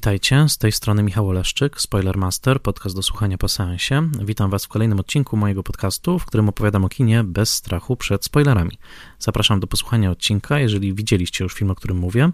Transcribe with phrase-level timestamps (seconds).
[0.00, 4.08] Witajcie, z tej strony Michał Oleszczyk, Spoilermaster, podcast do słuchania po seansie.
[4.24, 8.24] Witam Was w kolejnym odcinku mojego podcastu, w którym opowiadam o kinie bez strachu przed
[8.24, 8.78] spoilerami.
[9.20, 12.30] Zapraszam do posłuchania odcinka, jeżeli widzieliście już film, o którym mówię,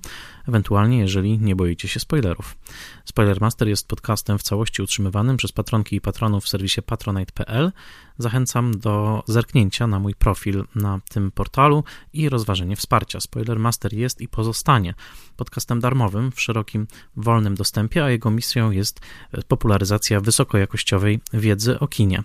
[0.49, 2.57] ewentualnie jeżeli nie boicie się spoilerów.
[3.05, 7.73] Spoilermaster jest podcastem w całości utrzymywanym przez patronki i patronów w serwisie patronite.pl.
[8.19, 13.21] Zachęcam do zerknięcia na mój profil na tym portalu i rozważenie wsparcia.
[13.21, 14.95] Spoilermaster jest i pozostanie
[15.37, 19.01] podcastem darmowym w szerokim, wolnym dostępie, a jego misją jest
[19.49, 22.23] popularyzacja wysokojakościowej wiedzy o kinie.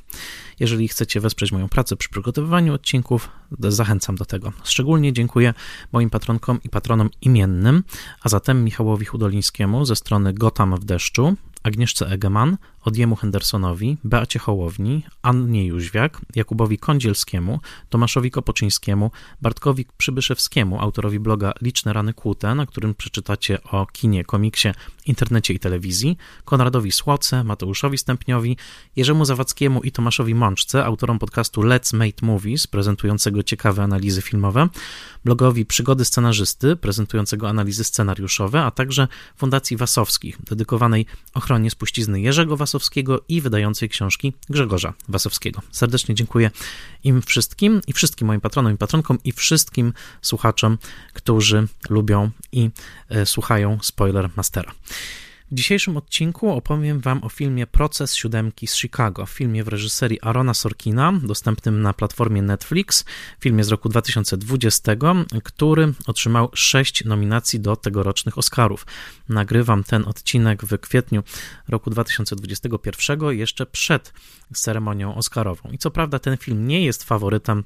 [0.60, 4.54] Jeżeli chcecie wesprzeć moją pracę przy przygotowywaniu odcinków, zachęcam do tego.
[4.64, 5.54] Szczególnie dziękuję
[5.92, 7.84] moim patronkom i patronom imiennym,
[8.22, 15.04] a zatem Michałowi Hudolińskiemu ze strony Gotam w deszczu, Agnieszce Egeman, Odjemu Hendersonowi, Beacie Hołowni,
[15.22, 22.96] Annie Jóźwiak, Jakubowi Kądzielskiemu, Tomaszowi Kopoczyńskiemu, Bartkowi Przybyszewskiemu, autorowi bloga Liczne Rany Kłute, na którym
[22.96, 24.70] przeczytacie o kinie, komiksie,
[25.06, 28.58] internecie i telewizji, Konradowi Słoce, Mateuszowi Stępniowi,
[28.96, 34.68] Jerzemu Zawadzkiemu i Tomaszowi Mączce, autorom podcastu Let's Make Movies, prezentującego ciekawe analizy filmowe,
[35.26, 42.71] blogowi Przygody Scenarzysty, prezentującego analizy scenariuszowe, a także Fundacji Wasowskich, dedykowanej ochronie spuścizny Jerzego Wasowskiego,
[42.72, 45.62] Wasowskiego i wydającej książki Grzegorza Wasowskiego.
[45.72, 46.52] Serdecznie dziękuję
[47.04, 50.78] im wszystkim i wszystkim moim patronom i patronkom i wszystkim słuchaczom,
[51.14, 52.70] którzy lubią i
[53.10, 54.72] e, słuchają Spoiler Mastera.
[55.52, 60.54] W dzisiejszym odcinku opowiem Wam o filmie Proces Siódemki z Chicago, filmie w reżyserii Arona
[60.54, 63.06] Sorkina, dostępnym na platformie Netflix,
[63.40, 64.92] filmie z roku 2020,
[65.44, 68.86] który otrzymał sześć nominacji do tegorocznych Oscarów.
[69.30, 71.24] Nagrywam ten odcinek w kwietniu
[71.68, 74.14] roku 2021, jeszcze przed
[74.54, 75.70] ceremonią Oscarową.
[75.72, 77.64] I co prawda ten film nie jest faworytem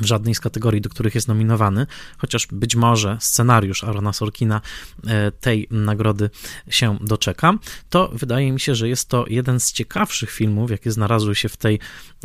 [0.00, 1.86] w żadnej z kategorii, do których jest nominowany,
[2.18, 4.60] chociaż być może scenariusz Arona Sorkina
[5.06, 6.30] e, tej nagrody
[6.70, 7.54] się doczeka,
[7.90, 11.56] to wydaje mi się, że jest to jeden z ciekawszych filmów, jakie znalazły się w
[11.56, 11.80] tej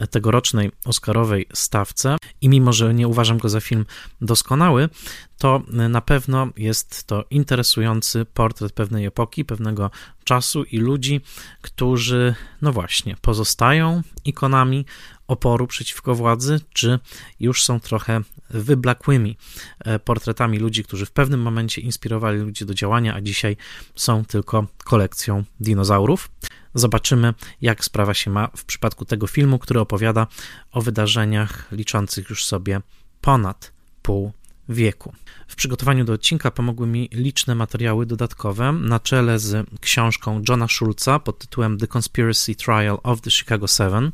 [0.10, 2.18] tegorocznej Oscarowej stawce.
[2.42, 3.86] I mimo, że nie uważam go za film
[4.22, 4.90] doskonały,
[5.38, 9.92] to na pewno jest to interesujący portret pewnej epoki, pewnego
[10.24, 11.22] czasu i ludzi,
[11.62, 14.86] którzy, no właśnie, pozostają ikonami
[15.32, 17.00] oporu przeciwko władzy, czy
[17.40, 19.38] już są trochę wyblakłymi
[19.80, 23.58] e, portretami ludzi, którzy w pewnym momencie inspirowali ludzi do działania, a dzisiaj
[23.96, 26.32] są tylko kolekcją dinozaurów.
[26.74, 30.28] Zobaczymy, jak sprawa się ma w przypadku tego filmu, który opowiada
[30.72, 32.82] o wydarzeniach liczących już sobie
[33.22, 33.72] ponad
[34.02, 34.32] pół
[34.72, 35.14] wieku.
[35.48, 41.20] W przygotowaniu do odcinka pomogły mi liczne materiały dodatkowe, na czele z książką Johna Schulza
[41.20, 44.12] pod tytułem The Conspiracy Trial of the Chicago Seven,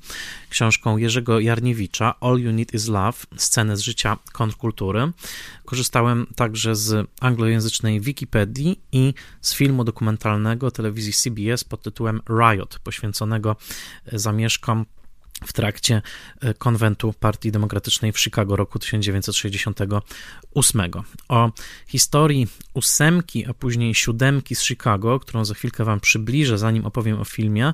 [0.49, 5.11] książką Jerzego Jarniewicza All You Need Is Love, sceny z życia kontrkultury.
[5.65, 13.55] Korzystałem także z anglojęzycznej Wikipedii i z filmu dokumentalnego telewizji CBS pod tytułem Riot, poświęconego
[14.11, 14.85] zamieszkom
[15.45, 16.01] w trakcie
[16.41, 20.81] e, konwentu Partii Demokratycznej w Chicago roku 1968.
[21.27, 21.51] O
[21.87, 27.25] historii ósemki, a później siódemki z Chicago, którą za chwilkę Wam przybliżę, zanim opowiem o
[27.25, 27.73] filmie,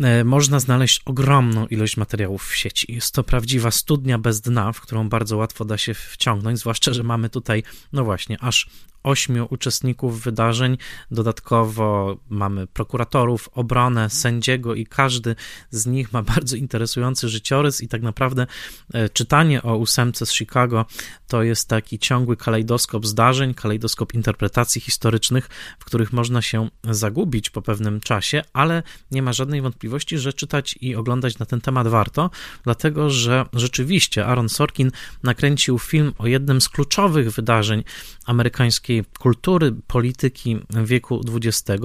[0.00, 2.94] e, można znaleźć ogromną ilość materiałów w sieci.
[2.94, 7.02] Jest to prawdziwa studnia bez dna, w którą bardzo łatwo da się wciągnąć, zwłaszcza, że
[7.02, 7.62] mamy tutaj,
[7.92, 8.66] no właśnie, aż
[9.02, 10.78] ośmiu uczestników wydarzeń.
[11.10, 15.36] Dodatkowo mamy prokuratorów, obronę, sędziego i każdy
[15.70, 18.46] z nich ma bardzo interesujący życiorys i tak naprawdę
[18.94, 20.86] e, czytanie o ósemce z Chicago
[21.28, 25.48] to jest taki ciągły kalejdoskop zdarzeń, kalejdoskop interpretacji historycznych,
[25.78, 30.78] w których można się zagubić po pewnym czasie, ale nie ma żadnej wątpliwości, że czytać
[30.80, 32.30] i oglądać na ten temat warto,
[32.64, 34.90] dlatego że rzeczywiście Aaron Sorkin
[35.22, 37.84] nakręcił film o jednym z kluczowych wydarzeń
[38.26, 41.82] amerykańskiej kultury polityki wieku XX,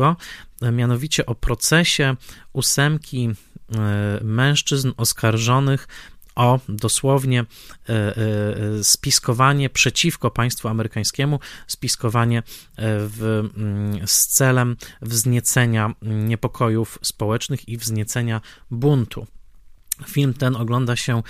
[0.72, 2.16] mianowicie o procesie
[2.54, 5.88] ósemki e, mężczyzn oskarżonych
[6.36, 8.16] o dosłownie e, e,
[8.84, 12.44] spiskowanie przeciwko państwu amerykańskiemu, spiskowanie
[12.78, 19.28] w, mm, z celem wzniecenia niepokojów społecznych i wzniecenia buntu.
[20.08, 21.24] Film ten ogląda się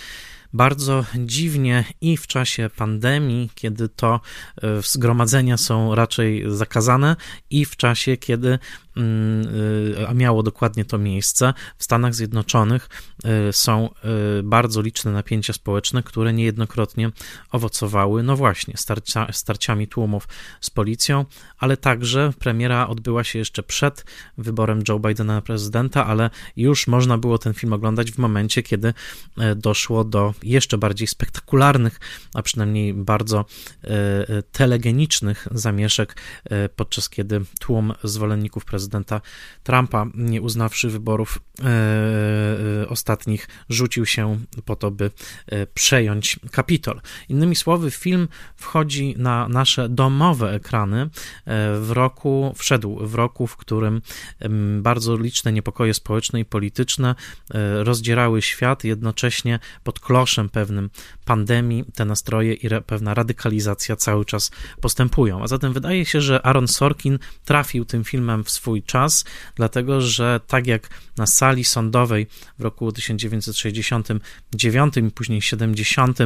[0.54, 4.20] bardzo dziwnie i w czasie pandemii, kiedy to
[4.62, 7.16] e, zgromadzenia są raczej zakazane,
[7.50, 8.60] i w czasie, kiedy
[8.98, 9.48] mm,
[10.02, 12.90] e, a miało dokładnie to miejsce w Stanach Zjednoczonych
[13.51, 13.89] są
[14.44, 17.12] bardzo liczne napięcia społeczne, które niejednokrotnie
[17.51, 20.27] owocowały, no właśnie, starcia, starciami tłumów
[20.62, 21.25] z policją,
[21.57, 24.06] ale także premiera odbyła się jeszcze przed
[24.38, 28.94] wyborem Joe Bidena na prezydenta, ale już można było ten film oglądać w momencie, kiedy
[29.56, 32.00] doszło do jeszcze bardziej spektakularnych,
[32.33, 33.45] a przynajmniej bardzo
[34.51, 36.15] telegenicznych zamieszek,
[36.75, 39.21] podczas kiedy tłum zwolenników prezydenta
[39.63, 41.39] Trumpa, nie uznawszy wyborów
[42.89, 43.17] ostatnich,
[43.69, 45.12] rzucił się po to, by
[45.74, 47.02] przejąć Kapitol.
[47.30, 51.10] Innymi słowy, film wchodzi na nasze domowe ekrany e,
[51.80, 54.02] w roku, wszedł w roku, w którym
[54.80, 57.16] bardzo liczne niepokoje społeczne i polityczne
[57.54, 60.90] e, rozdzierały świat, jednocześnie pod kloszem pewnym
[61.25, 65.44] pandemii te nastroje i pewna radykalizacja cały czas postępują.
[65.44, 69.25] A zatem wydaje się, że Aaron Sorkin trafił tym filmem w swój czas,
[69.56, 72.28] dlatego że tak jak na sali sądowej
[72.60, 76.18] w roku 1969 i później 70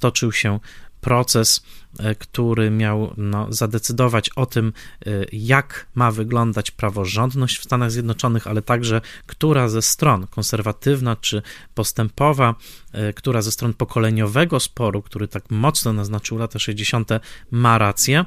[0.00, 0.58] toczył się
[1.00, 1.62] proces,
[1.98, 4.72] e, który miał no, zadecydować o tym,
[5.06, 11.42] e, jak ma wyglądać praworządność w Stanach Zjednoczonych, ale także która ze stron, konserwatywna czy
[11.74, 12.54] postępowa,
[12.92, 17.10] e, która ze stron pokoleniowego sporu, który tak mocno naznaczył lata 60.,
[17.50, 18.24] ma rację.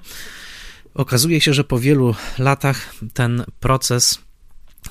[0.94, 4.20] Okazuje się, że po wielu latach ten proces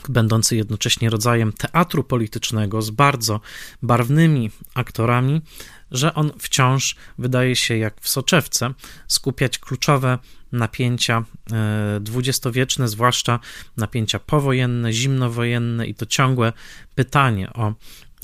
[0.08, 3.40] będący jednocześnie rodzajem teatru politycznego z bardzo
[3.82, 5.42] barwnymi aktorami,
[5.90, 8.74] że on wciąż wydaje się jak w soczewce
[9.08, 10.18] skupiać kluczowe
[10.52, 13.40] napięcia e, dwudziestowieczne, zwłaszcza
[13.76, 16.52] napięcia powojenne, zimnowojenne i to ciągłe
[16.94, 17.74] pytanie o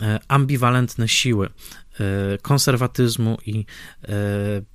[0.02, 1.50] e, ambiwalentne siły
[2.42, 3.64] konserwatyzmu i
[4.02, 4.12] e,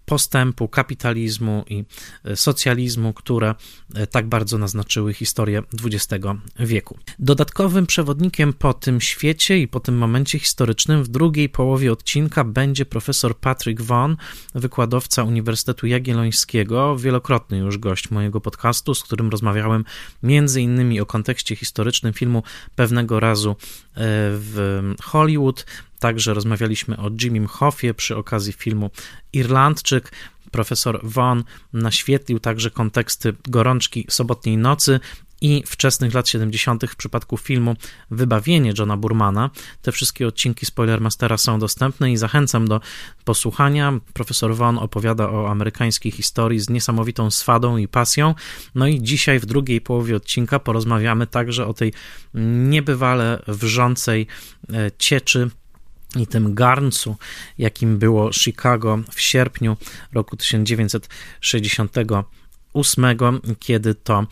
[0.05, 1.85] postępu, kapitalizmu i
[2.25, 3.55] e, socjalizmu, które
[4.11, 6.25] tak bardzo naznaczyły historię XX
[6.59, 6.97] wieku.
[7.19, 12.85] Dodatkowym przewodnikiem po tym świecie i po tym momencie historycznym w drugiej połowie odcinka będzie
[12.85, 14.17] profesor Patrick Vaughan,
[14.55, 19.85] wykładowca Uniwersytetu Jagiellońskiego, wielokrotny już gość mojego podcastu, z którym rozmawiałem
[20.23, 22.43] między innymi o kontekście historycznym filmu
[22.75, 23.55] pewnego razu
[23.95, 25.65] w Hollywood,
[26.01, 28.89] Także rozmawialiśmy o Jimmy Hoffie przy okazji filmu
[29.33, 30.11] Irlandczyk.
[30.51, 31.43] Profesor Von
[31.73, 34.99] naświetlił także konteksty gorączki sobotniej nocy
[35.41, 36.85] i wczesnych lat 70.
[36.89, 37.75] w przypadku filmu
[38.11, 39.49] Wybawienie Johna Burmana.
[39.81, 42.81] Te wszystkie odcinki Spoilermastera są dostępne i zachęcam do
[43.25, 43.99] posłuchania.
[44.13, 48.35] Profesor Von opowiada o amerykańskiej historii z niesamowitą swadą i pasją.
[48.75, 51.93] No i dzisiaj w drugiej połowie odcinka porozmawiamy także o tej
[52.33, 54.27] niebywale wrzącej
[54.73, 55.49] e, cieczy
[56.15, 57.15] i tym garncu,
[57.57, 59.77] jakim było Chicago w sierpniu
[60.13, 63.05] roku 1968,
[63.59, 64.27] kiedy to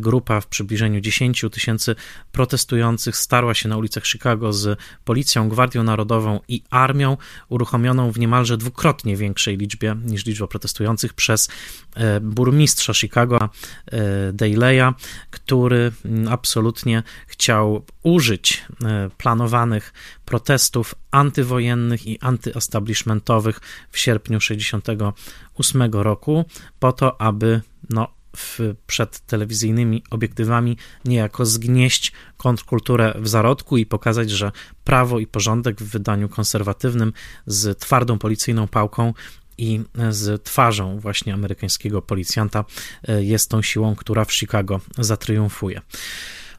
[0.00, 1.94] grupa w przybliżeniu 10 tysięcy
[2.32, 7.16] protestujących starła się na ulicach Chicago z policją, Gwardią Narodową i armią,
[7.48, 11.48] uruchomioną w niemalże dwukrotnie większej liczbie niż liczba protestujących przez
[11.94, 14.94] e, burmistrza Chicago, e, Daleya,
[15.30, 15.92] który
[16.30, 18.64] absolutnie chciał użyć
[19.18, 19.92] planowanych
[20.24, 26.44] protestów antywojennych i antyestablishmentowych w sierpniu 1968 roku
[26.78, 34.30] po to, aby no, w, przed telewizyjnymi obiektywami niejako zgnieść kontrkulturę w zarodku i pokazać,
[34.30, 34.52] że
[34.84, 37.12] prawo i porządek w wydaniu konserwatywnym
[37.46, 39.14] z twardą policyjną pałką
[39.58, 42.64] i z twarzą właśnie amerykańskiego policjanta
[43.08, 45.80] e, jest tą siłą, która w Chicago zatriumfuje.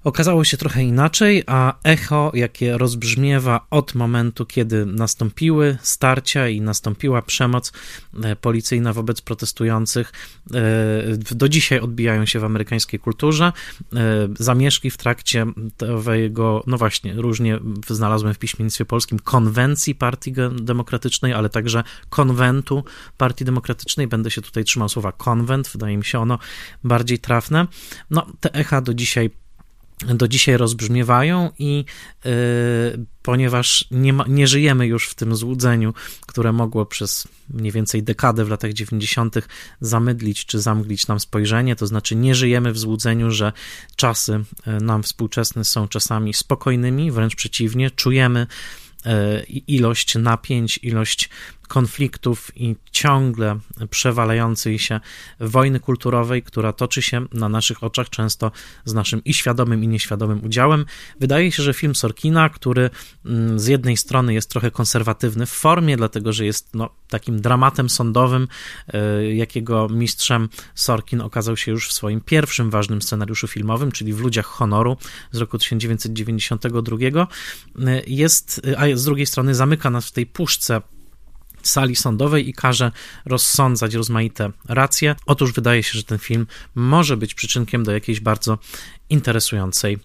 [0.05, 7.21] Okazało się trochę inaczej, a echo, jakie rozbrzmiewa od momentu, kiedy nastąpiły starcia i nastąpiła
[7.21, 7.71] przemoc
[8.23, 10.13] e, policyjna wobec protestujących,
[10.53, 13.45] e, do dzisiaj odbijają się w amerykańskiej kulturze.
[13.45, 15.45] E, zamieszki w trakcie
[15.77, 22.83] tego, no właśnie, różnie znalazłem w piśmiennictwie polskim, konwencji Partii Demokratycznej, ale także konwentu
[23.17, 24.07] Partii Demokratycznej.
[24.07, 26.39] Będę się tutaj trzymał słowa konwent, wydaje mi się ono
[26.83, 27.67] bardziej trafne.
[28.09, 29.44] No, te echa do dzisiaj
[30.03, 31.85] do dzisiaj rozbrzmiewają i
[32.25, 32.29] y,
[33.21, 35.93] ponieważ nie, ma, nie żyjemy już w tym złudzeniu,
[36.27, 39.35] które mogło przez mniej więcej dekadę w latach 90.
[39.81, 43.53] zamydlić czy zamglić nam spojrzenie, to znaczy nie żyjemy w złudzeniu, że
[43.95, 44.33] czasy
[44.67, 48.47] y, nam współczesne są czasami spokojnymi, wręcz przeciwnie, czujemy
[49.05, 51.29] y, ilość napięć, ilość
[51.67, 54.99] konfliktów i ciągle przewalającej się
[55.39, 58.51] wojny kulturowej, która toczy się na naszych oczach, często
[58.85, 60.85] z naszym i świadomym, i nieświadomym udziałem.
[61.19, 62.89] Wydaje się, że film Sorkina, który
[63.25, 67.89] mm, z jednej strony jest trochę konserwatywny w formie, dlatego że jest no, takim dramatem
[67.89, 68.47] sądowym,
[68.93, 74.19] e, jakiego mistrzem Sorkin okazał się już w swoim pierwszym ważnym scenariuszu filmowym, czyli w
[74.19, 74.97] Ludziach Honoru
[75.31, 77.27] z roku 1992,
[77.79, 80.81] e, jest, a z drugiej strony zamyka nas w tej puszce
[81.67, 82.91] sali sądowej i każe
[83.25, 85.15] rozsądzać rozmaite racje.
[85.25, 88.57] Otóż wydaje się, że ten film może być przyczynkiem do jakiejś bardzo
[89.09, 89.99] interesującej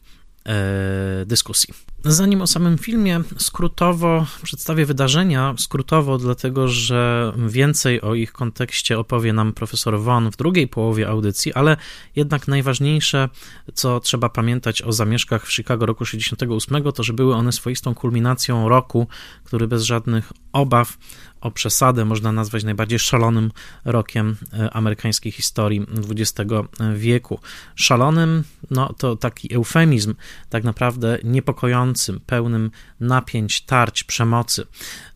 [0.46, 1.74] e, dyskusji.
[2.04, 5.54] Zanim o samym filmie, skrótowo przedstawię wydarzenia.
[5.58, 11.52] Skrótowo, dlatego że więcej o ich kontekście opowie nam profesor Won w drugiej połowie audycji,
[11.52, 11.76] ale
[12.16, 13.28] jednak najważniejsze,
[13.74, 18.68] co trzeba pamiętać o zamieszkach w Chicago roku 68, to że były one swoistą kulminacją
[18.68, 19.06] roku,
[19.44, 20.98] który bez żadnych obaw
[21.40, 23.52] o przesadę można nazwać najbardziej szalonym
[23.84, 26.50] rokiem e, amerykańskiej historii XX
[26.94, 27.40] wieku.
[27.74, 30.14] Szalonym, no to taki eufemizm,
[30.48, 32.70] tak naprawdę niepokojącym, pełnym
[33.00, 34.66] napięć, tarć, przemocy.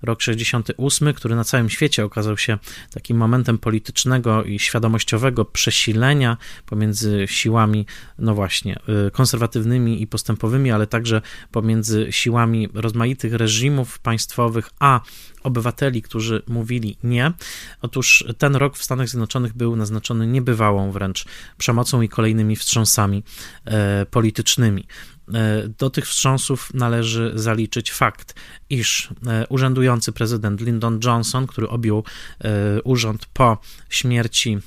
[0.02, 2.58] Rok 68, który na całym świecie okazał się
[2.90, 6.36] takim momentem politycznego i świadomościowego przesilenia
[6.66, 7.86] pomiędzy siłami,
[8.18, 11.20] no właśnie, e, konserwatywnymi i postępowymi, ale także
[11.52, 15.00] pomiędzy siłami rozmaitych reżimów państwowych, a
[15.42, 17.32] obywateli, którzy mówili nie.
[17.82, 21.24] Otóż ten rok w Stanach Zjednoczonych był naznaczony niebywałą wręcz
[21.58, 23.22] przemocą i kolejnymi wstrząsami
[23.64, 24.86] e, politycznymi.
[25.32, 28.34] E, do tych wstrząsów należy zaliczyć fakt,
[28.70, 32.04] iż e, urzędujący prezydent Lyndon Johnson, który objął
[32.40, 34.58] e, urząd po śmierci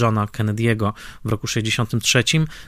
[0.00, 0.92] Johna Kennedy'ego
[1.24, 2.24] w roku 1963,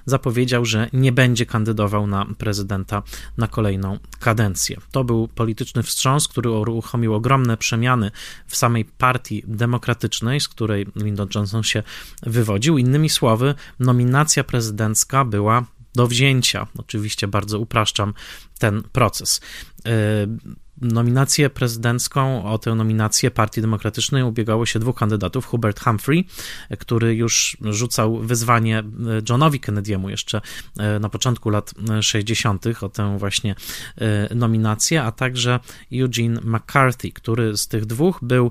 [0.07, 3.03] zapowiedział, że nie będzie kandydował na prezydenta
[3.39, 4.77] na kolejną kadencję.
[4.91, 8.11] To był polityczny wstrząs, który uruchomił ogromne przemiany
[8.47, 11.83] w samej partii demokratycznej, z której Lyndon Johnson się
[12.23, 12.79] wywodził.
[12.79, 15.65] Innymi słowy, nominacja prezydencka była
[15.95, 16.67] do wzięcia.
[16.79, 18.15] Oczywiście bardzo upraszczam
[18.59, 19.41] ten proces.
[20.83, 26.27] E, nominację prezydencką, o tę nominację Partii Demokratycznej ubiegało się dwóch kandydatów, Hubert Humphrey,
[26.79, 28.85] który już rzucał wyzwanie e,
[29.29, 30.41] Johnowi Kennedy'emu jeszcze
[30.79, 32.65] e, na początku lat 60.
[32.83, 33.55] o tę właśnie
[34.35, 35.61] nominację, a także
[35.93, 38.51] Eugene McCarthy, który z tych dwóch był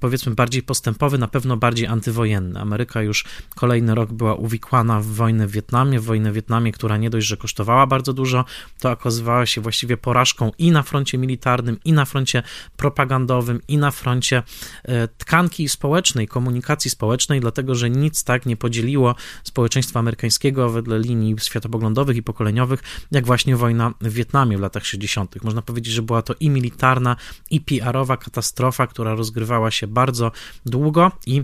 [0.00, 2.60] powiedzmy bardziej postępowy, na pewno bardziej antywojenny.
[2.60, 6.96] Ameryka już kolejny rok była uwikłana w wojnę w Wietnamie, w wojnę w Wietnamie, która
[6.96, 8.44] nie dość, że kosztowała bardzo dużo,
[8.80, 12.42] to okazywała się właściwie porażką i na froncie militarnym, i na froncie
[12.76, 14.42] propagandowym, i na froncie
[14.84, 21.36] e, tkanki społecznej, komunikacji społecznej, dlatego że nic tak nie podzieliło społeczeństwa amerykańskiego wedle linii
[21.42, 25.44] światopoglądowych i pokoleniowych, jak właśnie wojna w Wietnamie w latach 60.
[25.44, 27.16] Można powiedzieć, że była to i militarna,
[27.50, 30.32] i PR-owa katastrofa, która rozgrywała się bardzo
[30.66, 31.42] długo i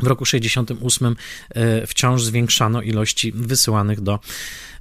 [0.00, 1.16] w roku 68
[1.50, 4.18] e, wciąż zwiększano ilości wysyłanych do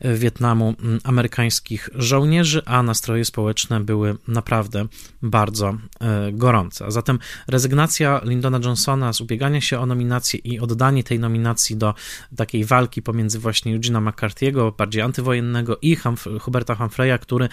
[0.01, 4.85] Wietnamu amerykańskich żołnierzy, a nastroje społeczne były naprawdę
[5.21, 6.85] bardzo e, gorące.
[6.85, 11.93] A zatem rezygnacja Lyndona Johnsona z ubiegania się o nominację i oddanie tej nominacji do
[12.35, 15.97] takiej walki pomiędzy właśnie Eugene'a McCarthy'ego, bardziej antywojennego, i
[16.39, 17.49] Huberta Humphrey'a, który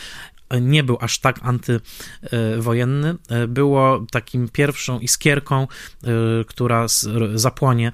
[0.61, 3.14] nie był aż tak antywojenny,
[3.49, 5.67] było takim pierwszą iskierką,
[6.47, 6.87] która
[7.35, 7.93] zapłonie,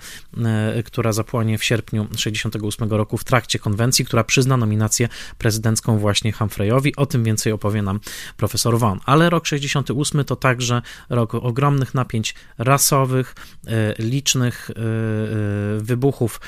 [0.84, 5.08] która zapłonie w sierpniu 68 roku w trakcie konwencji, która przyzna nominację
[5.38, 6.96] prezydencką właśnie Humphreyowi.
[6.96, 8.00] O tym więcej opowie nam
[8.36, 9.00] profesor Von.
[9.04, 13.34] Ale rok 68 to także rok ogromnych napięć rasowych,
[13.98, 14.70] licznych
[15.78, 16.40] wybuchów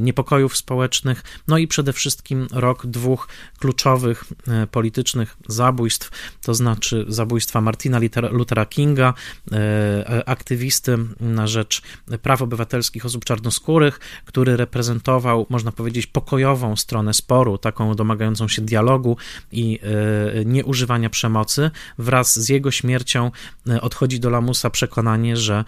[0.00, 3.28] niepokojów społecznych, no i przede wszystkim rok dwóch
[3.58, 4.24] kluczowych
[4.70, 6.10] politycznych zabójstw,
[6.42, 8.00] to znaczy zabójstwa Martina
[8.30, 9.14] Luthera Kinga,
[9.52, 11.82] e, aktywisty na rzecz
[12.22, 19.16] praw obywatelskich osób czarnoskórych, który reprezentował, można powiedzieć, pokojową stronę sporu, taką domagającą się dialogu
[19.52, 21.70] i e, nieużywania przemocy.
[21.98, 23.30] Wraz z jego śmiercią
[23.68, 25.64] e, odchodzi do lamusa przekonanie, że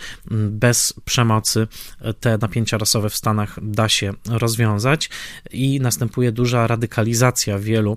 [0.50, 1.68] bez przemocy
[2.20, 5.10] te napięcia rasowe w Stanach da się rozwiązać
[5.50, 7.96] i następuje duża radykalizacja wielu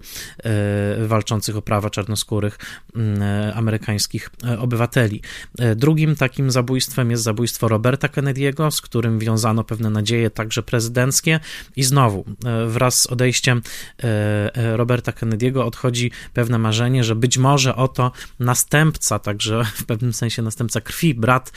[1.08, 2.58] walczących o prawa czarnoskórych
[2.96, 5.22] e, amerykańskich e, obywateli.
[5.60, 11.40] E, drugim takim zabójstwem jest zabójstwo Roberta Kennedy'ego, z którym wiązano pewne nadzieje także prezydenckie
[11.76, 12.26] i znowu
[12.68, 13.29] wraz z odejściem
[14.54, 20.82] Roberta Kennedy'ego odchodzi pewne marzenie, że być może oto następca, także w pewnym sensie następca
[20.82, 21.52] krwi, brat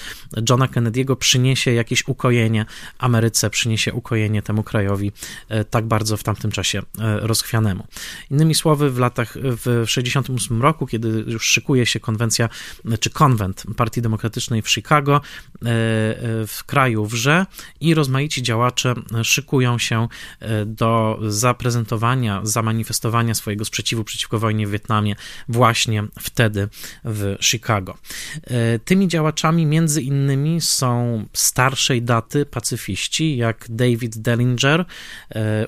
[0.50, 2.66] Johna Kennedy'ego przyniesie jakieś ukojenie
[2.98, 5.12] Ameryce, przyniesie ukojenie temu krajowi
[5.70, 7.86] tak bardzo w tamtym czasie rozchwianemu.
[8.30, 12.48] Innymi słowy, w latach, w 1968 roku, kiedy już szykuje się konwencja,
[13.00, 15.20] czy konwent Partii Demokratycznej w Chicago,
[16.46, 17.46] w kraju wrze
[17.80, 20.08] i rozmaici działacze szykują się
[20.66, 21.18] do
[21.62, 25.16] zaprezentowania, zamanifestowania swojego sprzeciwu przeciwko wojnie w Wietnamie
[25.48, 26.68] właśnie wtedy
[27.04, 27.98] w Chicago.
[28.84, 34.84] Tymi działaczami między innymi są starszej daty pacyfiści, jak David Dellinger,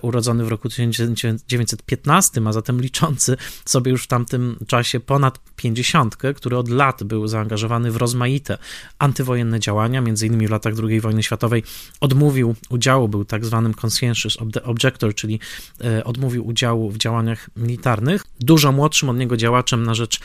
[0.02, 6.56] urodzony w roku 1915, a zatem liczący sobie już w tamtym czasie ponad 50, który
[6.56, 8.58] od lat był zaangażowany w rozmaite
[8.98, 11.62] antywojenne działania, między innymi w latach II wojny światowej
[12.00, 15.40] odmówił udziału, był tak zwanym conscientious objector, czyli
[15.80, 18.24] e, odmówił udziału w działaniach militarnych.
[18.40, 20.20] Dużo młodszym od niego działaczem na rzecz, e,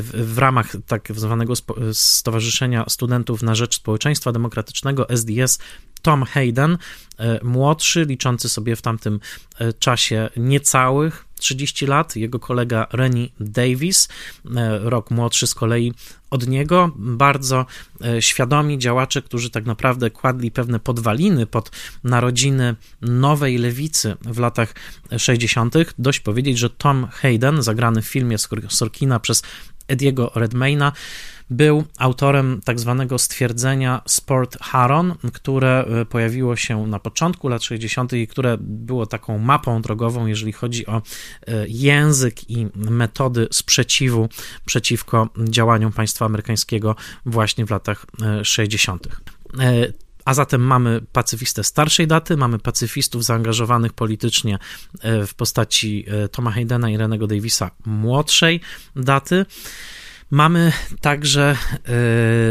[0.00, 1.54] w, ramach tak zwanego
[1.92, 5.58] Stowarzyszenia Studentów na Rzecz Społeczeństwa Demokratycznego SDS
[6.02, 6.78] Tom Hayden,
[7.18, 9.20] e, młodszy, liczący sobie w tamtym
[9.58, 14.08] e, czasie niecałych 30 lat, jego kolega Rennie Davis,
[14.56, 15.92] e, rok młodszy z kolei
[16.30, 17.66] od niego, bardzo
[18.20, 21.70] świadomi działacze, którzy tak naprawdę kładli pewne podwaliny pod
[22.04, 24.74] narodziny nowej lewicy w latach
[25.18, 25.74] 60.
[25.98, 28.36] Dość powiedzieć, że Tom Hayden, zagrany w filmie
[28.68, 29.42] Sorkina przez
[29.88, 30.92] Ediego Redmayna,
[31.50, 38.12] był autorem tak zwanego stwierdzenia Sport Haron, które e, pojawiło się na początku lat 60.
[38.12, 41.02] i które było taką mapą drogową, jeżeli chodzi o e,
[41.68, 44.28] język i metody sprzeciwu
[44.64, 48.06] przeciwko działaniom państwa amerykańskiego właśnie w latach
[48.42, 49.08] 60.
[49.58, 49.92] E,
[50.24, 54.58] a zatem mamy pacyfistę starszej daty, mamy pacyfistów zaangażowanych politycznie
[55.26, 58.60] w postaci Toma Haydena i Renego Davisa młodszej
[58.96, 59.46] daty.
[60.30, 61.56] Mamy także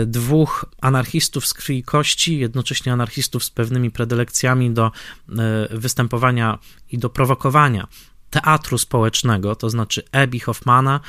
[0.01, 5.33] y, dwóch anarchistów z krwi i kości, jednocześnie anarchistów z pewnymi predylekcjami do y,
[5.77, 6.59] występowania
[6.91, 7.87] i do prowokowania
[8.29, 10.99] teatru społecznego, to znaczy Ebi Hoffmana,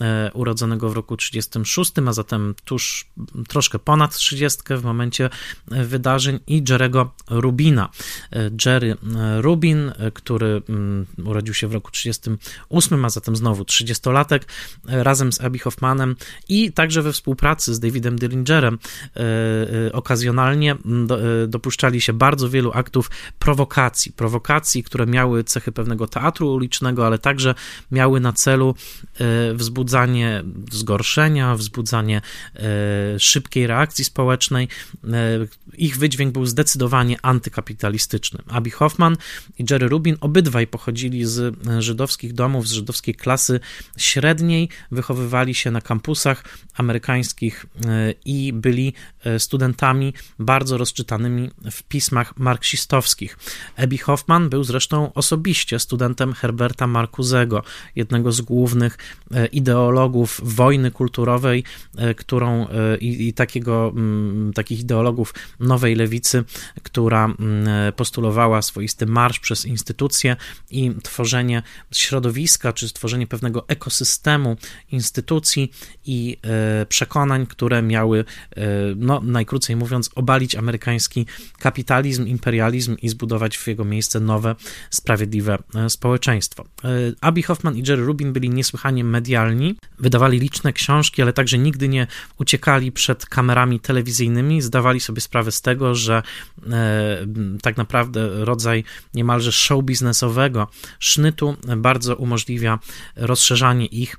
[0.00, 3.06] e, urodzonego w roku 36, a zatem tuż
[3.48, 5.30] troszkę ponad 30 w momencie
[5.70, 7.88] e, wydarzeń i Jerego Rubina.
[8.32, 8.96] E, Jerry
[9.40, 14.40] Rubin, który mm, urodził się w roku 38, a zatem znowu 30-latek,
[14.84, 16.16] razem z Abby Hoffmanem
[16.48, 18.78] i także we współpracy z Davidem Dillingerem
[19.92, 20.76] okazjonalnie
[21.48, 27.54] dopuszczali się bardzo wielu aktów prowokacji, prowokacji, które miały cechy pewnego teatru ulicznego, ale także
[27.90, 28.74] miały na celu
[29.20, 30.42] e, wzbudzanie
[30.72, 32.20] zgorszenia, wzbudzanie
[32.54, 32.60] e,
[33.18, 34.68] szybkiej reakcji społecznej.
[35.04, 35.08] E,
[35.78, 38.42] ich wydźwięk był zdecydowanie antykapitalistyczny.
[38.48, 39.16] Abby Hoffman
[39.58, 43.60] i Jerry Rubin obydwaj pochodzili z żydowskich domów, z żydowskiej klasy
[43.96, 47.66] średniej, wychowywali się na kampusach amerykańskich
[48.24, 48.92] i byli
[49.38, 53.38] studentami bardzo rozczytanymi w pismach marksistowskich.
[53.76, 57.62] Abby Hoffman był zresztą osobiście studentem Herberta Herberta Marcuzego,
[57.96, 58.98] jednego z głównych
[59.34, 61.64] e, ideologów wojny kulturowej,
[61.96, 66.44] e, którą e, i, i takiego, mm, takich ideologów nowej lewicy,
[66.82, 70.36] która mm, postulowała swoisty marsz przez instytucje
[70.70, 74.56] i tworzenie środowiska, czy stworzenie pewnego ekosystemu
[74.92, 75.72] instytucji
[76.04, 76.36] i
[76.88, 78.24] przekonań, które miały,
[78.96, 81.26] no, najkrócej mówiąc, obalić amerykański
[81.58, 84.54] kapitalizm, imperializm i zbudować w jego miejsce nowe,
[84.90, 86.88] sprawiedliwe społeczeństwo państwo.
[86.88, 91.88] E, Abby Hoffman i Jerry Rubin byli niesłychanie medialni, wydawali liczne książki, ale także nigdy
[91.88, 92.06] nie
[92.38, 96.22] uciekali przed kamerami telewizyjnymi, zdawali sobie sprawę z tego, że
[96.70, 97.26] e,
[97.62, 102.78] tak naprawdę rodzaj niemalże show biznesowego sznytu bardzo umożliwia
[103.16, 104.16] rozszerzanie ich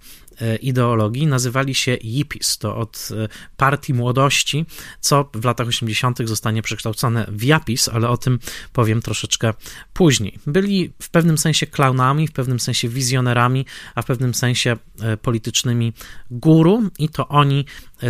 [0.62, 4.65] ideologii nazywali się Yippies, to od e, partii młodości,
[5.00, 6.19] co w latach 80.
[6.23, 8.39] zostanie przekształcone w Yapis, ale o tym
[8.73, 9.54] powiem troszeczkę
[9.93, 10.39] później.
[10.47, 15.93] Byli w pewnym sensie klaunami, w pewnym sensie wizjonerami, a w pewnym sensie e, politycznymi
[16.32, 17.65] guru i to oni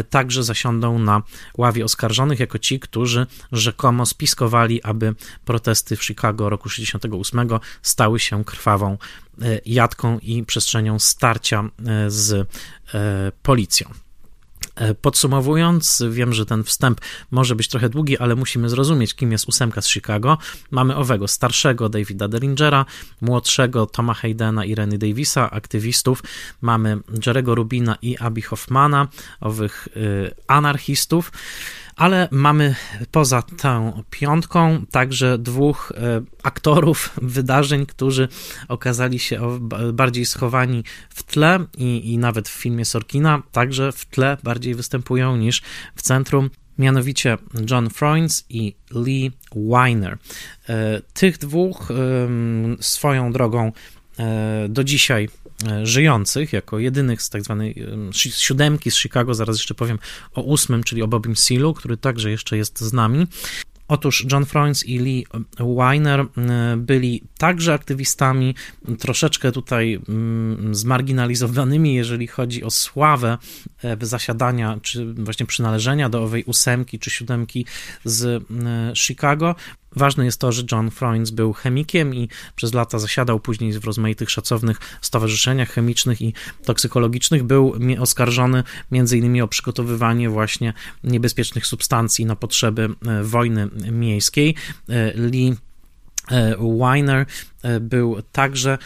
[0.10, 1.21] także zasiądą na
[1.58, 7.50] ławie oskarżonych jako ci, którzy rzekomo spiskowali, aby protesty w Chicago roku 68
[7.82, 8.97] stały się krwawą
[9.41, 13.89] E, jadką i przestrzenią starcia e, z e, policją.
[15.02, 19.82] Podsumowując, wiem, że ten wstęp może być trochę długi, ale musimy zrozumieć, kim jest ósemka
[19.82, 20.38] z Chicago.
[20.72, 22.86] Mamy owego starszego Davida Dellingera,
[23.22, 26.24] młodszego Toma Haydena i Renny Davisa, aktywistów.
[26.62, 29.08] Mamy Jerego Rubina i Abby Hoffmana,
[29.42, 29.88] owych
[30.48, 31.32] anarchistów
[31.98, 32.76] ale mamy
[33.12, 38.28] poza tą piątką także dwóch e, aktorów wydarzeń, którzy
[38.68, 39.60] okazali się
[39.94, 45.38] bardziej schowani w tle i, i nawet w filmie Sorkina także w tle bardziej występują
[45.38, 45.62] niż
[45.96, 47.38] w centrum mianowicie
[47.72, 50.18] John Freund i Lee Weiner.
[50.70, 51.90] E, tych dwóch
[52.80, 53.72] swoją drogą
[54.69, 55.30] do dzisiaj
[55.84, 59.99] żyjących, jako jedynych z tak zwanej siódemki z Chicago, zaraz jeszcze powiem
[60.34, 63.27] o ósmym, czyli o Bobim Sealu, który także jeszcze jest z nami.
[63.88, 65.25] Otóż John Froines i Lee
[65.60, 66.25] Weiner
[66.77, 68.56] byli także aktywistami,
[68.99, 73.38] troszeczkę tutaj mm, zmarginalizowanymi, jeżeli chodzi o sławę
[73.84, 77.65] e, zasiadania, czy właśnie przynależenia do owej ósemki czy siódemki
[78.06, 78.43] z
[78.97, 79.56] Chicago.
[79.95, 84.30] Ważne jest to, że John Freund był chemikiem i przez lata zasiadał później w rozmaitych
[84.30, 87.43] szacownych stowarzyszeniach chemicznych i toksykologicznych.
[87.43, 90.73] Był oskarżony innymi o przygotowywanie właśnie
[91.04, 94.56] niebezpiecznych substancji na potrzeby e, wojny miejskiej.
[94.89, 95.56] E, Lee
[96.32, 97.26] e, Weiner
[97.82, 98.78] był także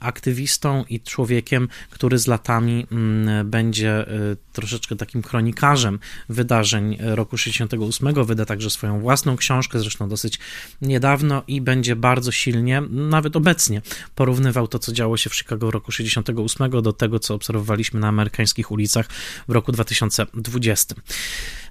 [0.00, 4.06] aktywistą i człowiekiem, który z latami mm, będzie e,
[4.52, 8.24] troszeczkę takim kronikarzem wydarzeń roku 68.
[8.24, 10.38] Wyda także swoją własną książkę, zresztą dosyć
[10.82, 13.82] niedawno i będzie bardzo silnie, nawet obecnie,
[14.14, 18.08] porównywał to, co działo się w Chicago w roku 68 do tego, co obserwowaliśmy na
[18.08, 19.06] amerykańskich ulicach
[19.48, 20.94] w roku 2020.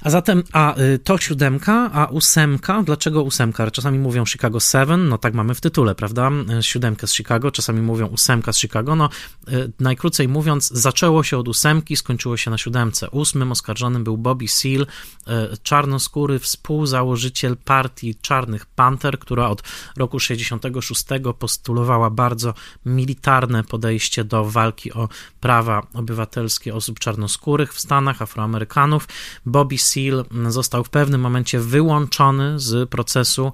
[0.01, 3.71] A zatem, a y, to siódemka, a ósemka, dlaczego ósemka?
[3.71, 6.31] Czasami mówią Chicago Seven, no tak mamy w tytule, prawda?
[6.61, 8.95] Siódemkę z Chicago Chicago, czasami mówią ósemka z Chicago.
[8.95, 9.09] No,
[9.49, 13.09] y, najkrócej mówiąc, zaczęło się od ósemki, skończyło się na siódemce.
[13.09, 19.63] Ósmym oskarżonym był Bobby Seale, y, czarnoskóry współzałożyciel partii Czarnych Panter, która od
[19.97, 22.53] roku 66 postulowała bardzo
[22.85, 25.09] militarne podejście do walki o
[25.41, 29.07] prawa obywatelskie osób czarnoskórych w Stanach, Afroamerykanów.
[29.45, 33.51] Bobby Seale został w pewnym momencie wyłączony z procesu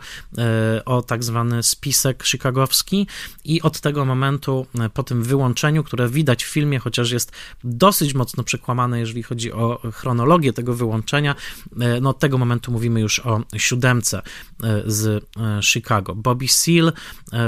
[0.78, 3.08] y, o tak zwany spisek chicagowski
[3.44, 7.32] i od tego momentu, e, po tym wyłączeniu, które widać w filmie, chociaż jest
[7.64, 11.36] dosyć mocno przekłamane, jeżeli chodzi o chronologię tego wyłączenia,
[11.80, 14.22] e, no od tego momentu mówimy już o siódemce
[14.64, 15.26] e, z
[15.66, 16.16] Chicago.
[16.16, 16.92] Bobby Seale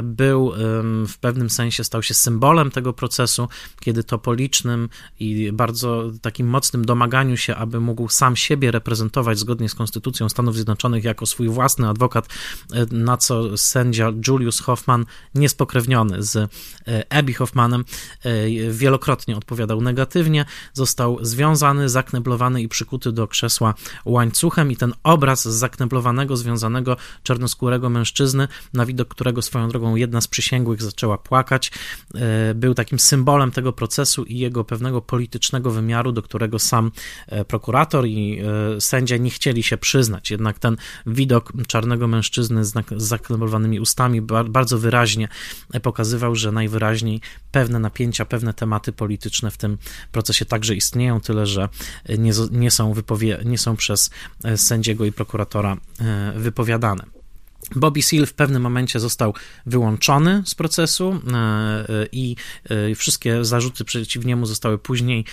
[0.03, 0.53] był
[1.07, 3.47] w pewnym sensie, stał się symbolem tego procesu,
[3.79, 9.39] kiedy to po licznym i bardzo takim mocnym domaganiu się, aby mógł sam siebie reprezentować
[9.39, 12.27] zgodnie z Konstytucją Stanów Zjednoczonych jako swój własny adwokat,
[12.91, 16.47] na co sędzia Julius Hoffman, niespokrewniony z e,
[17.10, 17.86] Abby Hoffmanem,
[18.23, 23.73] e, wielokrotnie odpowiadał negatywnie, został związany, zakneblowany i przykuty do krzesła
[24.06, 30.27] łańcuchem i ten obraz zakneblowanego, związanego czarnoskórego mężczyzny, na widok którego swoją drogą jedna z
[30.27, 31.71] przysięgłych zaczęła płakać,
[32.15, 36.91] e, był takim symbolem tego procesu i jego pewnego politycznego wymiaru, do którego sam
[37.47, 38.41] prokurator i
[38.80, 40.32] sędzia nie chcieli się przyznać.
[40.32, 45.27] Jednak ten widok czarnego mężczyzny z zakneblowanymi ustami bardzo wyraźnie
[45.82, 49.77] pokazywał, pokazywał, że najwyraźniej pewne napięcia, pewne tematy polityczne w tym
[50.11, 51.69] procesie także istnieją, tyle że
[52.17, 54.09] nie, nie, są, wypowie, nie są przez
[54.43, 57.16] e, sędziego i prokuratora e, wypowiadane.
[57.75, 59.34] Bobby Seale w pewnym momencie został
[59.65, 62.36] wyłączony z procesu e, i
[62.95, 65.25] wszystkie zarzuty przeciw niemu zostały później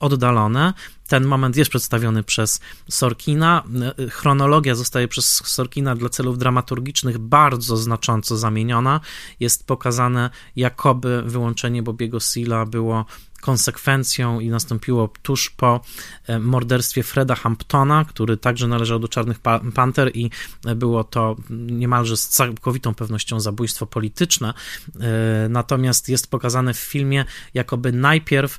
[0.00, 0.72] oddalone.
[1.08, 3.64] Ten moment jest przedstawiony przez Sorkina.
[4.10, 9.00] Chronologia zostaje przez Sorkina dla celów dramaturgicznych bardzo znacząco zamieniona.
[9.40, 13.04] Jest pokazane, jakoby wyłączenie Bobiego Seala było
[13.40, 15.80] konsekwencją i nastąpiło tuż po
[16.26, 19.38] e, morderstwie Freda Hamptona, który także należał do Czarnych
[19.74, 20.30] Panter i
[20.66, 24.54] e, było to niemalże z całkowitą pewnością zabójstwo polityczne.
[25.00, 27.24] E, natomiast jest pokazane w filmie,
[27.54, 28.58] jakoby najpierw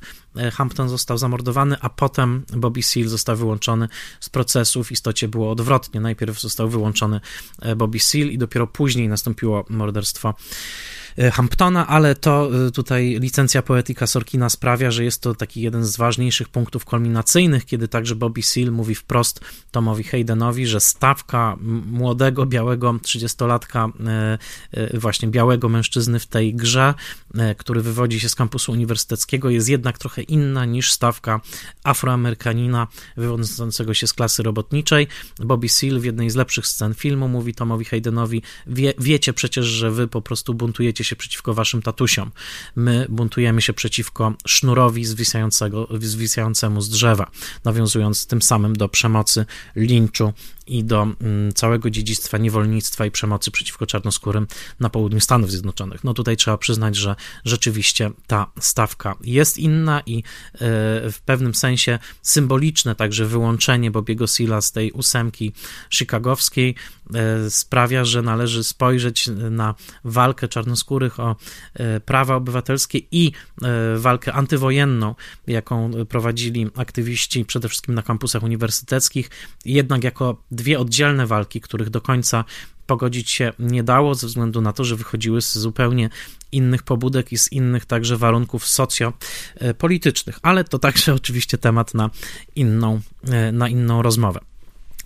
[0.52, 3.88] Hampton został zamordowany, a potem Bobby Seale został wyłączony
[4.20, 4.84] z procesu.
[4.84, 6.00] W istocie było odwrotnie.
[6.00, 7.20] Najpierw został wyłączony
[7.76, 10.34] Bobby Seale i dopiero później nastąpiło morderstwo
[11.18, 15.84] E, Hamptona, ale to e, tutaj licencja poetyka Sorkina sprawia, że jest to taki jeden
[15.84, 19.40] z ważniejszych punktów kulminacyjnych, kiedy także Bobby Seale mówi wprost
[19.70, 23.90] Tomowi Haydenowi, że stawka młodego, białego 30-latka,
[24.72, 26.94] e, właśnie białego mężczyzny w tej grze,
[27.56, 31.40] który wywodzi się z kampusu uniwersyteckiego, jest jednak trochę inna niż stawka
[31.84, 35.06] afroamerykanina wywodzącego się z klasy robotniczej.
[35.38, 39.90] Bobby Seale w jednej z lepszych scen filmu mówi Tomowi Haydenowi, Wie, wiecie przecież, że
[39.90, 42.30] wy po prostu buntujecie się przeciwko waszym tatusiom.
[42.76, 47.30] My buntujemy się przeciwko sznurowi zwisającego, zwisającemu z drzewa,
[47.64, 50.32] nawiązując tym samym do przemocy, linczu
[50.66, 54.46] i do mm, całego dziedzictwa niewolnictwa i przemocy przeciwko czarnoskórym
[54.80, 56.04] na południu Stanów Zjednoczonych.
[56.04, 60.22] No tutaj trzeba przyznać, że rzeczywiście ta stawka jest inna i e,
[61.10, 65.52] w pewnym sensie symboliczne także wyłączenie Bobiego Sila z tej ósemki
[65.90, 66.74] chicagowskiej
[67.14, 71.36] e, sprawia, że należy spojrzeć na walkę czarnoskórych o
[71.74, 73.32] e, prawa obywatelskie i
[73.96, 75.14] walkę antywojenną,
[75.46, 79.30] jaką prowadzili aktywiści przede wszystkim na kampusach uniwersyteckich,
[79.64, 82.44] jednak jako dwie oddzielne walki, których do końca
[82.86, 86.10] pogodzić się nie dało ze względu na to, że wychodziły z zupełnie
[86.52, 92.10] innych pobudek i z innych także warunków socjopolitycznych, ale to także oczywiście temat na
[92.56, 93.00] inną,
[93.52, 94.40] na inną rozmowę.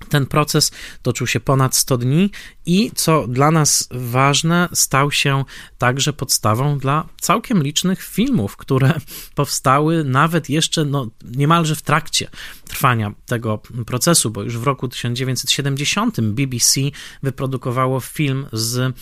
[0.09, 0.71] Ten proces
[1.03, 2.31] toczył się ponad 100 dni
[2.67, 5.45] i co dla nas ważne, stał się
[5.79, 8.95] także podstawą dla całkiem licznych filmów, które
[9.35, 12.29] powstały nawet jeszcze no, niemalże w trakcie
[12.69, 16.81] trwania tego procesu, bo już w roku 1970 BBC
[17.23, 18.93] wyprodukowało film z e,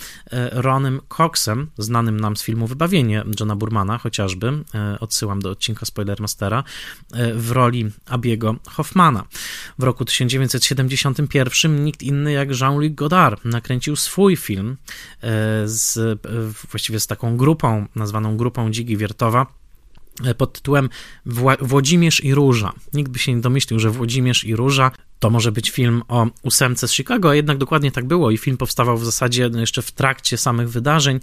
[0.53, 6.65] Ronem Coxem, znanym nam z filmu Wybawienie Johna Burmana chociażby, e, odsyłam do odcinka Spoilermastera,
[7.13, 9.25] e, w roli Abiego Hoffmana.
[9.79, 10.05] W roku
[10.89, 14.77] 1971 nikt inny jak Jean-Luc Godard nakręcił swój film
[15.65, 15.99] z,
[16.71, 19.47] właściwie z taką grupą, nazwaną grupą Dzigi Wiertowa,
[20.39, 20.89] pod tytułem
[21.61, 22.73] Włodzimierz i Róża.
[22.93, 26.89] Nikt by się nie domyślił, że Włodzimierz i Róża to może być film o ósemce
[26.89, 30.37] z Chicago, a jednak dokładnie tak było i film powstawał w zasadzie jeszcze w trakcie
[30.37, 31.21] samych wydarzeń.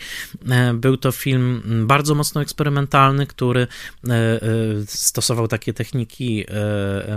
[0.49, 4.39] E, był to film bardzo mocno eksperymentalny, który e, e,
[4.85, 6.45] stosował takie techniki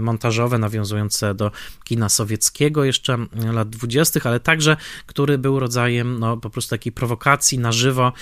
[0.00, 1.50] montażowe nawiązujące do
[1.84, 3.18] kina sowieckiego jeszcze
[3.52, 8.12] lat dwudziestych, ale także, który był rodzajem no, po prostu takiej prowokacji na żywo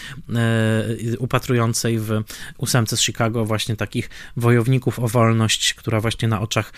[1.19, 2.23] upatrującej w
[2.59, 6.73] ósemce z Chicago właśnie takich wojowników o wolność, która właśnie na oczach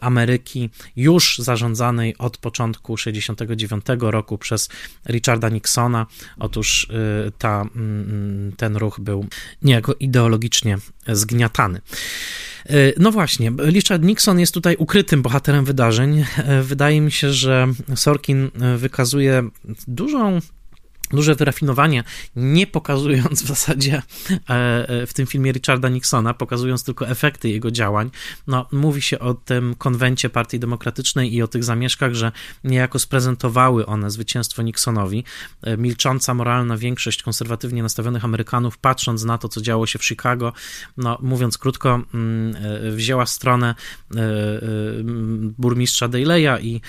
[0.00, 4.68] Ameryki już zarządzanej od początku 1969 roku przez
[5.08, 6.06] Richarda Nixona.
[6.38, 6.84] Otóż
[7.28, 9.26] y, ta, mm, ten ruch był
[9.62, 11.80] niejako ideologicznie zgniatany.
[12.70, 16.20] Y, no właśnie, Richard Nixon jest tutaj ukrytym bohaterem wydarzeń.
[16.20, 19.42] Y, wydaje mi się, że Sorkin wykazuje
[19.88, 20.38] dużą
[21.14, 22.04] duże wyrafinowanie,
[22.36, 24.02] nie pokazując w zasadzie
[24.50, 28.10] e, e, w tym filmie Richarda Nixona, pokazując tylko efekty jego działań.
[28.46, 32.32] No, mówi się o tym konwencie Partii Demokratycznej i o tych zamieszkach, że
[32.64, 35.24] niejako sprezentowały one zwycięstwo Nixonowi.
[35.62, 40.52] E, milcząca moralna większość konserwatywnie nastawionych Amerykanów, patrząc na to, co działo się w Chicago,
[40.96, 42.56] no, mówiąc krótko, mm,
[42.96, 43.74] wzięła stronę
[45.58, 46.80] burmistrza Daleya i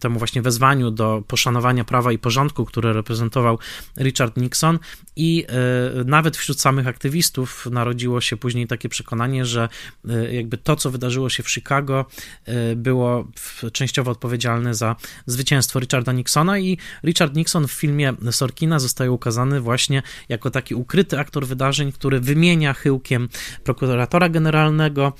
[0.00, 3.58] temu właśnie wezwaniu do poszanowania prawa i porządku, które reprezentował prezentował
[3.96, 4.78] Richard Nixon
[5.16, 9.68] i e, nawet wśród samych aktywistów narodziło się później takie przekonanie, że
[10.08, 12.06] e, jakby to, co wydarzyło się w Chicago,
[12.44, 13.28] e, było
[13.72, 20.02] częściowo odpowiedzialne za zwycięstwo Richarda Nixona i Richard Nixon w filmie Sorkina zostaje ukazany właśnie
[20.28, 23.28] jako taki ukryty aktor wydarzeń, który wymienia chyłkiem
[23.64, 25.12] prokuratora generalnego.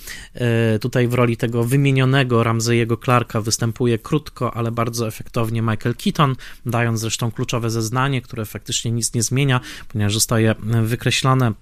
[0.80, 7.00] Tutaj w roli tego wymienionego Ramsey'ego Clarka występuje krótko, ale bardzo efektownie Michael Keaton, dając
[7.00, 11.52] zresztą kluczowe zeznania zeznanie, które faktycznie nic nie zmienia, ponieważ zostaje wykreślone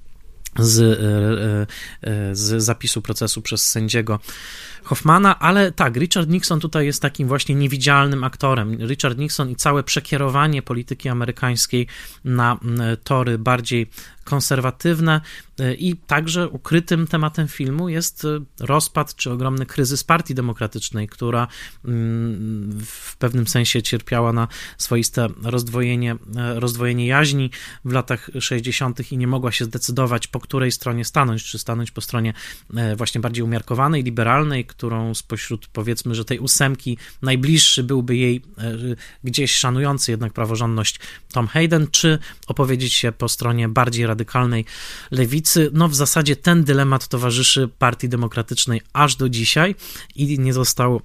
[0.59, 4.21] z, e, e, z zapisu procesu przez sędziego
[4.85, 8.79] Hoffmana, ale tak, Richard Nixon tutaj jest takim właśnie niewidzialnym aktorem.
[8.89, 11.87] Richard Nixon i całe przekierowanie polityki amerykańskiej
[12.25, 12.59] na
[13.05, 13.91] tory bardziej
[14.27, 15.21] konserwatywne
[15.61, 21.49] e, i także ukrytym tematem filmu jest e, rozpad czy ogromny kryzys Partii Demokratycznej, która
[21.85, 27.51] mm, w pewnym sensie cierpiała na swoiste rozdwojenie, e, rozdwojenie jaźni
[27.85, 29.13] w latach 60.
[29.13, 32.35] i nie mogła się zdecydować, po której stronie stanąć, czy stanąć po stronie
[32.97, 38.43] właśnie bardziej umiarkowanej, liberalnej, którą spośród powiedzmy, że tej ósemki najbliższy byłby jej
[39.25, 41.01] gdzieś szanujący jednak praworządność
[41.33, 44.65] Tom Hayden, czy opowiedzieć się po stronie bardziej radykalnej
[45.11, 45.71] lewicy.
[45.73, 49.75] No w zasadzie ten dylemat towarzyszy Partii Demokratycznej aż do dzisiaj
[50.15, 51.01] i nie został e,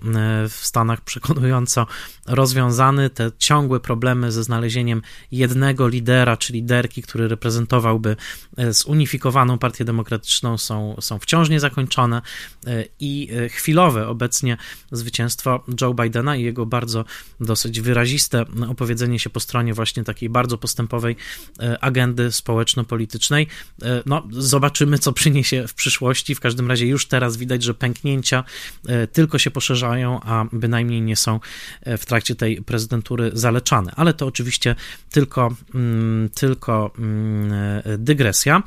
[0.49, 1.87] w Stanach przekonująco
[2.27, 3.09] rozwiązany.
[3.09, 8.15] Te ciągłe problemy ze znalezieniem jednego lidera czy liderki, który reprezentowałby
[8.57, 12.21] e, zunifikowaną Partię Demokratyczną są, są wciąż niezakończone
[12.67, 14.57] e, i chwilowe obecnie
[14.91, 17.05] zwycięstwo Joe Bidena i jego bardzo
[17.39, 21.15] dosyć wyraziste opowiedzenie się po stronie właśnie takiej bardzo postępowej
[21.81, 23.47] agendy społeczno-politycznej politycznej.
[23.83, 26.35] E, no, zobaczymy, co przyniesie w przyszłości.
[26.35, 28.43] W każdym razie już teraz widać, że pęknięcia
[28.87, 31.39] e, tylko się poszerzają, a bynajmniej nie są
[31.81, 33.91] e, w trakcie tej prezydentury zaleczane.
[33.95, 34.75] Ale to oczywiście
[35.11, 37.51] tylko, mm, tylko mm,
[37.97, 38.63] dygresja.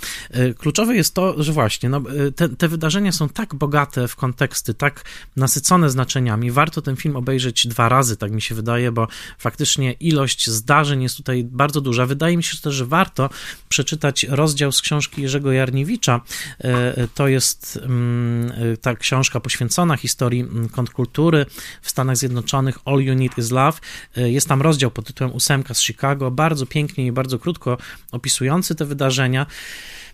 [0.58, 2.02] Kluczowe jest to, że właśnie no,
[2.36, 5.04] te, te wydarzenia są tak bogate w konteksty, tak
[5.36, 6.50] nasycone znaczeniami.
[6.50, 11.16] Warto ten film obejrzeć dwa razy, tak mi się wydaje, bo faktycznie ilość zdarzeń jest
[11.16, 12.06] tutaj bardzo duża.
[12.06, 13.30] Wydaje mi się też, że warto
[13.68, 16.20] przeczytać rozdział z książki Jerzego Jarniewicza.
[16.58, 21.46] E, to jest mm, ta książka poświęcona historii mm, kontrkultury
[21.82, 23.78] w Stanach Zjednoczonych All You Need Is Love.
[24.16, 27.78] E, jest tam rozdział pod tytułem Ósemka z Chicago, bardzo pięknie i bardzo krótko
[28.12, 29.46] opisujący te wydarzenia.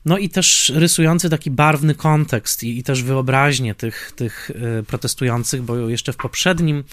[0.05, 4.51] No i też rysujący taki barwny kontekst i, i też wyobraźnię tych, tych
[4.87, 6.85] protestujących, bo jeszcze w poprzednim,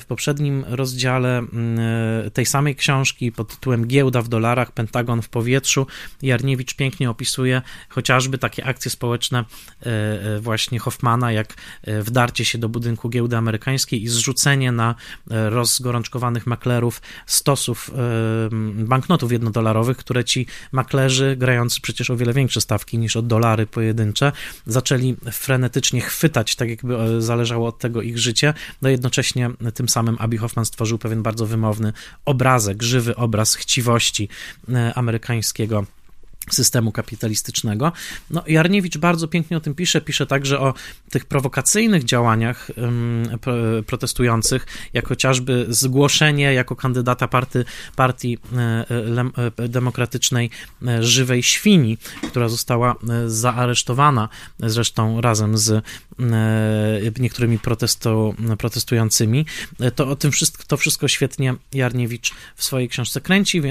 [0.00, 1.78] w poprzednim rozdziale mm,
[2.30, 5.86] tej samej książki pod tytułem Giełda w dolarach, Pentagon w powietrzu,
[6.22, 9.44] Jarniewicz pięknie opisuje chociażby takie akcje społeczne
[10.40, 11.54] właśnie Hoffmana, jak
[12.00, 14.94] wdarcie się do budynku giełdy amerykańskiej i zrzucenie na
[15.26, 17.90] rozgorączkowanych maklerów stosów
[18.74, 24.32] banknotów jednodolarowych, które ci maklerzy, grając przecież o wiele większe stawki niż od dolary pojedyncze,
[24.66, 30.16] zaczęli frenetycznie chwytać, tak jakby e, zależało od tego ich życie, no jednocześnie tym samym
[30.18, 31.92] Abi Hoffman stworzył pewien bardzo wymowny
[32.24, 34.28] obrazek, żywy obraz chciwości
[34.68, 35.86] e, amerykańskiego
[36.50, 37.92] systemu kapitalistycznego.
[38.30, 40.74] No, Jarniewicz bardzo pięknie o tym pisze, pisze także o
[41.10, 42.70] tych prowokacyjnych działaniach
[43.86, 47.64] protestujących, jak chociażby zgłoszenie jako kandydata party,
[47.96, 48.84] partii e,
[49.58, 50.50] e, demokratycznej
[50.86, 54.28] e, żywej świni, która została zaaresztowana
[54.60, 55.84] zresztą razem z
[57.18, 59.46] niektórymi protestu, protestującymi.
[59.94, 63.62] To o tym wszystko, to wszystko świetnie Jarniewicz w swojej książce kręci,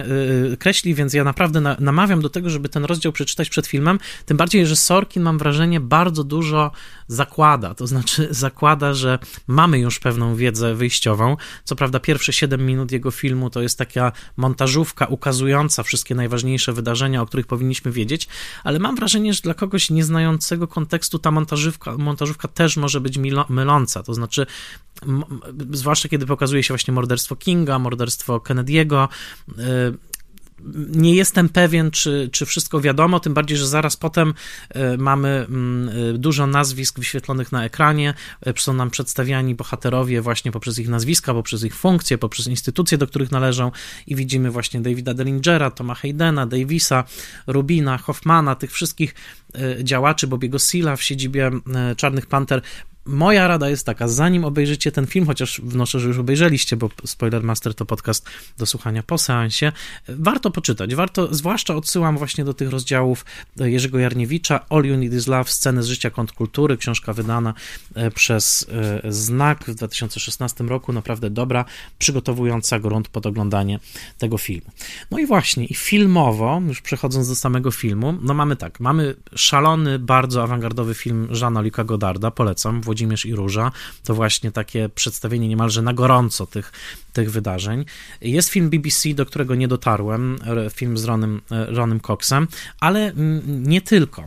[0.60, 4.38] kreśli, więc ja naprawdę namawiam do tego, żeby żeby ten rozdział przeczytać przed filmem, tym
[4.38, 6.72] bardziej, że Sorkin, mam wrażenie, bardzo dużo
[7.08, 11.38] zakłada, to znaczy zakłada, że mamy już pewną wiedzę wyjściową.
[11.64, 17.22] Co prawda, pierwsze 7 minut jego filmu to jest taka montażówka ukazująca wszystkie najważniejsze wydarzenia,
[17.22, 18.28] o których powinniśmy wiedzieć,
[18.64, 23.20] ale mam wrażenie, że dla kogoś nieznającego kontekstu ta montażówka, montażówka też może być
[23.50, 24.04] myląca.
[24.04, 24.46] To znaczy,
[25.72, 29.08] zwłaszcza kiedy pokazuje się właśnie morderstwo Kinga, morderstwo Kennedy'ego,
[29.50, 30.11] y,
[30.90, 34.34] nie jestem pewien, czy, czy wszystko wiadomo, tym bardziej, że zaraz potem
[34.70, 38.14] e, mamy mm, e, dużo nazwisk wyświetlonych na ekranie,
[38.46, 43.08] e, są nam przedstawiani bohaterowie właśnie poprzez ich nazwiska, poprzez ich funkcje, poprzez instytucje, do
[43.08, 43.72] których należą.
[44.08, 47.04] I widzimy właśnie Davida Dellingera, Toma Haydena, Davisa,
[47.48, 49.16] Rubina, Hoffmana, tych wszystkich
[49.84, 51.52] działaczy Bobiego Sila w siedzibie
[51.98, 52.62] Czarnych Panter
[53.06, 57.76] moja rada jest taka, zanim obejrzycie ten film, chociaż wnoszę, że już obejrzeliście, bo Spoilermaster
[57.76, 59.72] to podcast do słuchania po seansie,
[60.08, 63.26] warto poczytać, warto, zwłaszcza odsyłam właśnie do tych rozdziałów
[63.58, 67.54] Jerzego Jarniewicza, All You Need Is Love, Sceny z życia kontrkultury, książka wydana
[67.96, 68.68] e, przez
[69.04, 71.66] e, Znak w 2016 roku, naprawdę dobra,
[72.00, 73.80] przygotowująca grunt pod oglądanie
[74.18, 74.72] tego filmu.
[75.12, 80.00] No i właśnie, i filmowo, już przechodząc do samego filmu, no mamy tak, mamy szalony,
[80.00, 83.72] bardzo awangardowy film Jeana Luca Godarda, polecam, Włodzimierz i Róża.
[84.04, 86.72] To właśnie takie przedstawienie niemalże na gorąco tych,
[87.14, 87.86] tych wydarzeń.
[88.22, 90.40] Jest film BBC, do którego nie dotarłem,
[90.74, 92.48] film z Ronem, Ronem Coxem,
[92.80, 93.14] ale
[93.48, 94.26] nie tylko.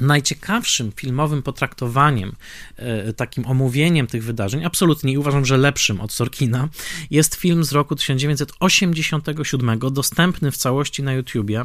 [0.00, 2.32] Najciekawszym filmowym potraktowaniem,
[2.76, 6.68] e, takim omówieniem tych wydarzeń, absolutnie i uważam, że lepszym od Sorkina,
[7.10, 11.64] jest film z roku 1987, dostępny w całości na YouTubie.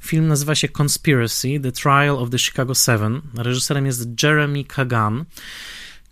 [0.00, 3.20] Film nazywa się Conspiracy: The Trial of the Chicago Seven.
[3.34, 5.24] Reżyserem jest Jeremy Kagan.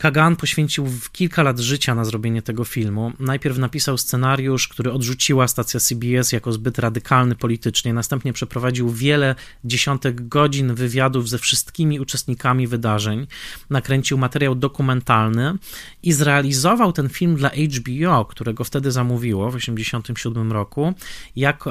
[0.02, 3.12] Kagan poświęcił kilka lat życia na zrobienie tego filmu.
[3.18, 7.92] Najpierw napisał scenariusz, który odrzuciła stacja CBS jako zbyt radykalny politycznie.
[7.92, 9.34] Następnie przeprowadził wiele
[9.64, 13.26] dziesiątek godzin wywiadów ze wszystkimi uczestnikami wydarzeń.
[13.70, 15.54] Nakręcił materiał dokumentalny
[16.02, 20.94] i zrealizował ten film dla HBO, którego wtedy zamówiło w 1987 roku,
[21.36, 21.70] jak, y,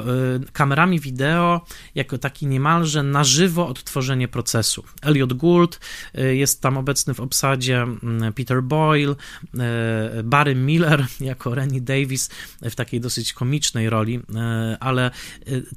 [0.52, 1.60] kamerami wideo,
[1.94, 4.84] jako taki niemalże na żywo odtworzenie procesu.
[5.02, 5.80] Elliot Gould
[6.18, 9.14] y, jest tam obecny w obsadzie mm, Peter Boyle,
[9.58, 12.30] e, Barry Miller jako Rennie Davis
[12.62, 15.10] w takiej dosyć komicznej roli, e, ale e,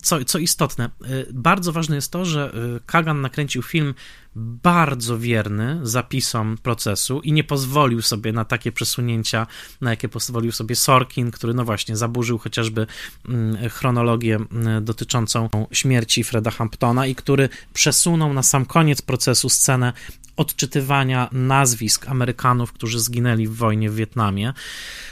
[0.01, 0.89] co, co istotne,
[1.33, 2.51] bardzo ważne jest to, że
[2.85, 3.93] Kagan nakręcił film
[4.35, 9.47] bardzo wierny zapisom procesu i nie pozwolił sobie na takie przesunięcia,
[9.81, 12.87] na jakie pozwolił sobie Sorkin, który no właśnie zaburzył chociażby
[13.29, 19.93] mm, chronologię mm, dotyczącą śmierci Freda Hamptona i który przesunął na sam koniec procesu scenę
[20.37, 24.53] odczytywania nazwisk Amerykanów, którzy zginęli w wojnie w Wietnamie.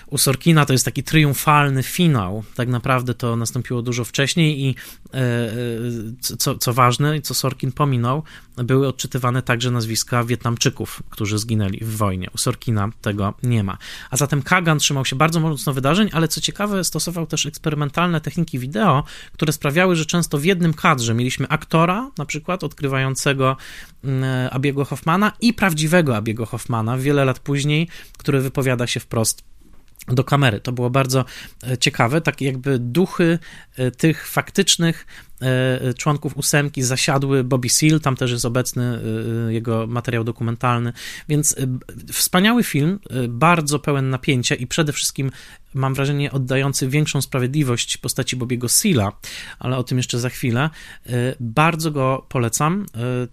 [0.07, 2.43] U Sorkina to jest taki triumfalny finał.
[2.55, 4.75] Tak naprawdę to nastąpiło dużo wcześniej i
[6.19, 8.23] co, co ważne, co Sorkin pominął,
[8.57, 12.29] były odczytywane także nazwiska Wietnamczyków, którzy zginęli w wojnie.
[12.35, 13.77] U Sorkina tego nie ma.
[14.11, 18.59] A zatem Kagan trzymał się bardzo mocno wydarzeń, ale co ciekawe, stosował też eksperymentalne techniki
[18.59, 23.57] wideo, które sprawiały, że często w jednym kadrze mieliśmy aktora, na przykład odkrywającego
[24.03, 29.52] mm, Abiego Hoffmana i prawdziwego Abiego Hoffmana wiele lat później, który wypowiada się wprost
[30.07, 30.59] do kamery.
[30.59, 31.25] To było bardzo
[31.67, 33.39] e, ciekawe, tak jakby duchy
[33.75, 35.05] e, tych faktycznych
[35.97, 38.99] członków ósemki zasiadły Bobby Seal, tam też jest obecny
[39.47, 40.93] e, jego materiał dokumentalny,
[41.29, 41.67] więc e,
[42.13, 45.31] wspaniały film, bardzo pełen napięcia i przede wszystkim
[45.73, 49.11] mam wrażenie, oddający większą sprawiedliwość postaci Bobiego Seala,
[49.59, 50.69] ale o tym jeszcze za chwilę.
[51.39, 52.85] Bardzo go polecam.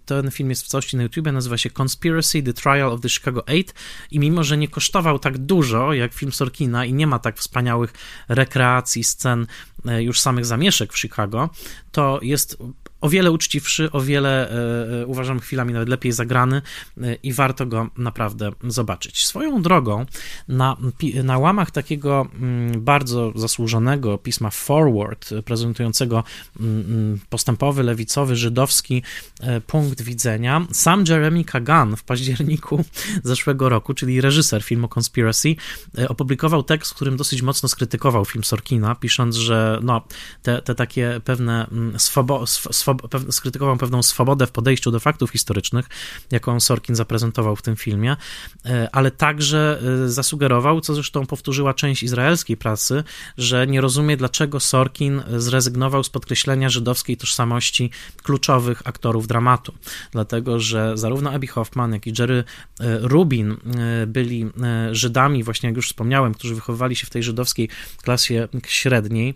[0.05, 3.47] Ten film jest w całości na YouTube, nazywa się Conspiracy, The Trial of the Chicago
[3.47, 3.73] Eight
[4.11, 7.93] i mimo, że nie kosztował tak dużo jak film Sorkina i nie ma tak wspaniałych
[8.29, 9.47] rekreacji, scen
[9.85, 11.49] już samych zamieszek w Chicago,
[11.91, 12.57] to jest
[13.01, 16.61] o wiele uczciwszy, o wiele e, e, uważam chwilami nawet lepiej zagrany
[17.01, 19.25] e, i warto go naprawdę zobaczyć.
[19.25, 20.05] Swoją drogą,
[20.47, 20.77] na,
[21.23, 26.23] na łamach takiego mm, bardzo zasłużonego pisma Forward, prezentującego
[26.59, 29.03] mm, mm, postępowy, lewicowy, żydowski
[29.67, 32.83] punkt widzenia, sam Jeremy Kagan w październiku
[33.23, 35.55] zeszłego roku, czyli reżyser filmu Conspiracy,
[36.07, 40.01] opublikował tekst, w którym dosyć mocno skrytykował film Sorkina, pisząc, że no,
[40.43, 42.90] te, te takie pewne swobo, sw
[43.29, 45.89] skrytykował pewną swobodę w podejściu do faktów historycznych,
[46.31, 48.17] jaką Sorkin zaprezentował w tym filmie,
[48.65, 53.03] e, ale także e, zasugerował, co zresztą powtórzyła część izraelskiej prasy,
[53.37, 57.91] że nie rozumie, dlaczego Sorkin zrezygnował z podkreślenia żydowskiej tożsamości
[58.23, 59.73] kluczowych aktorów dramatu.
[60.11, 62.43] Dlatego, że zarówno Abby Hoffman, jak i Jerry
[62.79, 63.57] e, Rubin
[64.07, 64.49] byli
[64.91, 67.69] Żydami, właśnie jak już wspomniałem, którzy wychowywali się w tej żydowskiej
[68.01, 69.35] klasie średniej.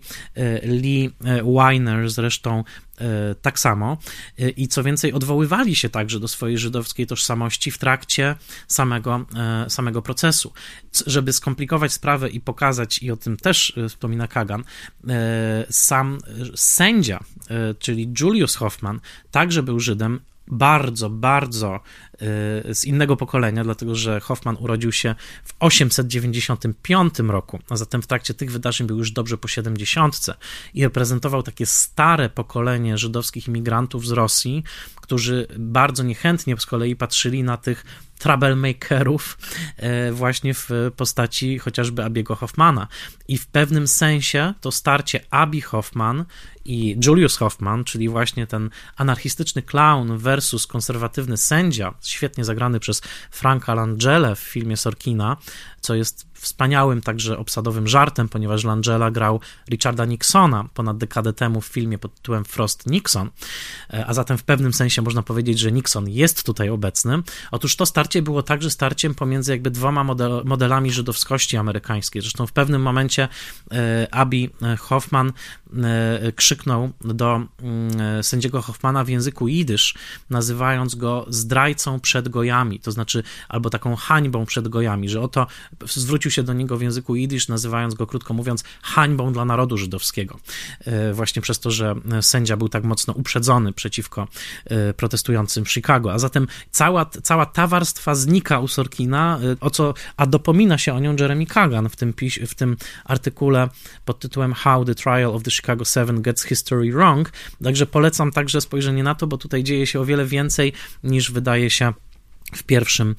[0.62, 1.10] Lee
[1.44, 2.64] Weiner zresztą
[3.42, 3.96] tak samo
[4.38, 8.34] e, i co więcej, odwoływali się także do swojej żydowskiej tożsamości w trakcie
[8.68, 10.52] samego, e, samego procesu.
[11.06, 14.64] Żeby skomplikować sprawę i pokazać, i o tym też wspomina Kagan,
[15.70, 16.18] sam
[16.54, 17.20] sędzia,
[17.78, 21.80] czyli Julius Hoffman, także był Żydem, bardzo, bardzo
[22.72, 25.14] z innego pokolenia, dlatego że Hoffman urodził się
[25.44, 30.26] w 895 roku, a zatem w trakcie tych wydarzeń był już dobrze po 70
[30.74, 34.64] i reprezentował takie stare pokolenie żydowskich imigrantów z Rosji,
[34.96, 37.84] którzy bardzo niechętnie z kolei patrzyli na tych
[38.18, 39.38] troublemakerów
[39.76, 42.88] e, właśnie w postaci chociażby Abiego Hoffmana.
[43.28, 46.24] I w pewnym sensie to starcie Abi Hoffman
[46.64, 53.74] i Julius Hoffman, czyli właśnie ten anarchistyczny clown versus konserwatywny sędzia, świetnie zagrany przez Franka
[53.74, 55.36] Langelle w filmie Sorkina,
[55.86, 61.66] co jest wspaniałym także obsadowym żartem, ponieważ Langella grał Richarda Nixona ponad dekadę temu w
[61.66, 63.30] filmie pod tytułem Frost Nixon,
[63.92, 67.22] e, a zatem w pewnym sensie można powiedzieć, że Nixon jest tutaj obecny.
[67.50, 72.22] Otóż to starcie było także starciem pomiędzy jakby dwoma model, modelami żydowskości amerykańskiej.
[72.22, 73.28] Zresztą w pewnym momencie
[73.72, 75.32] e, Hoffman
[75.82, 79.94] e, krzyknął do mm, sędziego Hoffmana w języku jidysz,
[80.30, 85.46] nazywając go zdrajcą przed gojami, to znaczy albo taką hańbą przed gojami, że oto
[85.84, 90.38] zwrócił się do niego w języku jidysz, nazywając go, krótko mówiąc, hańbą dla narodu żydowskiego.
[90.80, 94.28] E, właśnie przez to, że sędzia był tak mocno uprzedzony przeciwko
[94.64, 96.12] e, protestującym w Chicago.
[96.12, 100.94] A zatem cała, cała ta warstwa znika u Sorkina, e, o co, a dopomina się
[100.94, 102.14] o nią Jeremy Kagan w tym,
[102.46, 103.68] w tym artykule
[104.04, 107.32] pod tytułem How the Trial of the Chicago Seven Gets History Wrong.
[107.64, 110.72] Także polecam także spojrzenie na to, bo tutaj dzieje się o wiele więcej
[111.04, 111.92] niż wydaje się
[112.54, 113.14] w pierwszym,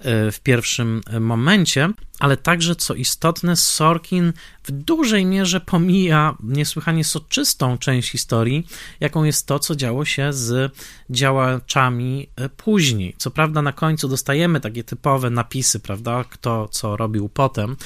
[0.00, 4.32] e, w pierwszym momencie, ale także, co istotne, Sorkin
[4.64, 8.66] w dużej mierze pomija niesłychanie soczystą część historii,
[9.00, 10.72] jaką jest to, co działo się z
[11.10, 13.14] działaczami e, później.
[13.18, 17.76] Co prawda, na końcu dostajemy takie typowe napisy, prawda, kto co robił potem.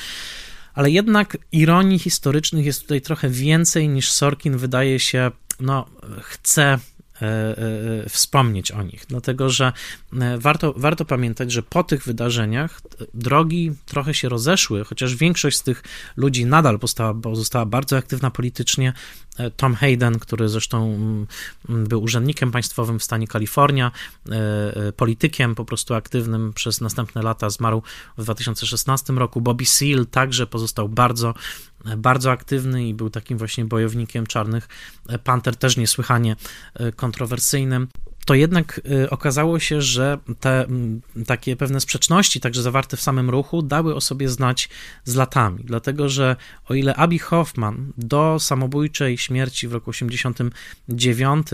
[0.74, 5.30] Ale jednak ironii historycznych jest tutaj trochę więcej niż Sorkin wydaje się,
[5.60, 5.86] no,
[6.20, 6.78] chce E, e,
[8.08, 9.72] wspomnieć o nich, dlatego że
[10.20, 12.80] e, warto, warto pamiętać, że po tych wydarzeniach
[13.14, 15.82] drogi trochę się rozeszły, chociaż większość z tych
[16.16, 18.92] ludzi nadal pozostała, pozostała bardzo aktywna politycznie.
[19.56, 21.26] Tom Hayden, który zresztą mm,
[21.86, 23.90] był urzędnikiem państwowym w stanie Kalifornia,
[24.96, 27.82] politykiem po prostu aktywnym przez następne lata, zmarł
[28.18, 29.40] w 2016 roku.
[29.40, 31.34] Bobby Seale także pozostał bardzo
[31.96, 34.68] bardzo aktywny i był takim właśnie bojownikiem czarnych
[35.24, 36.36] panter, też niesłychanie
[36.74, 37.88] e, kontrowersyjnym
[38.26, 40.66] to jednak e, okazało się, że te
[41.26, 44.68] takie pewne sprzeczności, także zawarte w samym ruchu, dały o sobie znać
[45.04, 45.64] z latami.
[45.64, 46.36] Dlatego, że
[46.68, 51.46] o ile Abby Hoffman do samobójczej śmierci w roku 1989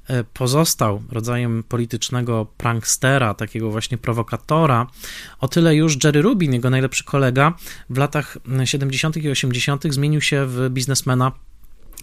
[0.33, 4.87] pozostał rodzajem politycznego prankstera, takiego właśnie prowokatora,
[5.39, 7.53] o tyle już Jerry Rubin, jego najlepszy kolega,
[7.89, 9.17] w latach 70.
[9.17, 9.83] i 80.
[9.89, 11.31] zmienił się w biznesmena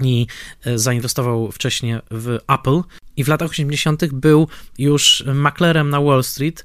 [0.02, 0.26] i
[0.64, 2.80] e, zainwestował wcześniej w Apple.
[3.16, 4.06] I w latach 80.
[4.12, 4.48] był
[4.78, 6.64] już maklerem na Wall Street,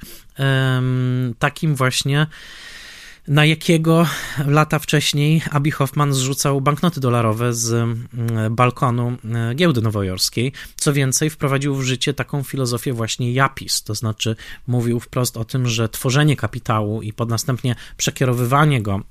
[1.40, 2.28] takim właśnie
[3.28, 4.08] na jakiego
[4.46, 10.52] lata wcześniej Abby Hoffman zrzucał banknoty dolarowe z mm, balkonu e, giełdy nowojorskiej.
[10.76, 14.36] Co więcej, wprowadził w życie taką filozofię właśnie Japis, to znaczy
[14.68, 19.02] mówił wprost o tym, że tworzenie kapitału i pod następnie przekierowywanie go e,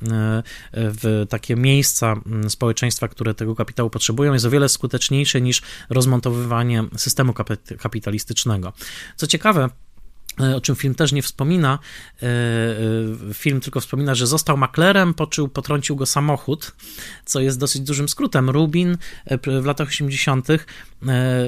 [0.73, 6.85] w takie miejsca mm, społeczeństwa, które tego kapitału potrzebują, jest o wiele skuteczniejsze niż rozmontowywanie
[6.97, 7.35] systemu
[7.79, 8.73] kapitalistycznego.
[9.17, 9.69] Co ciekawe,
[10.39, 11.79] o czym film też nie wspomina.
[12.23, 16.73] E, e, film tylko wspomina, że został maklerem, po czym potrącił go samochód,
[17.25, 18.51] co jest dosyć dużym skrótem.
[18.51, 18.97] Rubin
[19.61, 20.49] w latach 80.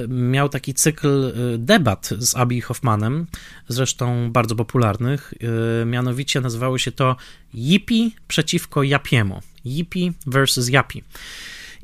[0.07, 3.27] miał taki cykl debat z Abi Hoffmanem,
[3.67, 5.33] zresztą bardzo popularnych.
[5.85, 7.15] Mianowicie nazywało się to
[7.53, 9.41] Yippie przeciwko Japiemu.
[9.65, 11.03] Yippie versus Yapi.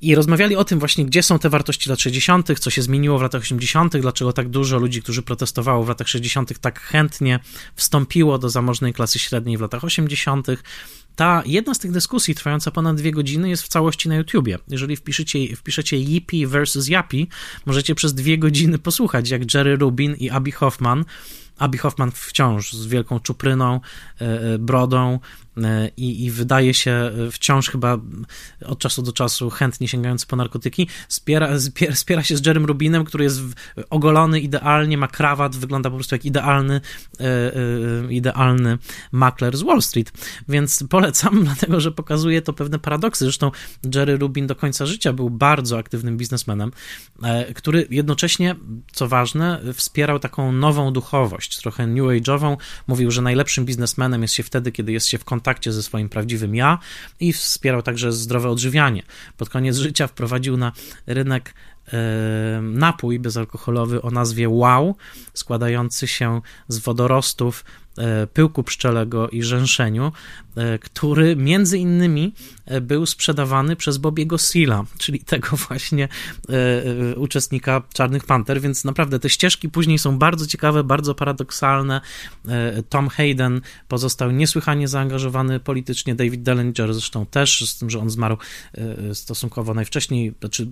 [0.01, 3.21] I rozmawiali o tym właśnie, gdzie są te wartości lat 60., co się zmieniło w
[3.21, 7.39] latach 80., dlaczego tak dużo ludzi, którzy protestowało w latach 60., tak chętnie
[7.75, 10.47] wstąpiło do zamożnej klasy średniej w latach 80.
[11.15, 14.57] Ta jedna z tych dyskusji, trwająca ponad dwie godziny, jest w całości na YouTubie.
[14.67, 17.25] Jeżeli wpiszecie, wpiszecie Yippie versus Yappie,
[17.65, 21.05] możecie przez dwie godziny posłuchać, jak Jerry Rubin i Abby Hoffman
[21.61, 23.79] Abby Hoffman wciąż z wielką czupryną,
[24.21, 25.19] e, e, brodą,
[25.97, 27.97] i, i wydaje się wciąż chyba
[28.65, 31.49] od czasu do czasu chętnie sięgający po narkotyki, spiera,
[31.93, 33.41] spiera się z Jerem Rubinem, który jest
[33.89, 36.81] ogolony idealnie, ma krawat, wygląda po prostu jak idealny,
[37.19, 38.77] e, e, idealny
[39.11, 40.11] makler z Wall Street.
[40.47, 43.25] Więc polecam, dlatego że pokazuje to pewne paradoksy.
[43.25, 43.51] Zresztą
[43.95, 46.71] Jerry Rubin do końca życia był bardzo aktywnym biznesmenem,
[47.55, 48.55] który jednocześnie,
[48.91, 52.57] co ważne, wspierał taką nową duchowość, trochę new age'ową.
[52.87, 56.09] Mówił, że najlepszym biznesmenem jest się wtedy, kiedy jest się w kontakcie kontakcie ze swoim
[56.09, 56.79] prawdziwym ja
[57.19, 59.03] i wspierał także zdrowe odżywianie.
[59.37, 60.71] Pod koniec życia wprowadził na
[61.07, 61.53] rynek
[62.61, 64.95] napój bezalkoholowy o nazwie Wow,
[65.33, 67.63] składający się z wodorostów
[67.97, 70.11] E, pyłku pszczelego i rzęszeniu,
[70.55, 72.33] e, który między innymi
[72.65, 76.07] e, był sprzedawany przez Bobiego Seala, czyli tego właśnie
[77.15, 82.01] uczestnika Czarnych Panter, więc naprawdę te ścieżki później są bardzo ciekawe, bardzo paradoksalne.
[82.89, 88.37] Tom Hayden pozostał niesłychanie zaangażowany politycznie, David Dellinger zresztą też, z tym, że on zmarł
[89.13, 90.67] stosunkowo najwcześniej, znaczy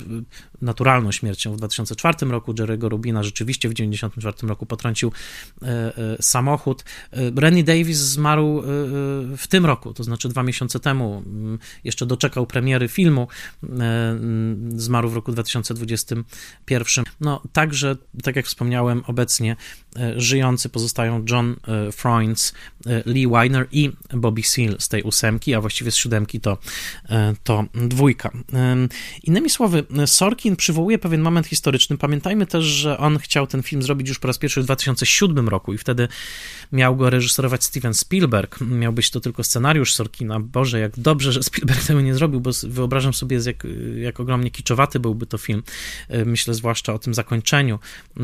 [0.62, 5.12] naturalną śmiercią w 2004 roku, Jerry'ego Rubina rzeczywiście w 1994 roku potrącił
[6.22, 6.84] samochód.
[7.36, 8.62] Rennie Davis zmarł
[9.38, 11.24] w tym roku, to znaczy dwa miesiące temu.
[11.26, 13.28] Mm, jeszcze doczekał premiery filmu.
[13.64, 17.06] Mm, zmarł w roku 2021.
[17.22, 19.56] No, także, tak jak wspomniałem, obecnie
[20.16, 21.56] żyjący pozostają John
[21.92, 22.54] Froines,
[23.06, 26.58] Lee Weiner i Bobby Seal z tej ósemki, a właściwie z siódemki to,
[27.44, 28.32] to dwójka.
[29.24, 31.98] Innymi słowy, Sorkin przywołuje pewien moment historyczny.
[31.98, 35.74] Pamiętajmy też, że on chciał ten film zrobić już po raz pierwszy w 2007 roku
[35.74, 36.08] i wtedy
[36.72, 38.62] miał go reżyserować Steven Spielberg.
[38.62, 40.40] Miał być to tylko scenariusz Sorkina.
[40.40, 45.00] Boże, jak dobrze, że Spielberg tego nie zrobił, bo wyobrażam sobie, jak, jak ogromnie kiczowaty
[45.00, 45.64] byłby to film.
[46.08, 47.80] E, myślę zwłaszcza o tym zakończeniu,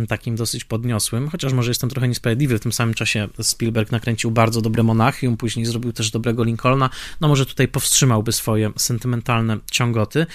[0.08, 2.58] takim dosyć podniosłym, chociaż może jestem trochę niesprawiedliwy.
[2.58, 6.90] W tym samym czasie Spielberg nakręcił bardzo dobre Monachium, później zrobił też dobrego Lincolna.
[7.22, 10.26] No może tutaj powstrzymałby swoje sentymentalne ciągoty.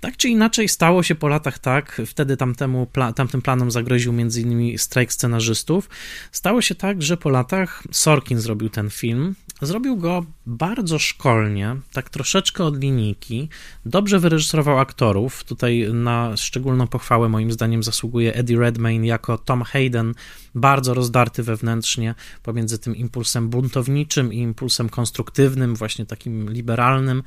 [0.00, 5.12] Tak czy inaczej stało się po latach tak, wtedy tamtemu, tamtym planom zagroził innymi strajk
[5.12, 5.88] scenarzystów.
[6.32, 7.53] Stało się tak, że po latach
[7.90, 9.34] Sorkin zrobił ten film.
[9.62, 13.48] Zrobił go bardzo szkolnie, tak troszeczkę od linijki.
[13.86, 15.44] Dobrze wyreżyserował aktorów.
[15.44, 20.14] Tutaj na szczególną pochwałę moim zdaniem zasługuje Eddie Redmayne jako Tom Hayden,
[20.54, 27.22] bardzo rozdarty wewnętrznie pomiędzy tym impulsem buntowniczym i impulsem konstruktywnym, właśnie takim liberalnym.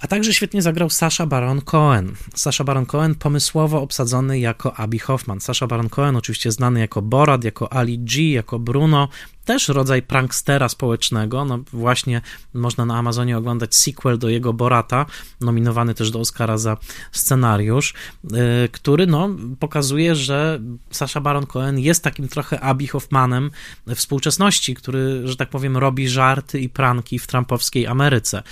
[0.00, 2.14] A także świetnie zagrał Sasha Baron Cohen.
[2.34, 5.40] Sasha Baron Cohen pomysłowo obsadzony jako Abby Hoffman.
[5.40, 9.08] Sasha Baron Cohen oczywiście znany jako Borat, jako Ali G, jako Bruno,
[9.48, 11.44] też rodzaj prankstera społecznego.
[11.44, 12.20] No właśnie
[12.54, 15.06] można na Amazonie oglądać sequel do jego Borata,
[15.40, 16.76] nominowany też do Oscara za
[17.12, 17.94] scenariusz,
[18.24, 19.30] y, który no,
[19.60, 23.50] pokazuje, że Sasha Baron Cohen jest takim trochę Abby Hoffmanem
[23.94, 28.42] współczesności, który, że tak powiem, robi żarty i pranki w trumpowskiej Ameryce.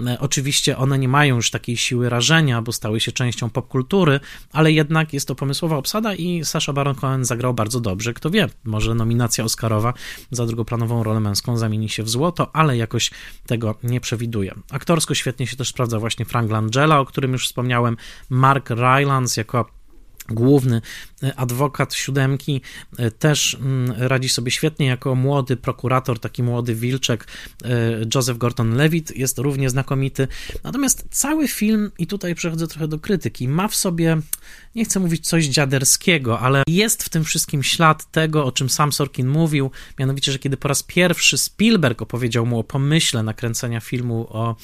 [0.00, 4.20] Y, oczywiście one nie mają już takiej siły rażenia, bo stały się częścią popkultury,
[4.52, 8.14] ale jednak jest to pomysłowa obsada i Sasha Baron Cohen zagrał bardzo dobrze.
[8.14, 9.94] Kto wie, może nominacja Oscarowa
[10.36, 13.10] za drugoplanową rolę męską zamieni się w złoto, ale jakoś
[13.46, 14.54] tego nie przewiduje.
[14.70, 17.96] Aktorsko świetnie się też sprawdza właśnie Frank Langella, o którym już wspomniałem,
[18.30, 19.75] Mark Rylance jako
[20.28, 20.80] główny
[21.22, 22.60] e, adwokat siódemki,
[22.98, 27.26] e, też mm, radzi sobie świetnie jako młody prokurator, taki młody wilczek.
[27.64, 27.68] E,
[28.14, 30.28] Joseph Gordon-Levitt jest równie znakomity.
[30.64, 34.16] Natomiast cały film, i tutaj przechodzę trochę do krytyki, ma w sobie,
[34.74, 38.92] nie chcę mówić coś dziaderskiego, ale jest w tym wszystkim ślad tego, o czym sam
[38.92, 44.26] Sorkin mówił, mianowicie, że kiedy po raz pierwszy Spielberg opowiedział mu o pomyśle nakręcenia filmu
[44.30, 44.56] o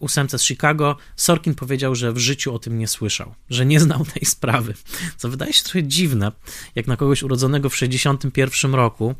[0.00, 4.04] ósemce z Chicago, Sorkin powiedział, że w życiu o tym nie słyszał, że nie znał
[4.14, 4.74] tej sprawy,
[5.16, 6.32] co wydaje się trochę dziwne,
[6.74, 9.14] jak na kogoś urodzonego w 61 roku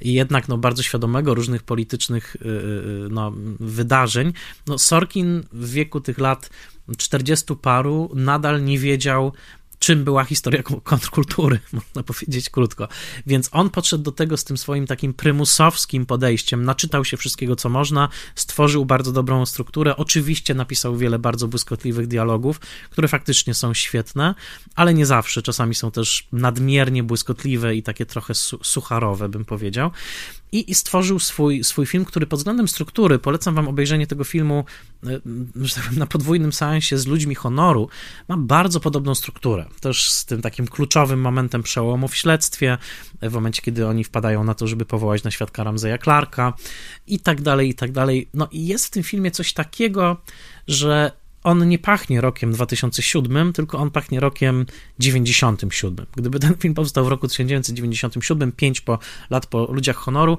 [0.00, 4.32] i jednak no, bardzo świadomego różnych politycznych y, y, y, no, wydarzeń.
[4.66, 6.50] No, Sorkin w wieku tych lat
[6.96, 9.32] 40 paru nadal nie wiedział,
[9.78, 12.88] czym była historia kontrkultury, można powiedzieć krótko.
[13.26, 17.68] Więc on podszedł do tego z tym swoim takim prymusowskim podejściem, naczytał się wszystkiego, co
[17.68, 22.60] można, stworzył bardzo dobrą strukturę, oczywiście napisał wiele bardzo błyskotliwych dialogów,
[22.90, 24.34] które faktycznie są świetne,
[24.74, 29.90] ale nie zawsze, czasami są też nadmiernie błyskotliwe i takie trochę su sucharowe, bym powiedział
[30.52, 34.64] i, i stworzył swój, swój film, który pod względem struktury, polecam wam obejrzenie tego filmu
[35.06, 35.20] e,
[35.74, 37.88] tak na podwójnym seansie z ludźmi honoru,
[38.28, 39.66] ma bardzo podobną strukturę.
[39.80, 42.78] Też z tym takim kluczowym momentem przełomu w śledztwie,
[43.22, 46.52] w momencie, kiedy oni wpadają na to, żeby powołać na świadka Ramzeja Clarka
[47.06, 48.28] i tak dalej, i tak dalej.
[48.34, 50.16] No i jest w tym filmie coś takiego,
[50.68, 51.12] że
[51.44, 54.66] on nie pachnie rokiem 2007, tylko on pachnie rokiem
[54.98, 56.06] 97.
[56.16, 58.98] Gdyby ten film powstał w roku 1997, 5 po,
[59.30, 60.38] lat po Ludziach Honoru,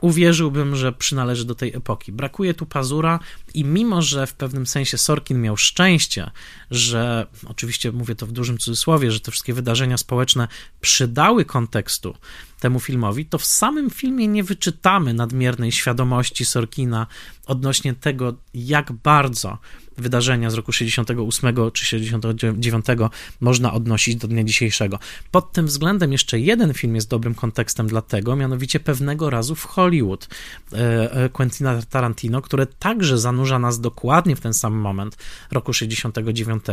[0.00, 2.12] uwierzyłbym, że przynależy do tej epoki.
[2.12, 3.18] Brakuje tu pazura
[3.54, 6.30] i mimo, że w pewnym sensie Sorkin miał szczęście,
[6.70, 10.48] że oczywiście mówię to w dużym cudzysłowie, że te wszystkie wydarzenia społeczne
[10.80, 12.14] przydały kontekstu
[12.60, 17.06] temu filmowi, to w samym filmie nie wyczytamy nadmiernej świadomości Sorkina
[17.46, 19.58] odnośnie tego, jak bardzo
[20.00, 22.86] wydarzenia z roku 68 czy 69
[23.40, 24.98] można odnosić do dnia dzisiejszego.
[25.30, 29.64] Pod tym względem jeszcze jeden film jest dobrym kontekstem dla tego, mianowicie pewnego razu w
[29.64, 30.28] Hollywood
[30.72, 35.16] e, e, Quentina Tarantino, które także zanurza nas dokładnie w ten sam moment
[35.50, 36.64] roku 69,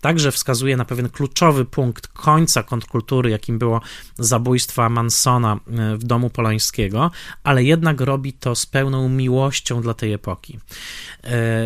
[0.00, 3.80] także wskazuje na pewien kluczowy punkt końca kontrkultury, jakim było
[4.18, 7.10] zabójstwa Mansona e, w domu Polańskiego,
[7.44, 10.58] ale jednak robi to z pełną miłością dla tej epoki.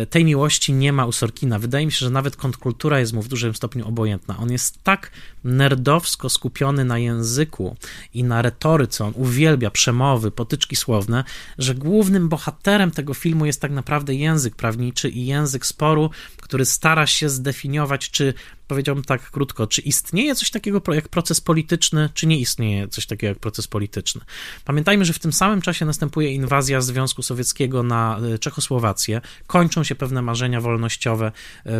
[0.09, 1.59] Tej miłości nie ma u Sorkina.
[1.59, 4.37] Wydaje mi się, że nawet kontrkultura jest mu w dużym stopniu obojętna.
[4.37, 5.11] On jest tak
[5.43, 7.75] nerdowsko skupiony na języku
[8.13, 11.23] i na retoryce, on uwielbia przemowy, potyczki słowne,
[11.57, 17.07] że głównym bohaterem tego filmu jest tak naprawdę język prawniczy i język sporu, który stara
[17.07, 18.33] się zdefiniować, czy
[18.67, 23.29] powiedziałbym tak krótko, czy istnieje coś takiego jak proces polityczny, czy nie istnieje coś takiego
[23.29, 24.21] jak proces polityczny.
[24.65, 29.95] Pamiętajmy, że w tym samym czasie następuje inwazja Związku Sowieckiego na e, Czechosłowację, kończą się
[29.95, 31.31] pewne marzenia wolnościowe e,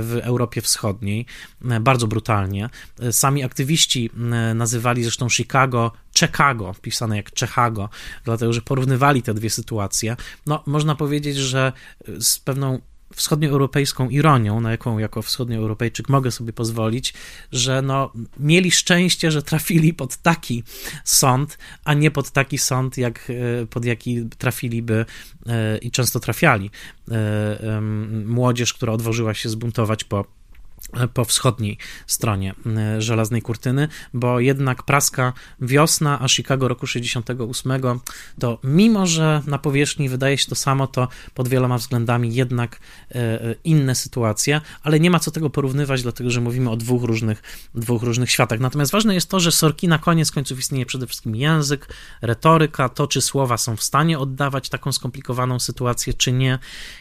[0.02, 1.26] w Europie Wschodniej,
[1.70, 2.70] e, bardzo brutalnie.
[3.12, 4.10] Sami aktywiści
[4.56, 7.90] nazywali zresztą Chicago Chicago, pisane jak Czechago,
[8.24, 10.16] dlatego że porównywali te dwie sytuacje.
[10.46, 11.74] No, można powiedzieć, że
[12.20, 12.82] z pewną
[13.16, 17.14] wschodnioeuropejską ironią, na jaką jako wschodnioeuropejczyk mogę sobie pozwolić,
[17.52, 20.64] że no, mieli szczęście, że trafili pod taki
[21.04, 23.30] sąd, a nie pod taki sąd, jak,
[23.62, 25.06] e, pod jaki trafiliby
[25.46, 26.72] e, i często trafiali
[27.12, 27.82] e,
[28.26, 30.37] młodzież, która odważyła się zbuntować po
[31.14, 31.78] po wschodniej
[32.08, 37.72] stronie e, żelaznej kurtyny, bo jednak praska wiosna, a Chicago roku 68,
[38.40, 42.80] to mimo, że na powierzchni wydaje się to samo, to pod wieloma względami jednak
[43.12, 47.04] e, e, inne sytuacje, ale nie ma co tego porównywać, dlatego że mówimy o dwóch
[47.04, 48.60] różnych, dwóch różnych światach.
[48.60, 53.08] Natomiast ważne jest to, że Sorki na koniec końców istnieje przede wszystkim język, retoryka, to
[53.08, 56.60] czy słowa są w stanie oddawać taką skomplikowaną sytuację, czy nie.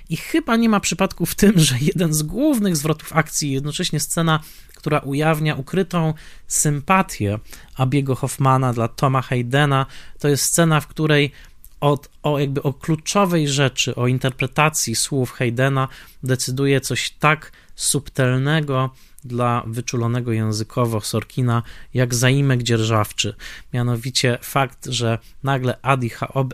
[0.09, 4.01] I chyba nie ma przypadku w tym, że jeden z głównych zwrotów akcji jednocześnie jednocześnie
[4.01, 4.41] scena,
[4.75, 6.15] która ujawnia ukrytą
[6.47, 7.39] sympatię
[7.77, 9.87] Abiego Hoffmana dla Toma Haydena.
[10.19, 11.33] To jest scena, w której
[11.81, 15.89] od, o, jakby o kluczowej rzeczy, o interpretacji słów Haydena
[16.23, 18.91] decyduje coś tak subtelnego
[19.25, 21.63] dla wyczulonego językowo Sorkina,
[21.95, 23.35] jak zaimek dzierżawczy.
[23.73, 26.11] Mianowicie fakt, że nagle Adi,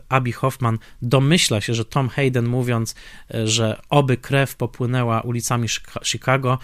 [0.09, 2.95] Abi Hoffman domyśla się, że Tom Hayden mówiąc,
[3.35, 5.69] e, że oby krew popłynęła ulicami
[6.05, 6.59] Chicago,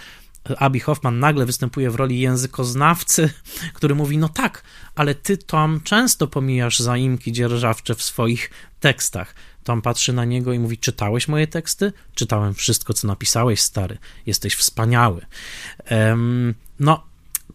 [0.57, 3.31] Abi Hoffman nagle występuje w roli językoznawcy,
[3.75, 4.63] który mówi: No tak,
[4.95, 9.35] ale ty, Tom, często pomijasz zaimki dzierżawcze w swoich tekstach.
[9.65, 11.93] Tom patrzy na niego i mówi: Czytałeś moje teksty?
[12.15, 13.99] Czytałem wszystko, co napisałeś, stary.
[14.27, 15.27] Jesteś wspaniały.
[15.91, 17.08] Um, no,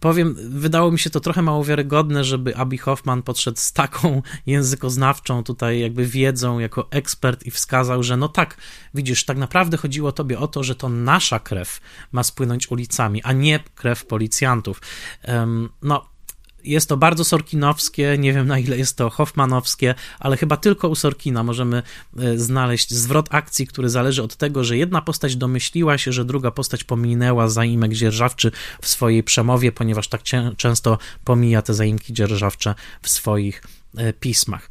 [0.04, 5.44] powiem, wydało mi się to trochę mało wiarygodne, żeby Abby Hoffman podszedł z taką językoznawczą
[5.44, 8.56] tutaj jakby wiedzą jako ekspert i wskazał, że no tak,
[8.94, 11.80] widzisz, tak naprawdę chodziło tobie o to, że to nasza krew
[12.12, 14.80] ma spłynąć ulicami, a nie krew policjantów.
[15.28, 16.06] Um, no,
[16.64, 20.94] jest to bardzo sorkinowskie, nie wiem na ile jest to hoffmanowskie, ale chyba tylko u
[20.94, 21.82] Sorkina możemy
[22.18, 26.50] e, znaleźć zwrot akcji, który zależy od tego, że jedna postać domyśliła się, że druga
[26.50, 28.50] postać pominęła zaimek dzierżawczy
[28.82, 30.22] w swojej przemowie, ponieważ tak
[30.56, 33.62] często pomija te zaimki dzierżawcze w swoich
[33.96, 34.68] e, pismach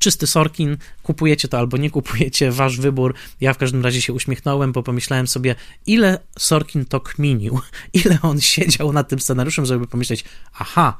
[0.00, 3.14] czysty Sorkin, kupujecie to albo nie kupujecie, wasz wybór.
[3.40, 5.54] Ja w każdym razie się uśmiechnąłem, bo pomyślałem sobie,
[5.86, 7.60] ile Sorkin to kminił,
[8.04, 10.24] ile on siedział nad tym scenariuszem, żeby pomyśleć,
[10.54, 10.96] aha,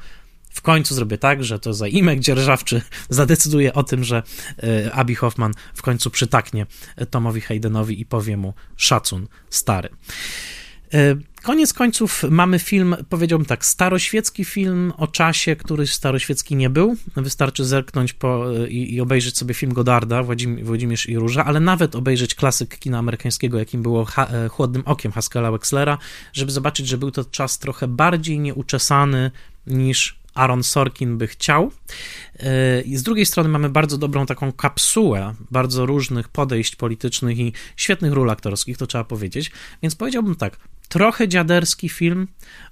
[0.50, 4.22] w końcu zrobię tak, że to zaimek dzierżawczy zadecyduje o tym, że
[4.62, 6.66] e, Abi Hoffman w końcu przytaknie
[7.10, 9.88] Tomowi Haydenowi i powie mu szacun, stary.
[10.94, 16.96] E, koniec końców mamy film, powiedziałbym tak, staroświecki film o czasie, który staroświecki nie był.
[17.16, 21.60] Wystarczy zerknąć po, e, i, i obejrzeć sobie film Godarda, Władzim, Włodzimierz i Róża, ale
[21.60, 25.98] nawet obejrzeć klasyk kina amerykańskiego, jakim było ha, Chłodnym Okiem Haskella Wexlera,
[26.32, 29.30] żeby zobaczyć, że był to czas trochę bardziej nieuczesany
[29.66, 31.72] niż Aaron Sorkin by chciał.
[32.38, 37.52] E, I z drugiej strony mamy bardzo dobrą taką kapsułę bardzo różnych podejść politycznych i
[37.76, 39.52] świetnych ról aktorskich, to trzeba powiedzieć.
[39.82, 40.58] Więc powiedziałbym tak,
[40.88, 42.28] trochę dziaderski film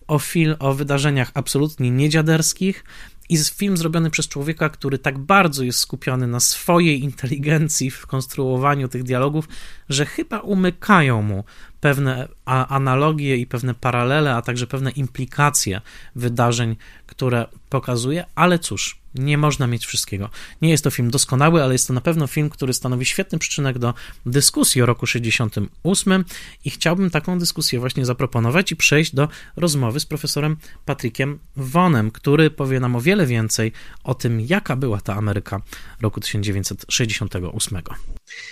[0.06, 2.84] o, fil, o wydarzeniach absolutnie niedziaderskich,
[3.28, 8.88] i film zrobiony przez człowieka, który tak bardzo jest skupiony na swojej inteligencji w konstruowaniu
[8.88, 9.48] tych dialogów,
[9.88, 11.44] że chyba umykają mu
[11.80, 15.80] pewne analogie i pewne paralele, a także pewne implikacje
[16.16, 16.76] wydarzeń,
[17.06, 20.30] które pokazuje, ale cóż, nie można mieć wszystkiego.
[20.62, 23.78] Nie jest to film doskonały, ale jest to na pewno film, który stanowi świetny przyczynek
[23.78, 23.94] do
[24.26, 26.24] dyskusji o roku 68
[26.64, 32.50] i chciałbym taką dyskusję właśnie zaproponować i przejść do rozmowy z profesorem Patrickiem Vonem, który
[32.50, 33.72] powie nam o wiele więcej
[34.04, 35.60] o tym, jaka była ta Ameryka
[36.00, 37.82] roku 1968.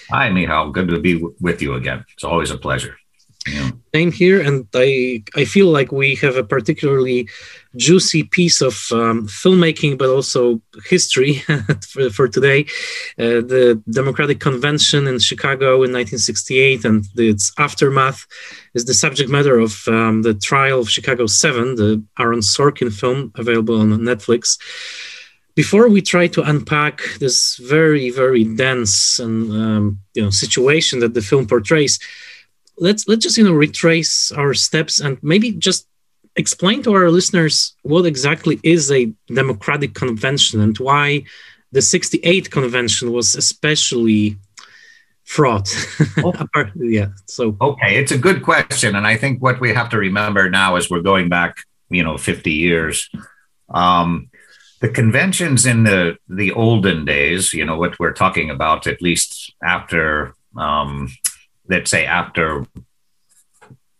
[0.08, 2.04] Hi Michał, good to be with you again.
[2.16, 3.05] It's always a pleasure.
[3.46, 3.70] Yeah.
[3.94, 7.28] Same here, and I I feel like we have a particularly
[7.76, 11.34] juicy piece of um, filmmaking, but also history
[11.88, 12.62] for, for today.
[13.18, 18.26] Uh, the Democratic Convention in Chicago in 1968 and its aftermath
[18.74, 23.32] is the subject matter of um, the trial of Chicago 7, the Aaron Sorkin film
[23.36, 24.58] available on Netflix.
[25.54, 31.14] Before we try to unpack this very, very dense and um, you know situation that
[31.14, 31.98] the film portrays,
[32.78, 35.86] let's let's just you know retrace our steps and maybe just
[36.36, 41.24] explain to our listeners what exactly is a democratic convention and why
[41.72, 44.36] the 68 convention was especially
[45.24, 45.74] fraught.
[46.18, 46.32] Oh.
[46.76, 47.56] yeah so.
[47.60, 50.90] Okay it's a good question and i think what we have to remember now is
[50.90, 51.56] we're going back
[51.88, 53.08] you know 50 years.
[53.68, 54.30] Um,
[54.80, 59.54] the conventions in the the olden days you know what we're talking about at least
[59.62, 61.08] after um,
[61.68, 62.66] let's say after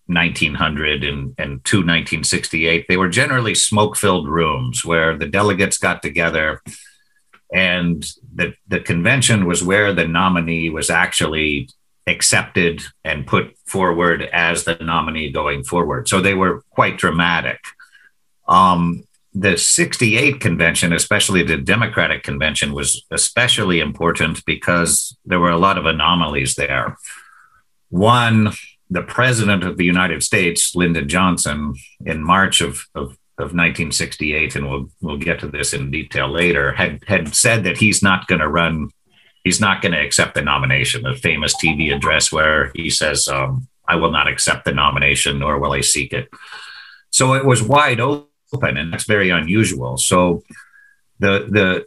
[0.06, 6.02] 1900 and, and to 1968, they were generally smoke filled rooms where the delegates got
[6.02, 6.60] together
[7.52, 8.04] and
[8.34, 11.68] the, the convention was where the nominee was actually
[12.06, 16.08] accepted and put forward as the nominee going forward.
[16.08, 17.58] So they were quite dramatic.
[18.48, 19.04] Um,
[19.34, 25.78] the 68 convention, especially the Democratic convention, was especially important because there were a lot
[25.78, 26.96] of anomalies there.
[27.96, 28.52] One,
[28.90, 31.74] the president of the United States, Lyndon Johnson,
[32.04, 36.72] in March of, of, of 1968, and we'll we'll get to this in detail later,
[36.72, 38.90] had had said that he's not going to run,
[39.44, 41.06] he's not going to accept the nomination.
[41.06, 45.58] A famous TV address where he says, um, "I will not accept the nomination, nor
[45.58, 46.28] will I seek it."
[47.10, 49.96] So it was wide open, and that's very unusual.
[49.96, 50.42] So
[51.18, 51.86] the the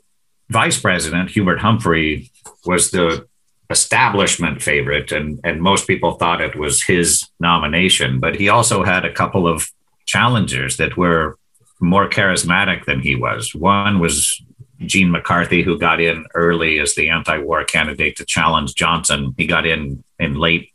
[0.49, 2.31] vice president Hubert Humphrey
[2.65, 3.28] was the
[3.69, 8.19] establishment favorite, and and most people thought it was his nomination.
[8.19, 9.69] But he also had a couple of
[10.05, 11.37] challengers that were
[11.79, 13.53] more charismatic than he was.
[13.55, 14.41] One was
[14.79, 19.35] Gene McCarthy, who got in early as the anti-war candidate to challenge Johnson.
[19.37, 20.71] He got in in late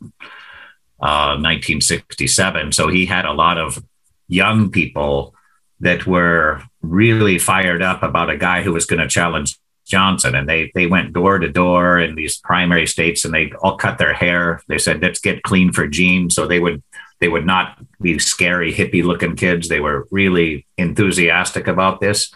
[1.01, 3.83] uh, 1967, so he had a lot of
[4.29, 5.35] young people
[5.81, 10.49] that were really fired up about a guy who was going to challenge Johnson, and
[10.49, 14.15] they they went door to door in these primary states, and they all cut their
[14.15, 14.63] hair.
[14.69, 16.83] They said, "Let's get clean for Gene," so they would
[17.21, 19.69] they would not be scary hippie looking kids.
[19.69, 22.33] They were really enthusiastic about this.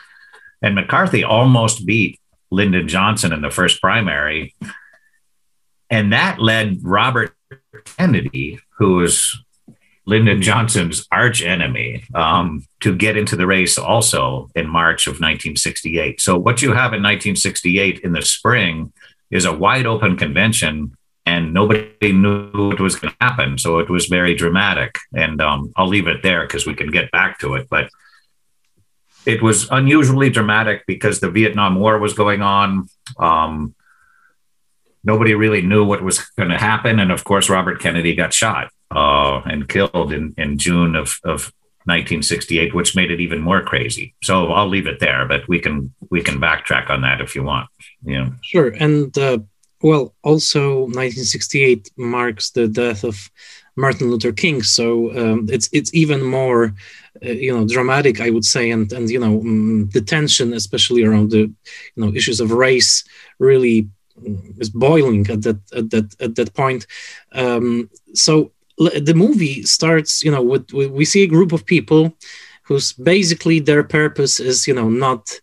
[0.62, 2.20] And McCarthy almost beat
[2.51, 4.55] Lyndon Johnson in the first primary,
[5.90, 7.34] and that led Robert
[7.96, 9.36] Kennedy, who was
[10.09, 16.18] Lyndon Johnson's arch enemy, um, to get into the race also in March of 1968.
[16.18, 18.90] So, what you have in 1968 in the spring
[19.30, 20.96] is a wide open convention,
[21.26, 23.59] and nobody knew what was going to happen.
[23.59, 24.96] So, it was very dramatic.
[25.14, 27.68] And um, I'll leave it there because we can get back to it.
[27.68, 27.90] But
[29.26, 32.88] it was unusually dramatic because the Vietnam War was going on.
[33.18, 33.74] Um,
[35.04, 36.98] nobody really knew what was going to happen.
[36.98, 41.53] And of course, Robert Kennedy got shot uh, and killed in, in June of, of
[41.89, 44.14] 1968, which made it even more crazy.
[44.22, 47.43] So I'll leave it there, but we can we can backtrack on that if you
[47.43, 47.68] want.
[48.03, 48.68] Yeah, sure.
[48.68, 49.39] And uh,
[49.82, 53.30] well, also 1968 marks the death of
[53.76, 56.74] Martin Luther King, so um, it's it's even more
[57.24, 61.05] uh, you know dramatic, I would say, and and you know um, the tension, especially
[61.05, 61.39] around the
[61.95, 63.05] you know issues of race,
[63.39, 63.89] really
[64.59, 66.86] is boiling at that at that at that point.
[67.32, 72.16] Um, so the movie starts you know with, we see a group of people
[72.62, 75.41] whose basically their purpose is you know not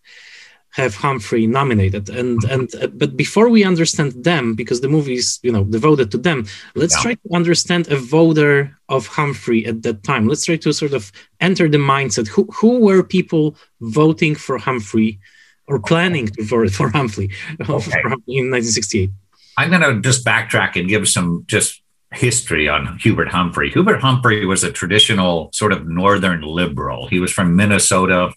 [0.76, 2.10] have Humphrey nominated.
[2.10, 6.10] And and uh, but before we understand them because the movie is you know devoted
[6.10, 7.02] to them let's yeah.
[7.02, 10.28] try to understand a voter of Humphrey at that time.
[10.28, 11.10] Let's try to sort of
[11.40, 12.28] enter the mindset.
[12.28, 15.18] Who who were people voting for Humphrey
[15.68, 17.28] or planning to vote for Humphrey,
[17.60, 18.00] okay.
[18.38, 19.10] in 1968
[19.58, 21.82] I'm going to just backtrack and give some just
[22.16, 23.70] history on Hubert Humphrey.
[23.70, 27.06] Hubert Humphrey was a traditional sort of northern liberal.
[27.08, 28.32] He was from Minnesota,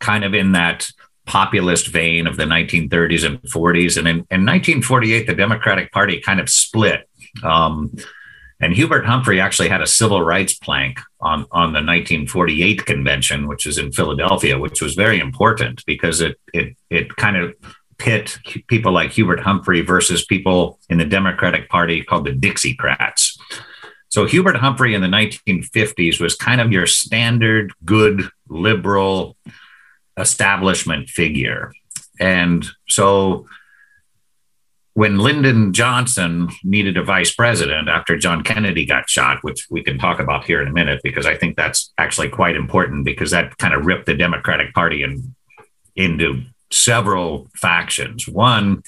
[0.00, 0.90] kind of in that
[1.26, 3.96] populist vein of the 1930s and 40s.
[3.98, 7.08] And in, in 1948, the Democratic Party kind of split.
[7.42, 7.94] Um,
[8.60, 13.66] and Hubert Humphrey actually had a civil rights plank on, on the 1948 convention, which
[13.66, 17.54] is in Philadelphia, which was very important because it it it kind of
[17.98, 18.38] pit
[18.68, 23.38] people like Hubert Humphrey versus people in the Democratic Party called the Dixiecrats.
[24.08, 29.36] So Hubert Humphrey in the 1950s was kind of your standard good liberal
[30.16, 31.72] establishment figure.
[32.18, 33.46] And so
[34.94, 39.98] when Lyndon Johnson needed a vice president after John Kennedy got shot, which we can
[39.98, 43.58] talk about here in a minute, because I think that's actually quite important because that
[43.58, 45.36] kind of ripped the Democratic Party in,
[45.94, 48.28] into several factions.
[48.28, 48.82] One,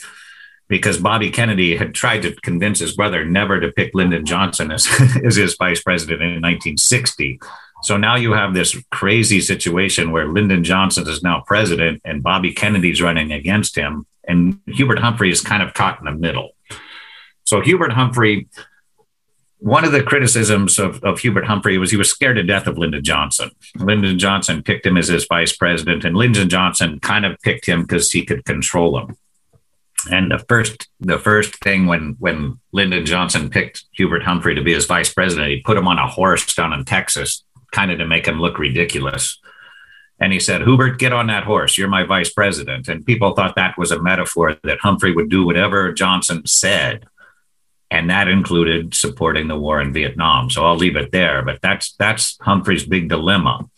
[0.68, 4.88] because Bobby Kennedy had tried to convince his brother never to pick Lyndon Johnson as,
[5.24, 7.40] as his vice president in 1960.
[7.82, 12.52] So now you have this crazy situation where Lyndon Johnson is now president and Bobby
[12.52, 14.06] Kennedy's running against him.
[14.28, 16.50] And Hubert Humphrey is kind of caught in the middle.
[17.44, 18.46] So Hubert Humphrey
[19.60, 22.78] one of the criticisms of, of Hubert Humphrey was he was scared to death of
[22.78, 23.50] Lyndon Johnson.
[23.76, 27.82] Lyndon Johnson picked him as his vice president, and Lyndon Johnson kind of picked him
[27.82, 29.16] because he could control him.
[30.10, 34.72] And the first the first thing when when Lyndon Johnson picked Hubert Humphrey to be
[34.72, 38.06] his vice president, he put him on a horse down in Texas, kind of to
[38.06, 39.38] make him look ridiculous.
[40.18, 41.76] And he said, Hubert, get on that horse.
[41.76, 42.88] You're my vice president.
[42.88, 47.06] And people thought that was a metaphor that Humphrey would do whatever Johnson said
[47.90, 50.48] and that included supporting the war in Vietnam.
[50.48, 51.42] So I'll leave it there.
[51.42, 53.68] But that's that's Humphrey's big dilemma.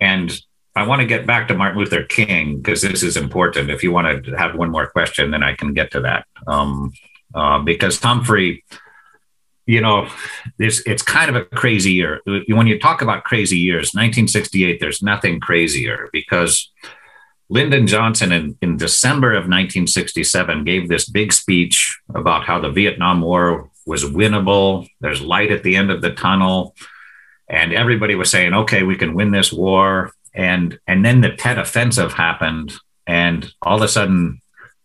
[0.00, 0.36] And
[0.76, 3.70] I want to get back to Martin Luther King because this is important.
[3.70, 6.26] If you want to have one more question, then I can get to that.
[6.48, 6.92] Um,
[7.32, 8.64] uh, because Humphrey,
[9.66, 10.08] you know,
[10.58, 12.20] this it's kind of a crazy year.
[12.26, 16.70] When you talk about crazy years, 1968, there's nothing crazier because
[17.54, 23.20] Lyndon Johnson in, in December of 1967 gave this big speech about how the Vietnam
[23.20, 24.88] War was winnable.
[25.00, 26.74] There's light at the end of the tunnel.
[27.48, 30.10] And everybody was saying, okay, we can win this war.
[30.34, 32.72] And, and then the Tet Offensive happened.
[33.06, 34.42] And all of a sudden,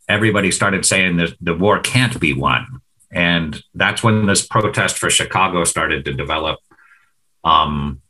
[0.08, 2.82] everybody started saying that the war can't be won.
[3.12, 6.60] And that's when this protest for Chicago started to develop.
[7.44, 8.04] Um,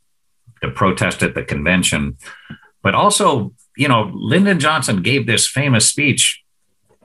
[0.60, 2.18] the protest at the convention,
[2.82, 6.42] but also you know, Lyndon Johnson gave this famous speech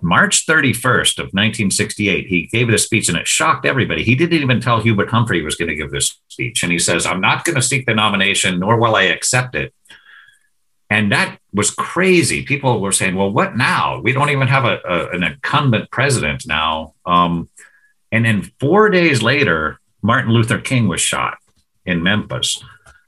[0.02, 2.28] March 31st of 1968.
[2.28, 4.04] He gave this speech and it shocked everybody.
[4.04, 6.64] He didn't even tell Hubert Humphrey was going to give this speech.
[6.64, 9.74] And he says, I'm not going to seek the nomination, nor will I accept it.
[10.90, 12.44] And that was crazy.
[12.44, 14.00] People were saying, well, what now?
[14.02, 16.94] We don't even have a, a an incumbent president now.
[17.06, 17.50] Um,
[18.12, 21.38] and then four days later, Martin Luther King was shot
[21.86, 22.64] in Memphis.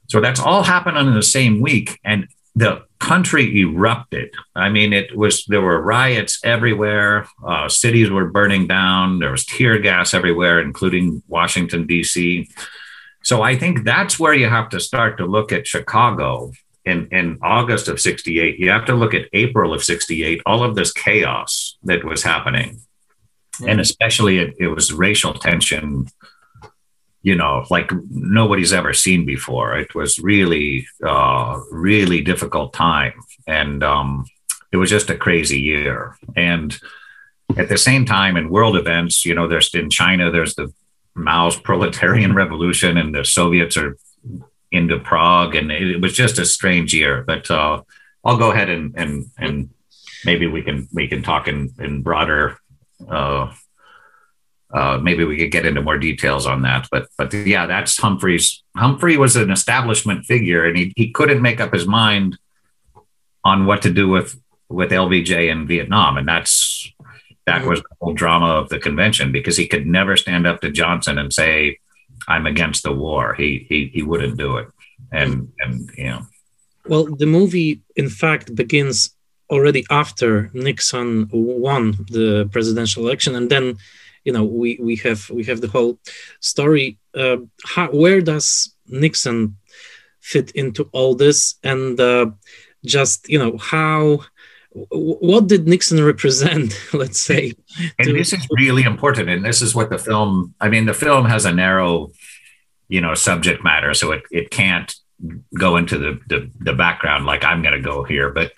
[0.08, 2.00] So that's all happened in the same week.
[2.04, 4.30] And the country erupted.
[4.54, 7.26] I mean, it was there were riots everywhere.
[7.46, 9.18] Uh, cities were burning down.
[9.18, 12.48] There was tear gas everywhere, including Washington D.C.
[13.22, 16.52] So I think that's where you have to start to look at Chicago
[16.84, 18.58] in, in August of 68.
[18.58, 22.80] You have to look at April of 68, all of this chaos that was happening.
[23.56, 23.68] Mm-hmm.
[23.68, 26.06] And especially it, it was racial tension
[27.22, 29.76] you know, like nobody's ever seen before.
[29.76, 33.14] It was really, uh, really difficult time,
[33.46, 34.26] and um,
[34.72, 36.16] it was just a crazy year.
[36.36, 36.78] And
[37.56, 40.72] at the same time, in world events, you know, there's in China, there's the
[41.14, 43.96] Mao's proletarian revolution, and the Soviets are
[44.70, 47.24] into Prague, and it, it was just a strange year.
[47.26, 47.82] But uh,
[48.24, 49.70] I'll go ahead and and and
[50.24, 52.58] maybe we can we can talk in in broader.
[53.08, 53.52] Uh,
[54.72, 58.62] uh, maybe we could get into more details on that, but but yeah, that's Humphreys.
[58.76, 62.38] Humphrey was an establishment figure, and he he couldn't make up his mind
[63.44, 64.38] on what to do with
[64.68, 66.92] with LBJ in Vietnam, and that's
[67.46, 70.70] that was the whole drama of the convention because he could never stand up to
[70.70, 71.78] Johnson and say,
[72.28, 74.68] "I'm against the war." He he he wouldn't do it,
[75.10, 76.22] and and you know.
[76.86, 79.14] Well, the movie, in fact, begins
[79.50, 83.78] already after Nixon won the presidential election, and then
[84.28, 85.98] you know we we have we have the whole
[86.40, 86.98] story.
[87.14, 89.56] Uh, how, where does Nixon
[90.20, 92.26] fit into all this, and uh,
[92.84, 94.20] just you know how
[94.90, 96.78] what did Nixon represent?
[96.92, 97.54] Let's say,
[97.98, 100.54] and to, this is really important, and this is what the film.
[100.60, 102.10] I mean, the film has a narrow,
[102.88, 104.94] you know, subject matter, so it it can't
[105.58, 108.28] go into the the, the background like I'm going to go here.
[108.30, 108.52] But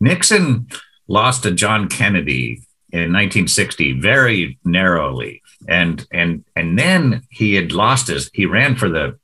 [0.00, 0.66] Nixon
[1.06, 2.65] lost to John Kennedy
[2.96, 8.30] in 1960 very narrowly, and and and then he had lost his.
[8.32, 9.18] He ran for the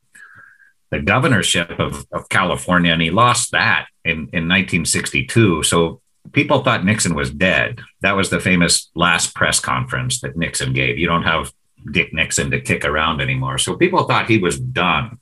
[0.93, 5.63] the governorship of, of California, and he lost that in, in 1962.
[5.63, 6.01] So
[6.33, 7.81] people thought Nixon was dead.
[8.01, 10.99] That was the famous last press conference that Nixon gave.
[10.99, 11.51] You don't have
[11.91, 13.57] Dick Nixon to kick around anymore.
[13.57, 15.17] So people thought he was done.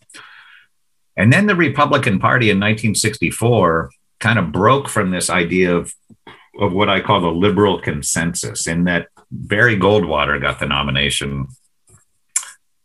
[1.16, 5.94] And then the Republican Party in 1964 kind of broke from this idea of,
[6.60, 11.48] of what I call the liberal consensus, in that Barry Goldwater got the nomination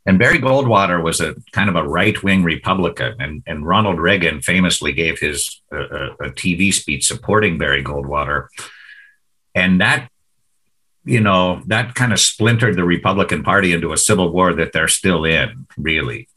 [0.07, 4.41] and Barry Goldwater was a kind of a right wing Republican, and, and Ronald Reagan
[4.41, 8.47] famously gave his uh, a TV speech supporting Barry Goldwater,
[9.55, 10.09] and that
[11.05, 14.87] you know that kind of splintered the Republican Party into a civil war that they're
[14.87, 16.29] still in, really.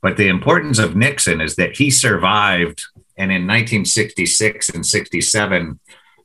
[0.00, 2.82] But the importance of Nixon is that he survived,
[3.18, 5.78] and in 1966 and 67,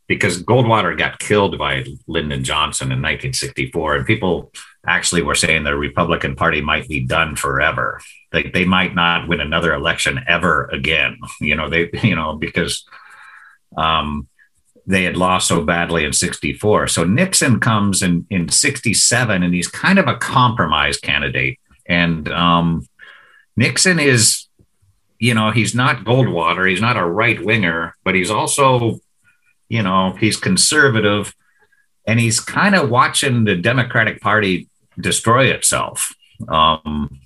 [0.08, 4.52] because Goldwater got killed by Lyndon Johnson in 1964, and people
[4.86, 8.02] actually were saying the Republican Party might be done forever.
[8.32, 11.18] They, they might not win another election ever again.
[11.40, 12.86] You know, they, you know, because
[13.78, 14.28] um,
[14.86, 16.88] they had lost so badly in 64.
[16.88, 21.60] So Nixon comes in, in 67 and he's kind of a compromise candidate.
[21.88, 22.88] And um,
[23.56, 24.48] Nixon is,
[25.20, 29.00] you know, he's not Goldwater, he's not a right winger, but he's also,
[29.74, 31.36] you know, he's conservative
[32.06, 34.70] and he's kind of watching the Democratic Party
[35.00, 36.14] destroy itself.
[36.48, 37.20] Um,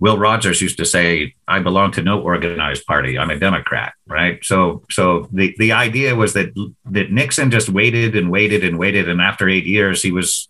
[0.00, 3.16] Will Rogers used to say, "I belong to no organized party.
[3.16, 4.42] I'm a Democrat." Right.
[4.42, 6.48] So, so the the idea was that
[6.86, 10.48] that Nixon just waited and waited and waited, and after eight years, he was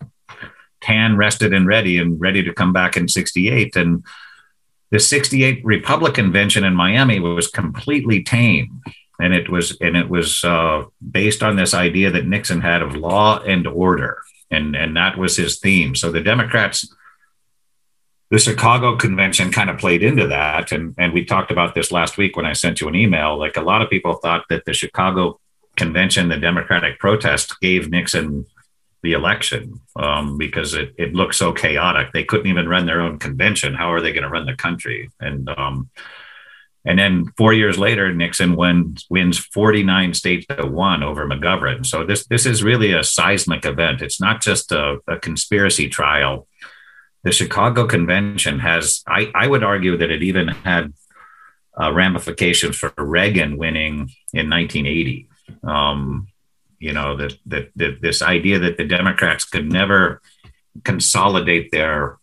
[0.79, 3.75] tan, rested, and ready, and ready to come back in '68.
[3.75, 4.03] And
[4.89, 8.81] the '68 Republican convention in Miami was completely tame,
[9.21, 12.95] and it was and it was uh, based on this idea that Nixon had of
[12.95, 15.95] law and order and and that was his theme.
[15.95, 16.93] So the Democrats,
[18.29, 22.17] the Chicago convention kind of played into that, and and we talked about this last
[22.17, 23.39] week when I sent you an email.
[23.39, 25.39] Like a lot of people thought that the Chicago
[25.77, 28.45] convention, the Democratic protest, gave Nixon
[29.03, 32.11] the election um, because it, it looked so chaotic.
[32.11, 33.73] They couldn't even run their own convention.
[33.73, 35.09] How are they going to run the country?
[35.19, 35.89] And um,
[36.85, 41.85] and then four years later, Nixon wins, wins 49 states to one over McGovern.
[41.85, 44.01] So this, this is really a seismic event.
[44.01, 46.47] It's not just a, a conspiracy trial.
[47.23, 50.93] The Chicago Convention has, I, I would argue that it even had
[51.79, 55.29] uh, ramifications for Reagan winning in 1980.
[55.63, 56.27] Um,
[56.79, 60.19] you know, that, that, this idea that the Democrats could never
[60.83, 62.17] consolidate their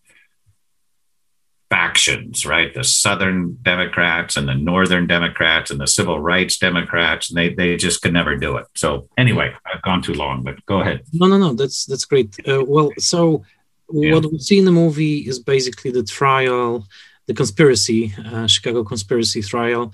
[1.69, 2.73] factions, right?
[2.73, 7.29] The Southern Democrats and the Northern Democrats and the Civil Rights Democrats.
[7.29, 8.65] And they they just could never do it.
[8.75, 11.03] So anyway, I've gone too long, but go ahead.
[11.13, 11.53] No, no, no.
[11.53, 12.35] That's that's great.
[12.47, 13.43] Uh, well, so
[13.91, 14.13] yeah.
[14.13, 16.87] what we see in the movie is basically the trial,
[17.27, 19.93] the conspiracy, uh, Chicago conspiracy trial,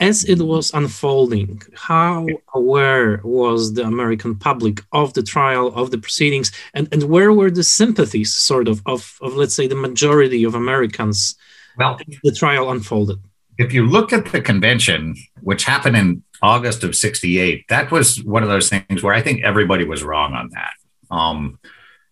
[0.00, 5.98] as it was unfolding, how aware was the American public of the trial, of the
[5.98, 10.42] proceedings, and, and where were the sympathies, sort of, of, of let's say, the majority
[10.44, 11.36] of Americans
[11.76, 13.18] well, the trial unfolded?
[13.58, 18.42] If you look at the convention, which happened in August of 68, that was one
[18.42, 20.72] of those things where I think everybody was wrong on that.
[21.14, 21.58] Um,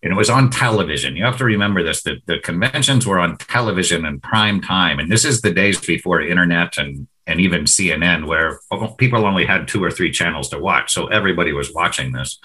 [0.02, 1.16] and it was on television.
[1.16, 5.10] You have to remember this: that the conventions were on television in prime time, and
[5.10, 8.58] this is the days before internet and and even CNN, where
[8.96, 12.40] people only had two or three channels to watch, so everybody was watching this.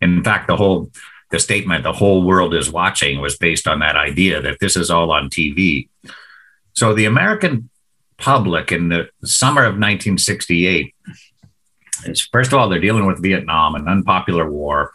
[0.00, 0.90] In fact, the whole
[1.30, 4.90] the statement "the whole world is watching" was based on that idea that this is
[4.90, 5.88] all on TV.
[6.72, 7.70] So the American
[8.18, 10.94] public in the summer of 1968
[12.06, 14.94] is first of all they're dealing with Vietnam, an unpopular war,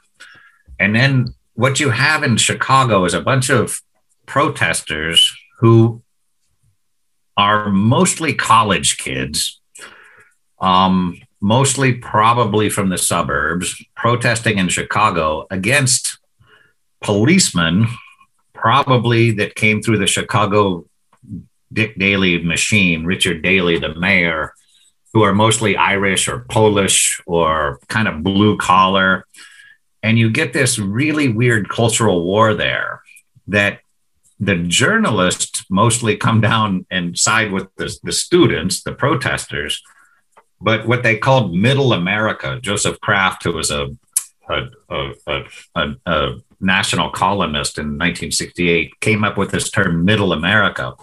[0.79, 3.79] and then what you have in Chicago is a bunch of
[4.25, 6.01] protesters who
[7.37, 9.59] are mostly college kids,
[10.59, 16.19] um, mostly probably from the suburbs, protesting in Chicago against
[17.01, 17.87] policemen,
[18.53, 20.85] probably that came through the Chicago
[21.71, 24.53] Dick Daley machine, Richard Daley, the mayor,
[25.13, 29.25] who are mostly Irish or Polish or kind of blue collar.
[30.01, 33.01] And you get this really weird cultural war there
[33.47, 33.79] that
[34.45, 39.81] the journalists mostly come down and side with the, the students, the protesters.
[40.59, 43.95] But what they called middle America, Joseph Kraft, who was a,
[44.49, 45.43] a, a,
[45.75, 50.93] a, a national columnist in 1968, came up with this term middle America.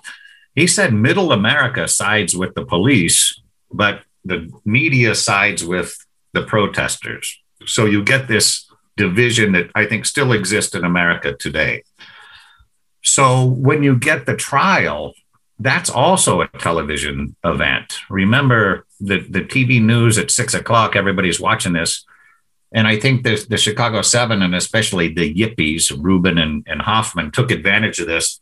[0.55, 3.41] He said middle America sides with the police,
[3.73, 5.97] but the media sides with
[6.33, 7.41] the protesters.
[7.67, 8.67] So you get this
[8.97, 11.83] division that I think still exists in America today.
[13.03, 15.15] So when you get the trial,
[15.59, 17.99] that's also a television event.
[18.09, 22.05] Remember the, the TV news at six o'clock, everybody's watching this.
[22.73, 27.31] And I think the, the Chicago Seven and especially the Yippies, Rubin and, and Hoffman,
[27.31, 28.41] took advantage of this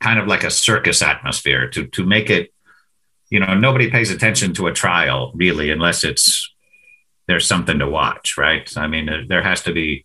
[0.00, 2.52] kind of like a circus atmosphere to, to make it,
[3.30, 6.52] you know, nobody pays attention to a trial really unless it's
[7.26, 8.72] there's something to watch, right?
[8.76, 10.04] I mean, there has to be,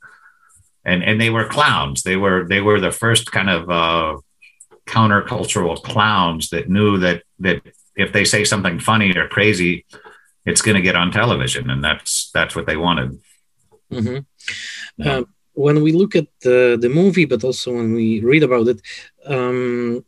[0.83, 2.03] and and they were clowns.
[2.03, 4.17] They were they were the first kind of uh,
[4.85, 7.61] countercultural clowns that knew that that
[7.95, 9.85] if they say something funny or crazy,
[10.45, 13.19] it's going to get on television, and that's that's what they wanted.
[13.91, 14.19] Mm-hmm.
[14.97, 15.17] Yeah.
[15.19, 15.23] Uh,
[15.53, 18.81] when we look at the the movie, but also when we read about it,
[19.25, 20.05] um,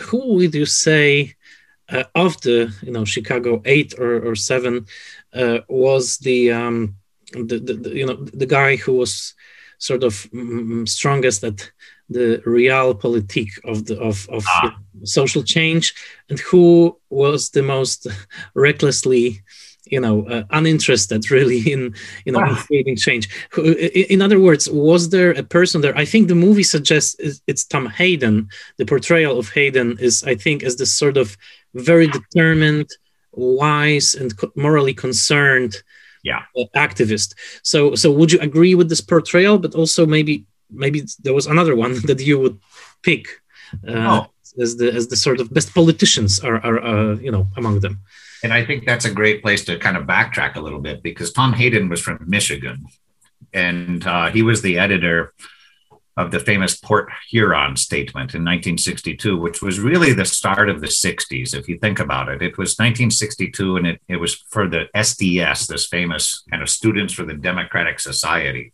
[0.00, 1.34] who would you say?
[1.86, 4.86] Uh, of the you know Chicago eight or, or seven
[5.34, 6.96] uh, was the, um,
[7.32, 9.34] the, the, the, you know the guy who was
[9.84, 11.70] sort of mm, strongest at
[12.08, 14.76] the realpolitik of the of, of ah.
[15.04, 15.94] social change.
[16.28, 18.06] And who was the most
[18.54, 19.42] recklessly
[19.86, 23.28] you know uh, uninterested really in you know in creating change?
[24.10, 25.96] In other words was there a person there?
[25.96, 28.48] I think the movie suggests it's tom hayden.
[28.78, 31.36] The portrayal of hayden is i think as this sort of
[31.74, 32.88] very determined
[33.32, 35.74] wise and morally concerned
[36.24, 36.42] yeah.
[36.74, 37.34] Activist.
[37.62, 39.58] So, so would you agree with this portrayal?
[39.58, 42.58] But also maybe maybe there was another one that you would
[43.02, 43.28] pick
[43.86, 44.26] uh, oh.
[44.60, 48.00] as the as the sort of best politicians are are uh, you know among them.
[48.42, 51.32] And I think that's a great place to kind of backtrack a little bit because
[51.32, 52.86] Tom Hayden was from Michigan,
[53.52, 55.32] and uh, he was the editor
[56.16, 60.86] of the famous Port Huron statement in 1962, which was really the start of the
[60.86, 62.40] 60s, if you think about it.
[62.40, 67.14] It was 1962, and it, it was for the SDS, this famous kind of Students
[67.14, 68.72] for the Democratic Society.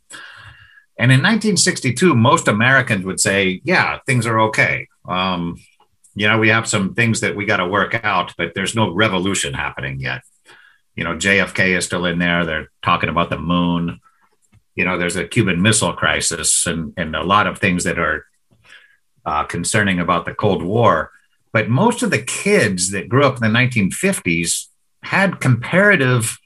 [0.98, 4.86] And in 1962, most Americans would say, yeah, things are okay.
[5.08, 5.56] Um,
[6.14, 8.92] you know, we have some things that we got to work out, but there's no
[8.92, 10.20] revolution happening yet.
[10.94, 12.44] You know, JFK is still in there.
[12.44, 14.00] They're talking about the moon
[14.80, 18.24] you know, there's a Cuban Missile Crisis and, and a lot of things that are
[19.26, 21.10] uh, concerning about the Cold War.
[21.52, 24.68] But most of the kids that grew up in the 1950s
[25.02, 26.38] had comparative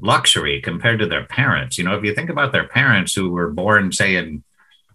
[0.00, 1.78] luxury compared to their parents.
[1.78, 4.42] You know, if you think about their parents who were born, say, in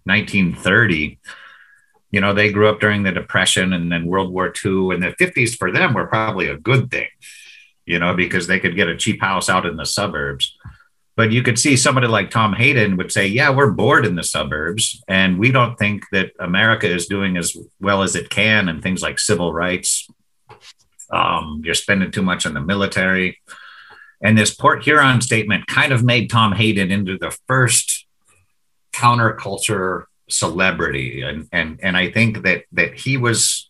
[0.04, 1.18] 1930,
[2.10, 5.16] you know, they grew up during the Depression and then World War II, and the
[5.18, 7.08] 50s for them were probably a good thing,
[7.86, 10.58] you know, because they could get a cheap house out in the suburbs.
[11.14, 14.22] But you could see somebody like Tom Hayden would say, Yeah, we're bored in the
[14.22, 18.82] suburbs, and we don't think that America is doing as well as it can, and
[18.82, 20.08] things like civil rights.
[21.10, 23.38] Um, you're spending too much on the military.
[24.22, 28.06] And this Port Huron statement kind of made Tom Hayden into the first
[28.94, 31.22] counterculture celebrity.
[31.22, 33.68] And, and, and I think that, that he was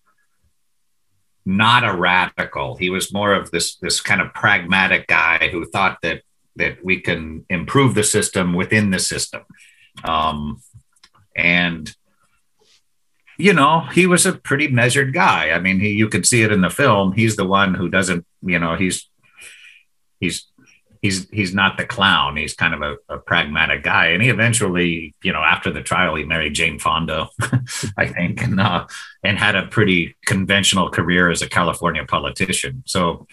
[1.45, 2.77] not a radical.
[2.77, 6.23] He was more of this, this kind of pragmatic guy who thought that
[6.57, 9.43] that we can improve the system within the system.
[10.05, 10.63] Um,
[11.37, 11.95] and
[13.39, 15.51] you know, he was a pretty measured guy.
[15.51, 17.13] I mean, he, you could see it in the film.
[17.13, 19.09] He's the one who doesn't, you know, he's
[20.21, 20.47] he's
[21.01, 22.37] he's he's not the clown.
[22.37, 24.09] He's kind of a, a, pragmatic guy.
[24.09, 27.29] And he eventually, you know, after the trial, he married Jane Fonda,
[27.97, 28.87] I think, and uh,
[29.25, 32.85] and had a pretty conventional career as a California politician.
[32.87, 33.27] So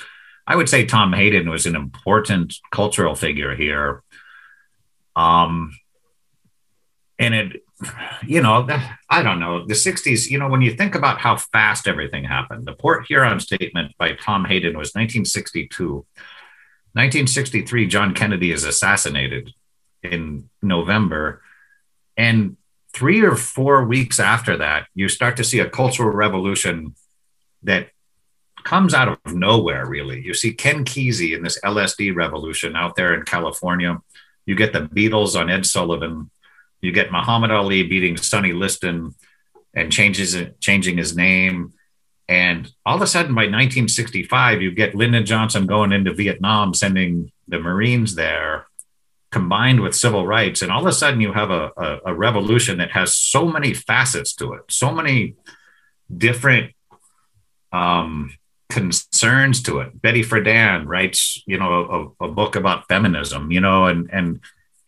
[0.49, 4.03] I would say Tom Hayden was an important cultural figure here.
[5.15, 5.71] Um,
[7.19, 7.61] and it
[8.25, 8.67] you know,
[9.09, 12.65] I don't know, the 60s, you know, when you think about how fast everything happened,
[12.65, 16.05] the Port Huron statement by Tom Hayden was 1962.
[16.93, 19.53] 1963, John Kennedy is assassinated
[20.03, 21.41] in November.
[22.17, 22.57] And
[22.93, 26.95] three or four weeks after that, you start to see a cultural revolution
[27.63, 27.89] that
[28.63, 30.21] comes out of nowhere, really.
[30.21, 34.01] You see Ken Kesey in this LSD revolution out there in California.
[34.45, 36.29] You get the Beatles on Ed Sullivan
[36.81, 39.13] you get Muhammad Ali beating Sonny Liston
[39.73, 41.73] and changes changing his name.
[42.27, 47.31] And all of a sudden, by 1965, you get Lyndon Johnson going into Vietnam, sending
[47.47, 48.67] the Marines there,
[49.31, 50.61] combined with civil rights.
[50.61, 53.73] And all of a sudden, you have a, a, a revolution that has so many
[53.73, 55.35] facets to it, so many
[56.15, 56.73] different
[57.71, 58.31] um,
[58.69, 60.01] concerns to it.
[60.01, 64.39] Betty Friedan writes, you know, a, a, book about feminism, you know, and and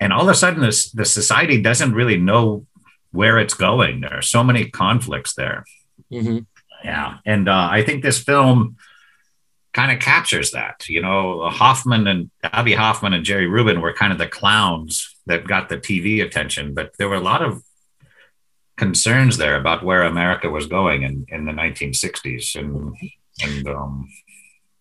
[0.02, 2.66] and all of a sudden this the society doesn't really know
[3.12, 5.64] where it's going there are so many conflicts there
[6.12, 6.40] mm-hmm.
[6.84, 8.76] yeah and uh, i think this film
[9.74, 14.12] kind of captures that you know hoffman and Abby hoffman and jerry rubin were kind
[14.12, 17.64] of the clowns that got the tv attention but there were a lot of
[18.76, 22.96] concerns there about where america was going in, in the 1960s and
[23.44, 24.08] and um,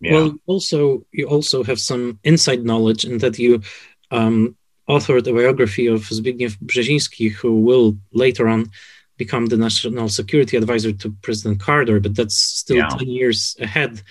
[0.01, 0.13] yeah.
[0.13, 3.61] well also you also have some inside knowledge in that you
[4.11, 4.57] um,
[4.89, 8.71] authored a biography of Zbigniew Brzezinski, who will later on
[9.17, 12.89] become the national security advisor to President Carter, but that's still yeah.
[12.89, 14.03] 10 years ahead.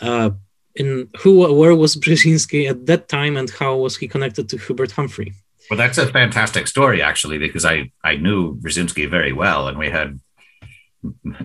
[0.00, 0.30] Uh,
[0.74, 4.92] in who, where was Brzezinski at that time, and how was he connected to Hubert
[4.92, 5.32] Humphrey?
[5.68, 9.90] Well, that's a fantastic story, actually, because I I knew Brzezinski very well, and we
[9.90, 10.20] had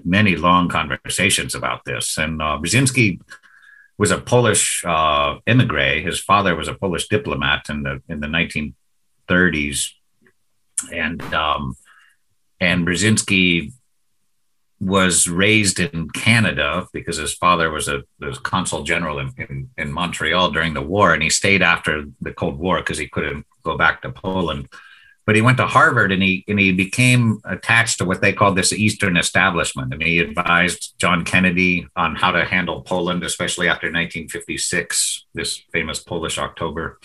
[0.03, 2.17] many long conversations about this.
[2.17, 3.21] And uh, Brzezinski
[3.97, 6.05] was a Polish uh, immigrant.
[6.05, 9.91] His father was a Polish diplomat in the in the 1930s,
[10.93, 11.75] and um,
[12.59, 13.71] and Brzezinski
[14.81, 19.91] was raised in Canada because his father was a was consul general in, in, in
[19.91, 23.77] Montreal during the war, and he stayed after the Cold War because he couldn't go
[23.77, 24.67] back to Poland
[25.25, 28.55] but he went to Harvard and he and he became attached to what they called
[28.55, 29.91] this Eastern establishment.
[29.91, 35.99] And he advised John Kennedy on how to handle Poland, especially after 1956, this famous
[35.99, 36.99] Polish October.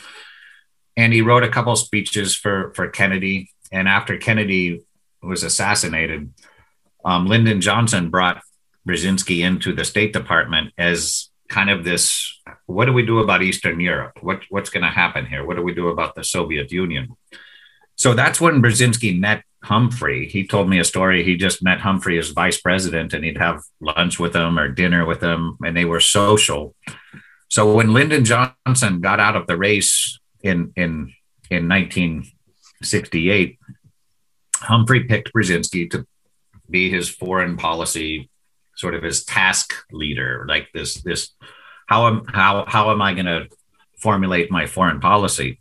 [0.96, 3.50] And he wrote a couple speeches for for Kennedy.
[3.72, 4.82] And after Kennedy
[5.22, 6.32] was assassinated,
[7.04, 8.42] um, Lyndon Johnson brought
[8.86, 13.80] Brzezinski into the State Department as kind of this: what do we do about Eastern
[13.80, 14.18] Europe?
[14.20, 15.42] What what's going to happen here?
[15.46, 17.16] What do we do about the Soviet Union?
[18.00, 20.26] So that's when Brzezinski met Humphrey.
[20.26, 21.22] He told me a story.
[21.22, 25.04] He just met Humphrey as vice president and he'd have lunch with him or dinner
[25.04, 26.74] with him, and they were social.
[27.50, 31.12] So when Lyndon Johnson got out of the race in in
[31.50, 33.58] in 1968,
[34.56, 36.06] Humphrey picked Brzezinski to
[36.70, 38.30] be his foreign policy
[38.76, 41.32] sort of his task leader, like this this
[41.86, 43.50] how am how how am I going to
[43.98, 45.60] formulate my foreign policy?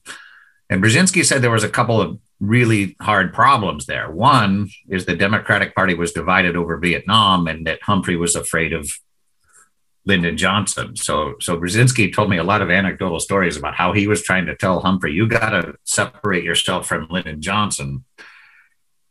[0.70, 4.10] And Brzezinski said there was a couple of really hard problems there.
[4.10, 8.90] One is the Democratic Party was divided over Vietnam, and that Humphrey was afraid of
[10.06, 10.95] Lyndon Johnson.
[10.95, 14.45] So, so Brzezinski told me a lot of anecdotal stories about how he was trying
[14.45, 18.06] to tell Humphrey, "You got to separate yourself from Lyndon Johnson."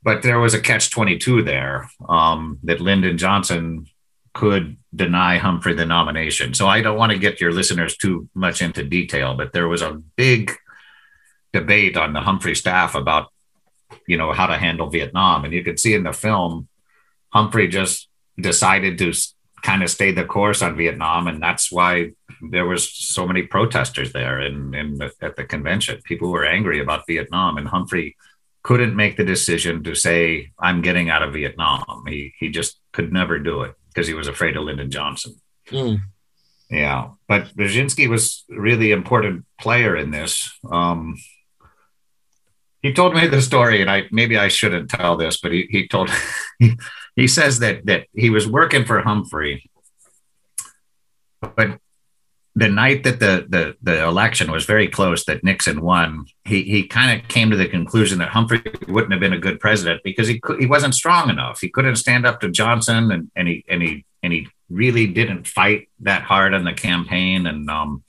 [0.02, 3.86] But there was a catch twenty two there um, that Lyndon Johnson
[4.32, 6.54] could deny Humphrey the nomination.
[6.54, 9.82] So I don't want to get your listeners too much into detail, but there was
[9.82, 10.52] a big
[11.52, 13.28] debate on the Humphrey staff about,
[14.06, 15.44] you know, how to handle Vietnam.
[15.44, 16.68] And you could see in the film,
[17.30, 18.08] Humphrey just
[18.38, 19.12] decided to
[19.62, 21.26] kind of stay the course on Vietnam.
[21.26, 22.12] And that's why
[22.50, 26.00] there was so many protesters there in, in the, at the convention.
[26.04, 28.16] People were angry about Vietnam and Humphrey
[28.62, 32.04] couldn't make the decision to say, I'm getting out of Vietnam.
[32.06, 35.36] He, he just could never do it because he was afraid of Lyndon Johnson.
[35.68, 36.00] Mm.
[36.70, 40.52] Yeah, but Brzezinski was a really important player in this.
[40.70, 41.16] Um,
[42.82, 45.88] he told me the story, and I maybe I shouldn't tell this, but he, he
[45.88, 46.10] told
[46.58, 46.76] he,
[47.16, 49.70] he says that that he was working for Humphrey,
[51.40, 51.78] but
[52.58, 56.86] the night that the, the the election was very close that Nixon won, he he
[56.86, 60.26] kind of came to the conclusion that Humphrey wouldn't have been a good president because
[60.26, 61.60] he he wasn't strong enough.
[61.60, 65.46] He couldn't stand up to Johnson, and and he and he and he really didn't
[65.46, 68.02] fight that hard on the campaign, and um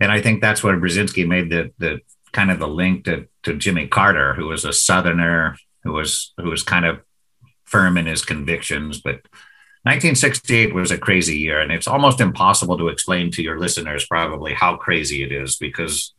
[0.00, 2.00] and I think that's where Brzezinski made the the
[2.32, 6.50] kind of the link to to Jimmy Carter, who was a Southerner, who was who
[6.50, 7.00] was kind of
[7.64, 9.20] firm in his convictions, but
[9.84, 14.52] 1968 was a crazy year, and it's almost impossible to explain to your listeners probably
[14.52, 16.14] how crazy it is because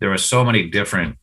[0.00, 1.16] there are so many different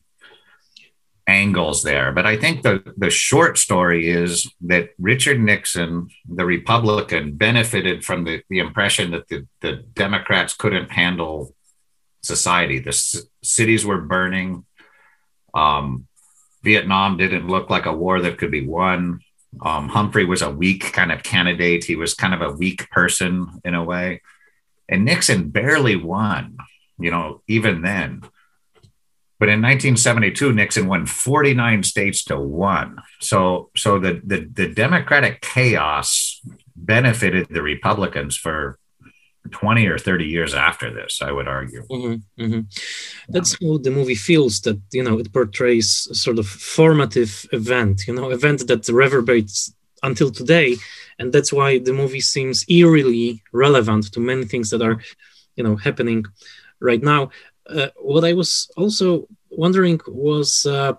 [1.26, 2.10] angles there.
[2.10, 8.24] But I think the, the short story is that Richard Nixon, the Republican, benefited from
[8.24, 11.54] the, the impression that the, the Democrats couldn't handle
[12.22, 12.78] society.
[12.78, 14.64] The c- cities were burning.
[15.54, 16.06] Um,
[16.62, 19.20] Vietnam didn't look like a war that could be won.
[19.62, 21.84] Um, Humphrey was a weak kind of candidate.
[21.84, 24.22] He was kind of a weak person in a way.
[24.88, 26.56] And Nixon barely won,
[26.98, 28.22] you know, even then.
[29.40, 33.00] But in 1972, Nixon won 49 states to one.
[33.20, 36.40] So, so the, the, the Democratic chaos
[36.74, 38.78] benefited the Republicans for
[39.50, 41.82] 20 or 30 years after this, I would argue.
[41.90, 42.60] Mm-hmm, mm-hmm.
[43.28, 48.06] That's how the movie feels that, you know, it portrays a sort of formative event,
[48.06, 50.76] you know, event that reverberates until today.
[51.18, 55.00] And that's why the movie seems eerily relevant to many things that are,
[55.56, 56.24] you know, happening
[56.80, 57.30] right now.
[57.68, 60.94] Uh, what I was also wondering was, uh,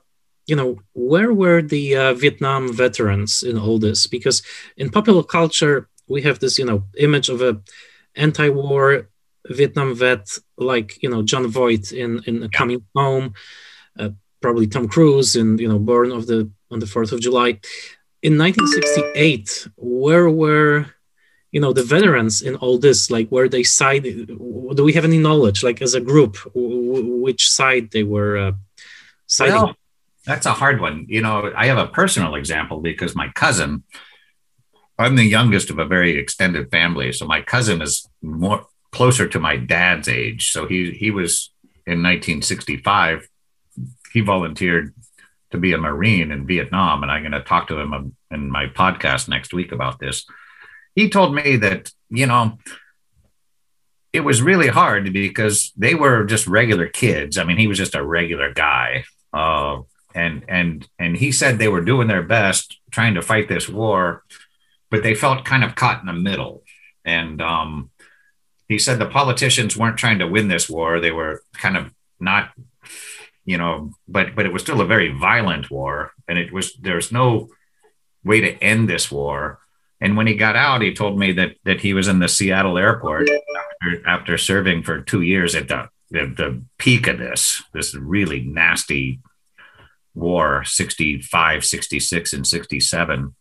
[0.45, 4.07] you know, where were the uh, Vietnam veterans in all this?
[4.07, 4.41] Because
[4.77, 7.61] in popular culture, we have this, you know, image of a
[8.15, 9.09] anti-war
[9.47, 13.33] Vietnam vet like, you know, John Voight in in Coming Home,
[13.97, 14.09] uh,
[14.41, 17.59] probably Tom Cruise in, you know, Born of the on the Fourth of July.
[18.21, 20.85] In 1968, where were
[21.51, 23.09] you know the veterans in all this?
[23.09, 27.91] Like where they side do we have any knowledge like as a group which side
[27.91, 28.51] they were uh,
[29.25, 29.55] siding?
[29.55, 29.75] Well,
[30.25, 31.05] that's a hard one.
[31.09, 33.83] You know i have a personal example because my cousin
[34.99, 39.39] i'm the youngest of a very extended family so my cousin is more closer to
[39.39, 41.51] my dad's age so he he was
[41.85, 43.27] in 1965
[44.13, 44.93] he volunteered
[45.51, 48.67] to be a marine in vietnam and i'm going to talk to him in my
[48.67, 50.25] podcast next week about this
[50.95, 52.57] he told me that, you know,
[54.11, 57.37] it was really hard because they were just regular kids.
[57.37, 59.05] I mean, he was just a regular guy.
[59.31, 59.81] Uh,
[60.15, 64.23] and and and he said they were doing their best trying to fight this war,
[64.89, 66.63] but they felt kind of caught in the middle.
[67.05, 67.91] And um,
[68.67, 72.51] he said the politicians weren't trying to win this war; they were kind of not,
[73.45, 73.91] you know.
[74.07, 77.49] But but it was still a very violent war, and it was there's no
[78.23, 79.59] way to end this war.
[80.01, 82.77] And when he got out, he told me that that he was in the Seattle
[82.77, 83.29] airport
[83.81, 88.41] after, after serving for two years at the, the, the peak of this this really
[88.41, 89.19] nasty
[90.15, 93.35] war 65 66 and 67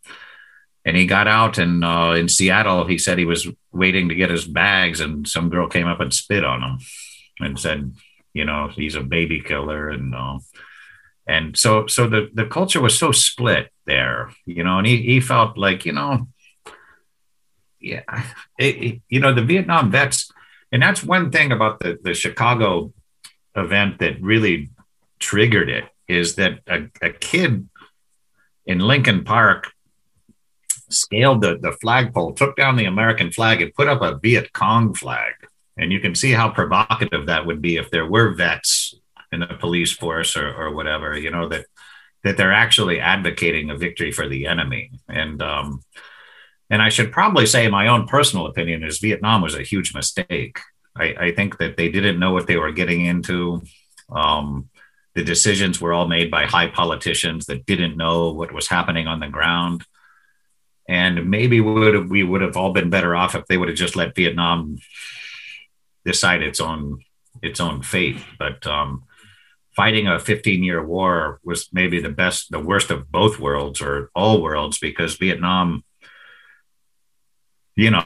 [0.89, 4.31] and he got out and uh, in seattle he said he was waiting to get
[4.31, 6.79] his bags and some girl came up and spit on him
[7.41, 7.95] and said
[8.33, 10.39] you know he's a baby killer and uh,
[11.27, 15.21] and so so the the culture was so split there you know and he, he
[15.21, 16.27] felt like you know
[17.81, 18.03] yeah,
[18.59, 20.31] it, it, you know, the Vietnam vets,
[20.73, 22.93] and that's one thing about the, the Chicago
[23.55, 24.71] event that really
[25.19, 27.69] triggered it is that a, a kid
[28.67, 29.73] in Lincoln Park
[30.89, 34.95] scaled the, the flagpole, took down the American flag, and put up a Viet Cong
[34.95, 35.35] flag.
[35.77, 38.95] And you can see how provocative that would be if there were vets
[39.31, 41.67] in the police force or, or whatever, you know, that
[42.25, 44.91] that they're actually advocating a victory for the enemy.
[45.09, 45.83] And um,
[46.71, 50.59] and I should probably say my own personal opinion is Vietnam was a huge mistake.
[50.97, 53.63] I, I think that they didn't know what they were getting into.
[54.11, 54.69] Um,
[55.15, 59.21] the decisions were all made by high politicians that didn't know what was happening on
[59.21, 59.85] the ground.
[60.89, 63.77] And maybe would have, we would have all been better off if they would have
[63.77, 64.79] just let Vietnam
[66.05, 67.01] decide its own
[67.43, 68.17] its own fate.
[68.39, 69.05] But um,
[69.77, 74.11] fighting a 15 year war was maybe the best, the worst of both worlds or
[74.15, 75.85] all worlds because Vietnam
[77.79, 78.05] you know,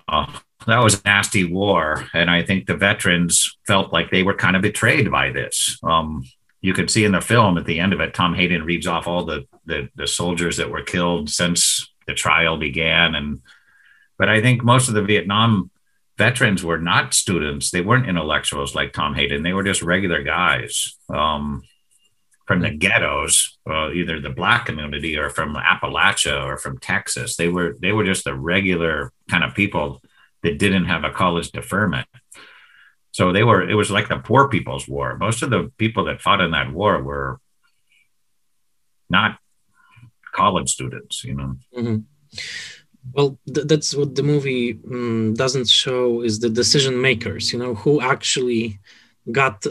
[0.66, 2.06] that was a nasty war.
[2.12, 5.78] And I think the veterans felt like they were kind of betrayed by this.
[5.82, 6.24] Um,
[6.60, 9.06] you could see in the film at the end of it, Tom Hayden reads off
[9.06, 13.14] all the, the, the soldiers that were killed since the trial began.
[13.14, 13.42] And,
[14.18, 15.70] but I think most of the Vietnam
[16.18, 17.70] veterans were not students.
[17.70, 19.42] They weren't intellectuals like Tom Hayden.
[19.42, 21.62] They were just regular guys um,
[22.46, 27.36] from the ghettos, uh, either the black community or from Appalachia or from Texas.
[27.36, 30.00] They were they were just the regular kind of people
[30.42, 32.06] that didn't have a college deferment.
[33.12, 35.16] So they were, it was like the poor people's war.
[35.18, 37.40] Most of the people that fought in that war were
[39.10, 39.38] not
[40.32, 41.56] college students, you know.
[41.76, 41.96] Mm-hmm.
[43.12, 47.74] Well, th- that's what the movie um, doesn't show is the decision makers, you know,
[47.74, 48.80] who actually
[49.30, 49.64] got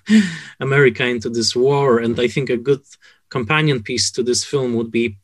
[0.60, 1.98] America into this war.
[1.98, 2.82] And I think a good
[3.30, 5.18] companion piece to this film would be,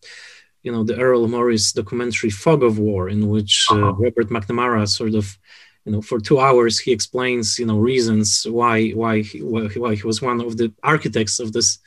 [0.62, 3.92] you know, the Errol Morris documentary "Fog of War," in which uh, uh-huh.
[4.04, 5.26] Robert McNamara sort of,
[5.84, 10.06] you know, for two hours he explains, you know, reasons why why he, why he
[10.10, 11.78] was one of the architects of this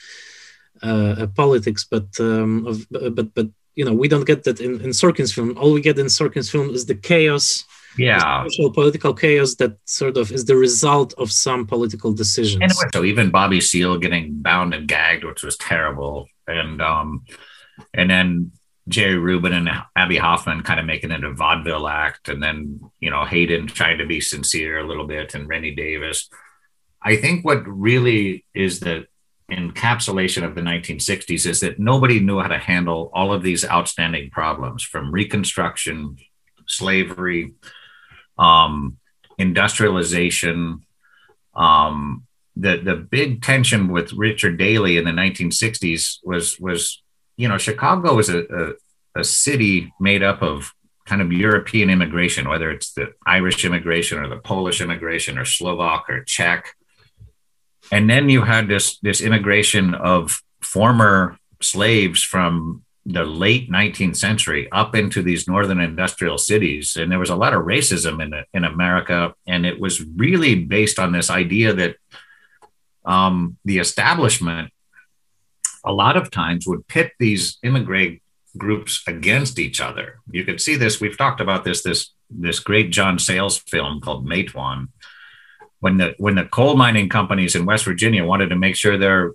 [1.35, 2.85] politics, but um, of
[3.15, 5.57] but but you know we don't get that in, in Sorkin's film.
[5.57, 7.63] All we get in Sorkin's film is the chaos
[7.97, 8.43] yeah.
[8.43, 12.61] social political chaos that sort of is the result of some political decisions.
[12.61, 16.27] And so even bobby seale getting bound and gagged which was terrible.
[16.47, 17.23] And um
[17.93, 18.51] and then
[18.87, 23.09] jerry rubin and abby hoffman kind of making it a vaudeville act and then you
[23.09, 26.29] know hayden trying to be sincere a little bit and rennie davis.
[27.01, 29.05] I think what really is the
[29.51, 34.29] encapsulation of the 1960s is that nobody knew how to handle all of these outstanding
[34.29, 36.17] problems from reconstruction
[36.67, 37.53] slavery
[38.37, 38.97] um,
[39.37, 40.85] industrialization.
[41.55, 42.25] Um,
[42.55, 47.01] the the big tension with Richard Daley in the 1960s was was
[47.35, 50.71] you know Chicago was a, a, a city made up of
[51.05, 56.09] kind of European immigration, whether it's the Irish immigration or the Polish immigration or Slovak
[56.09, 56.75] or Czech.
[57.93, 64.67] And then you had this this immigration of former slaves from the late 19th century
[64.71, 66.95] up into these northern industrial cities.
[66.95, 69.35] And there was a lot of racism in in America.
[69.45, 71.95] And it was really based on this idea that
[73.05, 74.71] um, the establishment
[75.85, 78.21] a lot of times would pit these immigrant
[78.57, 80.19] groups against each other.
[80.31, 84.25] You could see this we've talked about this this this great John Sayles film called
[84.25, 84.87] Matewan
[85.83, 89.33] when the when the coal mining companies in West Virginia wanted to make sure their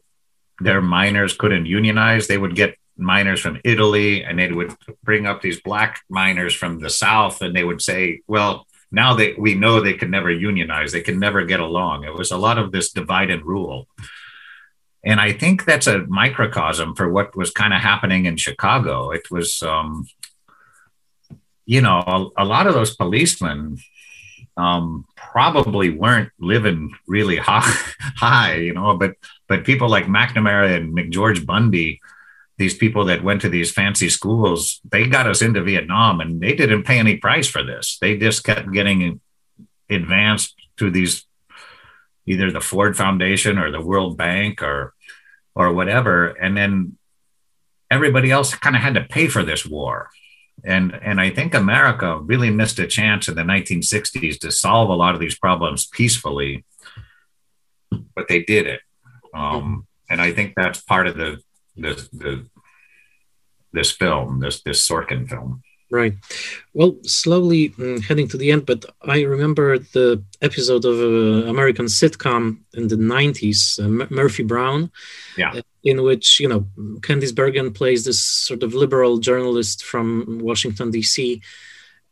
[0.61, 5.43] their miners couldn't unionize they would get miners from Italy, and they would bring up
[5.43, 9.75] these black miners from the South, and they would say, "Well, now that we know
[9.81, 12.93] they could never unionize, they can never get along." It was a lot of this
[12.93, 13.87] divide and rule,
[15.05, 19.11] and I think that's a microcosm for what was kind of happening in Chicago.
[19.11, 20.09] It was, um,
[21.67, 23.79] you know, a, a lot of those policemen.
[24.57, 25.05] Um,
[25.39, 27.61] probably weren't living really high,
[28.17, 29.15] high, you know, but
[29.47, 32.01] but people like McNamara and McGeorge Bundy,
[32.57, 36.57] these people that went to these fancy schools, they got us into Vietnam and they
[36.57, 37.99] didn't pay any price for this.
[38.01, 39.21] They just kept getting
[39.89, 41.25] advanced to these
[42.27, 44.93] either the Ford Foundation or the World Bank or
[45.55, 46.31] or whatever.
[46.31, 46.99] And then
[47.93, 50.11] everybody else kind of had to pay for this war.
[50.65, 54.95] And and I think America really missed a chance in the 1960s to solve a
[54.95, 56.65] lot of these problems peacefully,
[58.15, 58.81] but they did it.
[59.33, 61.41] Um, and I think that's part of the
[61.77, 62.47] this the
[63.73, 65.63] this film, this this Sorkin film.
[65.91, 66.15] Right.
[66.75, 71.87] Well, slowly mm, heading to the end, but I remember the episode of an American
[71.87, 74.91] sitcom in the 90s, uh, M- Murphy Brown,
[75.37, 75.53] yeah.
[75.53, 76.67] Uh, in which, you know,
[77.01, 81.41] Candice Bergen plays this sort of liberal journalist from Washington, D.C.,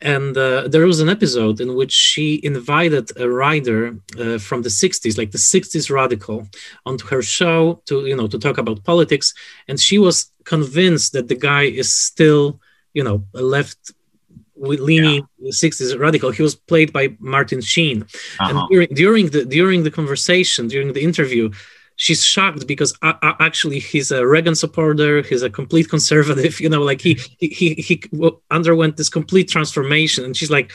[0.00, 4.68] and uh, there was an episode in which she invited a writer uh, from the
[4.68, 6.46] 60s like the 60s radical
[6.84, 9.32] onto her show to you know to talk about politics
[9.68, 12.60] and she was convinced that the guy is still
[12.96, 13.80] you know left
[14.88, 15.50] leaning yeah.
[15.50, 17.04] 60s radical he was played by
[17.34, 18.48] martin sheen uh-huh.
[18.48, 21.44] and during, during the during the conversation during the interview
[21.96, 25.22] she's shocked because uh, uh, actually he's a Reagan supporter.
[25.22, 26.60] He's a complete conservative.
[26.60, 28.02] You know, like he he he, he
[28.50, 30.72] underwent this complete transformation, and she's like,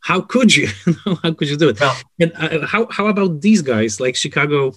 [0.00, 0.68] "How could you?
[1.22, 4.72] how could you do it?" Well, and uh, how how about these guys like Chicago?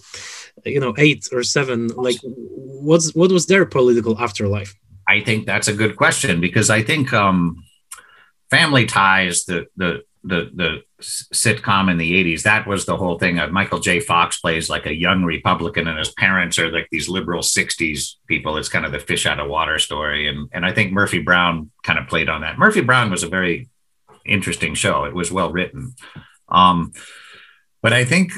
[0.64, 1.88] You know, eight or seven.
[1.88, 4.74] Like, what's what was their political afterlife?
[5.08, 7.64] I think that's a good question because I think um,
[8.50, 13.38] family ties, the the the the sitcom in the 80s that was the whole thing
[13.52, 14.00] michael j.
[14.00, 18.56] Fox plays like a young republican and his parents are like these liberal 60s people.
[18.56, 20.26] It's kind of the fish out of water story.
[20.28, 22.58] And and i think murphy brown kind of played on that.
[22.58, 23.68] Murphy brown was a very
[24.24, 25.04] interesting show.
[25.04, 25.94] It was well written.
[26.48, 26.92] Um,
[27.82, 28.32] but i think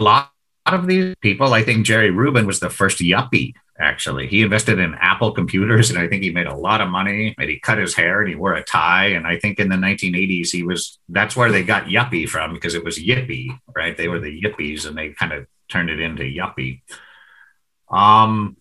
[0.00, 0.30] a lot
[0.66, 4.28] of these people i think jerry rubin was the first yuppie actually.
[4.28, 7.50] He invested in Apple computers and I think he made a lot of money and
[7.50, 9.06] he cut his hair and he wore a tie.
[9.06, 12.74] And I think in the 1980s, he was that's where they got yuppie from because
[12.74, 13.96] it was yippie, right?
[13.96, 16.82] They were the yippies and they kind of turned it into yuppie.
[17.90, 18.56] Um,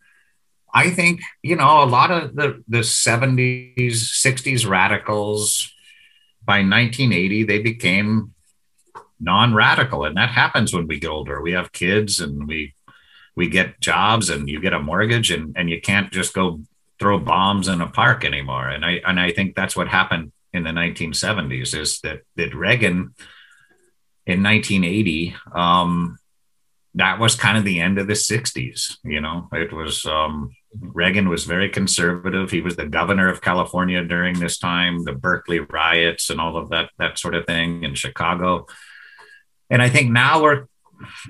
[0.73, 5.71] I think, you know, a lot of the, the 70s, 60s radicals
[6.43, 8.33] by 1980, they became
[9.19, 10.05] non radical.
[10.05, 11.41] And that happens when we get older.
[11.41, 12.73] We have kids and we
[13.35, 16.61] we get jobs and you get a mortgage and, and you can't just go
[16.99, 18.69] throw bombs in a park anymore.
[18.69, 23.13] And I and I think that's what happened in the 1970s is that that Reagan
[24.25, 26.17] in 1980, um,
[26.95, 28.97] that was kind of the end of the 60s.
[29.03, 32.51] You know, it was um, Reagan was very conservative.
[32.51, 36.69] He was the governor of California during this time, the Berkeley riots and all of
[36.69, 38.67] that that sort of thing in Chicago.
[39.69, 40.67] And I think now we're,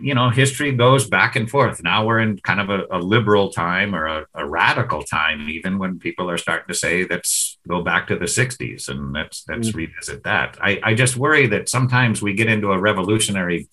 [0.02, 1.84] you know, history goes back and forth.
[1.84, 5.80] Now we're in kind of a, a liberal time or a, a, radical time, even
[5.80, 9.70] when people are starting to say let's go back to the 60s and let's let's
[9.70, 9.78] mm-hmm.
[9.78, 10.58] revisit that.
[10.62, 13.68] I, I just worry that sometimes we get into a revolutionary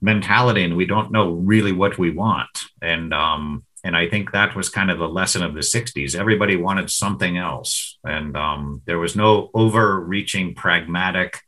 [0.00, 2.64] mentality and we don't know really what we want.
[2.80, 6.14] And um, and I think that was kind of the lesson of the 60s.
[6.14, 7.98] Everybody wanted something else.
[8.04, 11.40] And um, there was no overreaching pragmatic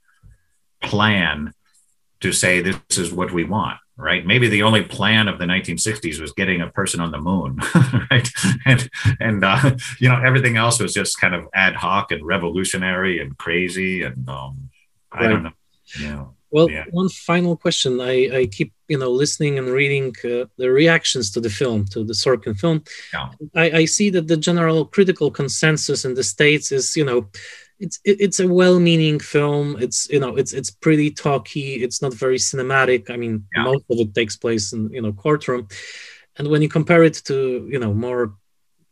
[0.82, 1.52] plan
[2.23, 6.20] to say this is what we want right maybe the only plan of the 1960s
[6.20, 7.59] was getting a person on the moon
[8.11, 8.28] right
[8.65, 8.89] and
[9.20, 13.36] and uh, you know everything else was just kind of ad hoc and revolutionary and
[13.39, 14.70] crazy and um,
[15.12, 15.53] i don't know
[15.99, 16.85] you know well, yeah.
[16.90, 17.99] one final question.
[17.99, 22.05] I, I keep you know listening and reading uh, the reactions to the film, to
[22.05, 22.85] the Sorkin film.
[23.12, 23.31] Yeah.
[23.55, 27.27] I, I see that the general critical consensus in the states is you know
[27.82, 29.76] it's it's a well-meaning film.
[29.80, 31.82] It's you know it's it's pretty talky.
[31.84, 33.10] It's not very cinematic.
[33.10, 33.64] I mean, yeah.
[33.64, 35.66] most of it takes place in you know courtroom,
[36.36, 38.34] and when you compare it to you know more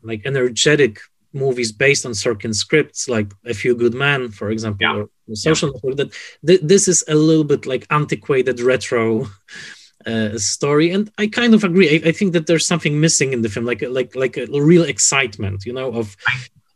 [0.03, 0.99] like energetic
[1.33, 5.05] movies based on Sorkin scripts, like A Few Good Men, for example, yeah.
[5.29, 5.95] or Social yeah.
[5.95, 6.11] That
[6.45, 9.29] th- this is a little bit like antiquated retro
[10.07, 11.89] uh, story, and I kind of agree.
[11.95, 14.83] I, I, think that there's something missing in the film, like like like a real
[14.83, 16.17] excitement, you know, of.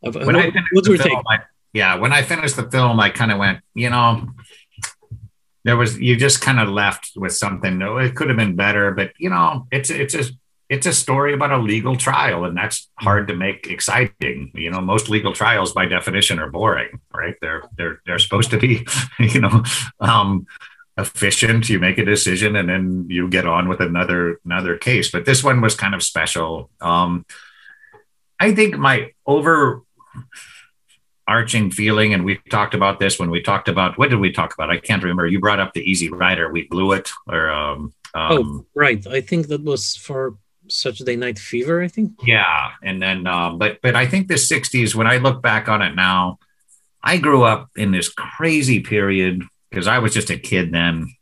[0.05, 1.39] of when what, I what's your film, I,
[1.75, 4.29] yeah, when I finished the film, I kind of went, you know,
[5.65, 7.79] there was you just kind of left with something.
[7.79, 10.35] No, it could have been better, but you know, it's it's just
[10.69, 14.53] it's a story about a legal trial and that's hard to make exciting.
[14.55, 17.35] You know most legal trials by definition are boring right?
[17.41, 18.87] They're they're they're supposed to be
[19.19, 19.65] you know
[19.99, 20.47] um,
[20.97, 21.69] efficient.
[21.69, 25.11] You make a decision and then you get on with another another case.
[25.11, 26.71] But this one was kind of special.
[26.81, 27.27] Um,
[28.41, 29.83] i think my over
[31.27, 34.53] arching feeling and we talked about this when we talked about what did we talk
[34.53, 37.95] about i can't remember you brought up the easy rider we blew it or um,
[38.15, 40.37] oh, um, oh right i think that was for
[40.69, 42.13] Saturday Night Fever, I think.
[42.25, 44.95] Yeah, and then um, but but I think the '60s.
[44.95, 46.39] When I look back on it now,
[47.03, 51.15] I grew up in this crazy period because I was just a kid then.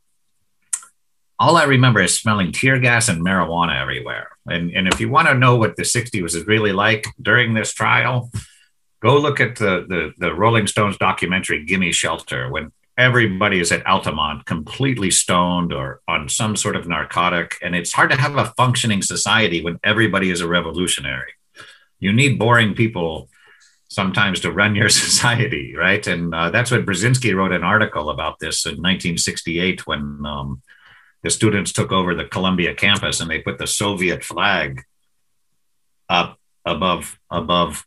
[1.39, 4.29] All I remember is smelling tear gas and marijuana everywhere.
[4.47, 7.73] And and if you want to know what the '60s was really like during this
[7.73, 8.31] trial,
[9.03, 13.87] go look at the the, the Rolling Stones documentary "Gimme Shelter" when everybody is at
[13.87, 17.57] Altamont completely stoned or on some sort of narcotic.
[17.63, 21.33] And it's hard to have a functioning society when everybody is a revolutionary.
[22.01, 23.29] You need boring people
[23.89, 26.07] sometimes to run your society, right?
[26.07, 30.63] And uh, that's what Brzezinski wrote an article about this in 1968 when um,
[31.23, 34.83] the students took over the Columbia campus and they put the Soviet flag
[36.09, 37.87] up above above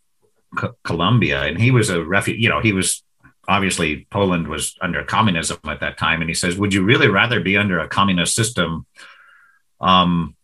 [0.60, 1.44] C- Columbia.
[1.44, 3.04] And he was a refugee, you know, he was
[3.48, 7.40] obviously Poland was under communism at that time, and he says, "Would you really rather
[7.40, 8.86] be under a communist system,
[9.82, 10.36] um,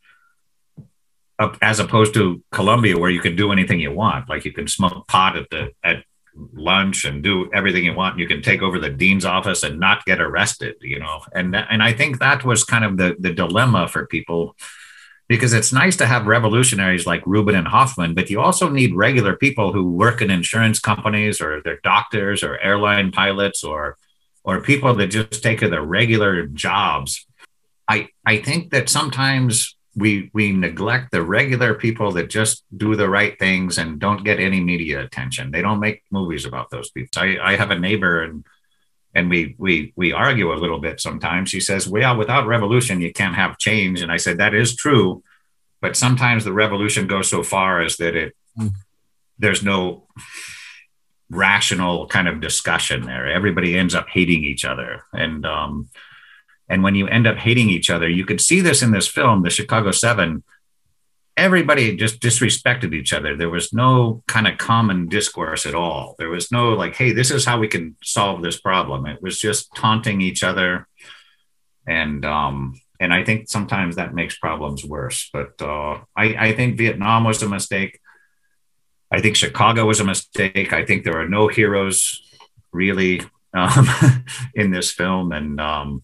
[1.61, 4.29] as opposed to Columbia, where you can do anything you want?
[4.29, 6.03] Like you can smoke pot at the at
[6.53, 8.19] lunch and do everything you want.
[8.19, 11.21] You can take over the dean's office and not get arrested, you know.
[11.33, 14.55] And and I think that was kind of the the dilemma for people
[15.31, 19.37] because it's nice to have revolutionaries like Rubin and Hoffman, but you also need regular
[19.37, 23.97] people who work in insurance companies or they're doctors or airline pilots or
[24.43, 27.25] or people that just take their regular jobs.
[27.87, 33.07] I I think that sometimes we we neglect the regular people that just do the
[33.07, 35.51] right things and don't get any media attention.
[35.51, 37.23] They don't make movies about those people.
[37.23, 38.43] I, I have a neighbor and
[39.13, 41.49] and we we we argue a little bit sometimes.
[41.49, 45.23] She says, "Well, without revolution, you can't have change." And I said, "That is true,
[45.81, 48.71] but sometimes the revolution goes so far as that it mm.
[49.37, 50.07] there's no
[51.29, 53.27] rational kind of discussion there.
[53.27, 55.89] Everybody ends up hating each other, and um,
[56.69, 59.43] and when you end up hating each other, you could see this in this film,
[59.43, 60.43] The Chicago Seven
[61.37, 63.35] everybody just disrespected each other.
[63.35, 66.15] There was no kind of common discourse at all.
[66.19, 69.05] There was no like, hey, this is how we can solve this problem.
[69.05, 70.87] It was just taunting each other.
[71.87, 75.29] And um, and I think sometimes that makes problems worse.
[75.33, 77.99] But uh, I, I think Vietnam was a mistake.
[79.11, 80.71] I think Chicago was a mistake.
[80.71, 82.21] I think there are no heroes
[82.71, 83.21] really
[83.53, 83.87] um,
[84.55, 85.31] in this film.
[85.31, 86.03] And um,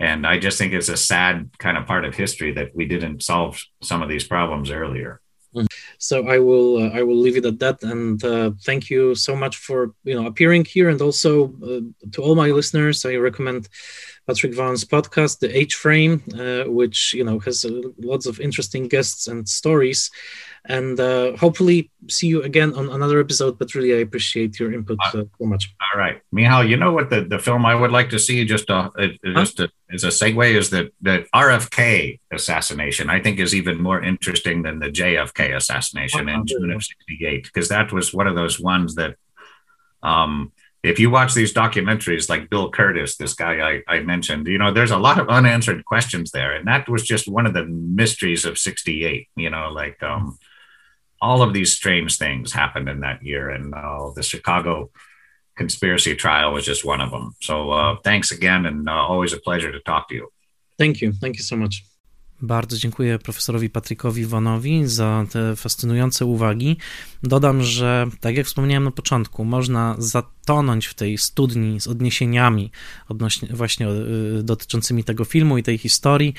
[0.00, 3.22] and I just think it's a sad kind of part of history that we didn't
[3.22, 5.20] solve some of these problems earlier.
[5.98, 9.36] So I will uh, I will leave it at that, and uh, thank you so
[9.36, 11.80] much for you know appearing here, and also uh,
[12.12, 13.68] to all my listeners, I recommend
[14.26, 18.88] Patrick Vaughan's podcast, The H Frame, uh, which you know has uh, lots of interesting
[18.88, 20.10] guests and stories.
[20.70, 23.58] And uh, hopefully see you again on another episode.
[23.58, 25.74] But really, I appreciate your input uh, so much.
[25.80, 26.64] All right, Michal.
[26.64, 28.90] You know what the, the film I would like to see just uh,
[29.24, 29.66] just huh?
[29.92, 33.10] as a segue is that the RFK assassination.
[33.10, 37.68] I think is even more interesting than the JFK assassination in June of '68 because
[37.68, 39.16] that was one of those ones that.
[40.04, 40.52] Um,
[40.82, 44.72] if you watch these documentaries like Bill Curtis, this guy I, I, mentioned, you know,
[44.72, 46.54] there's a lot of unanswered questions there.
[46.54, 50.38] And that was just one of the mysteries of 68, you know, like um,
[51.20, 53.50] all of these strange things happened in that year.
[53.50, 54.90] And uh, the Chicago
[55.56, 57.34] conspiracy trial was just one of them.
[57.40, 58.66] So uh, thanks again.
[58.66, 60.26] And uh, always a pleasure to talk to you.
[60.78, 61.12] Thank you.
[61.20, 61.90] Thank you so much.
[62.42, 66.76] Bardzo dziękuję profesorowi Patrykowi Wanowi za te fascynujące uwagi.
[67.22, 72.70] Dodam, że tak jak wspomniałem na początku, można zatonąć w tej studni z odniesieniami
[73.08, 76.34] odnośnie właśnie y, dotyczącymi tego filmu i tej historii.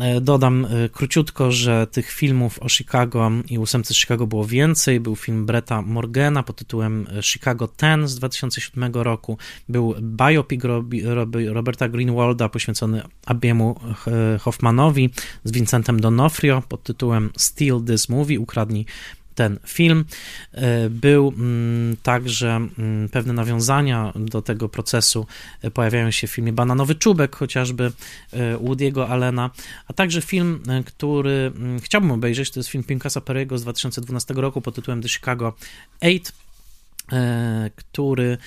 [0.00, 5.00] E, dodam e, króciutko, że tych filmów o Chicago i ósemce Chicago było więcej.
[5.00, 9.38] Był film Bretta Morgana pod tytułem e, Chicago Ten z 2007 roku.
[9.68, 10.62] Był biopic
[11.52, 13.80] Roberta Greenwalda poświęcony Abiemu
[14.40, 15.10] Hoffmanowi
[15.44, 18.86] z Vincentem Donofrio pod tytułem Steal This Movie, ukradnij
[19.38, 20.04] ten film.
[20.52, 25.26] E, był mm, także mm, pewne nawiązania do tego procesu
[25.62, 27.92] e, pojawiają się w filmie Bananowy Czubek, chociażby
[28.32, 29.50] e, Woody'ego Allena,
[29.88, 34.60] a także film, który mm, chciałbym obejrzeć, to jest film Pinkasa Perry'ego z 2012 roku
[34.60, 35.52] pod tytułem The Chicago
[36.00, 36.20] 8,
[37.76, 38.38] który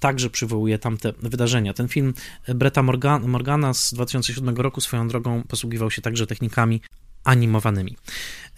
[0.00, 1.74] także przywołuje tamte wydarzenia.
[1.74, 2.14] Ten film
[2.48, 2.82] Bretta
[3.22, 6.80] Morgana z 2007 roku swoją drogą posługiwał się także technikami
[7.24, 7.96] animowanymi.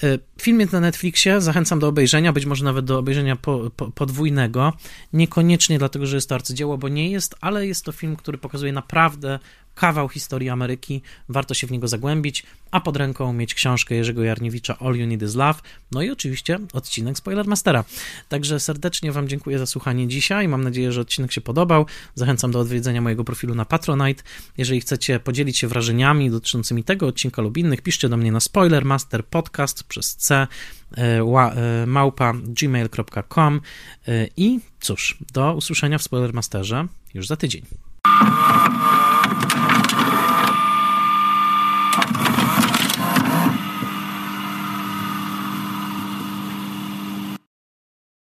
[0.03, 3.91] E, film jest na Netflixie, zachęcam do obejrzenia, być może nawet do obejrzenia po, po,
[3.91, 4.73] podwójnego.
[5.13, 8.73] Niekoniecznie dlatego, że jest to arcydzieło, bo nie jest, ale jest to film, który pokazuje
[8.73, 9.39] naprawdę
[9.75, 14.79] kawał historii Ameryki, warto się w niego zagłębić, a pod ręką mieć książkę Jerzego Jarniewicza
[14.79, 15.61] All You Need Is Love,
[15.93, 17.85] no i oczywiście odcinek Spoilermastera.
[18.29, 21.87] Także serdecznie Wam dziękuję za słuchanie dzisiaj, mam nadzieję, że odcinek się podobał.
[22.15, 24.23] Zachęcam do odwiedzenia mojego profilu na Patronite.
[24.59, 29.25] Jeżeli chcecie podzielić się wrażeniami dotyczącymi tego odcinka lub innych, piszcie do mnie na Spoilermaster
[29.27, 30.47] Podcast przez C e,
[30.97, 33.61] e, małpa gmail.com
[34.09, 37.63] e, i cóż, do usłyszenia w Spoilermasterze już za tydzień.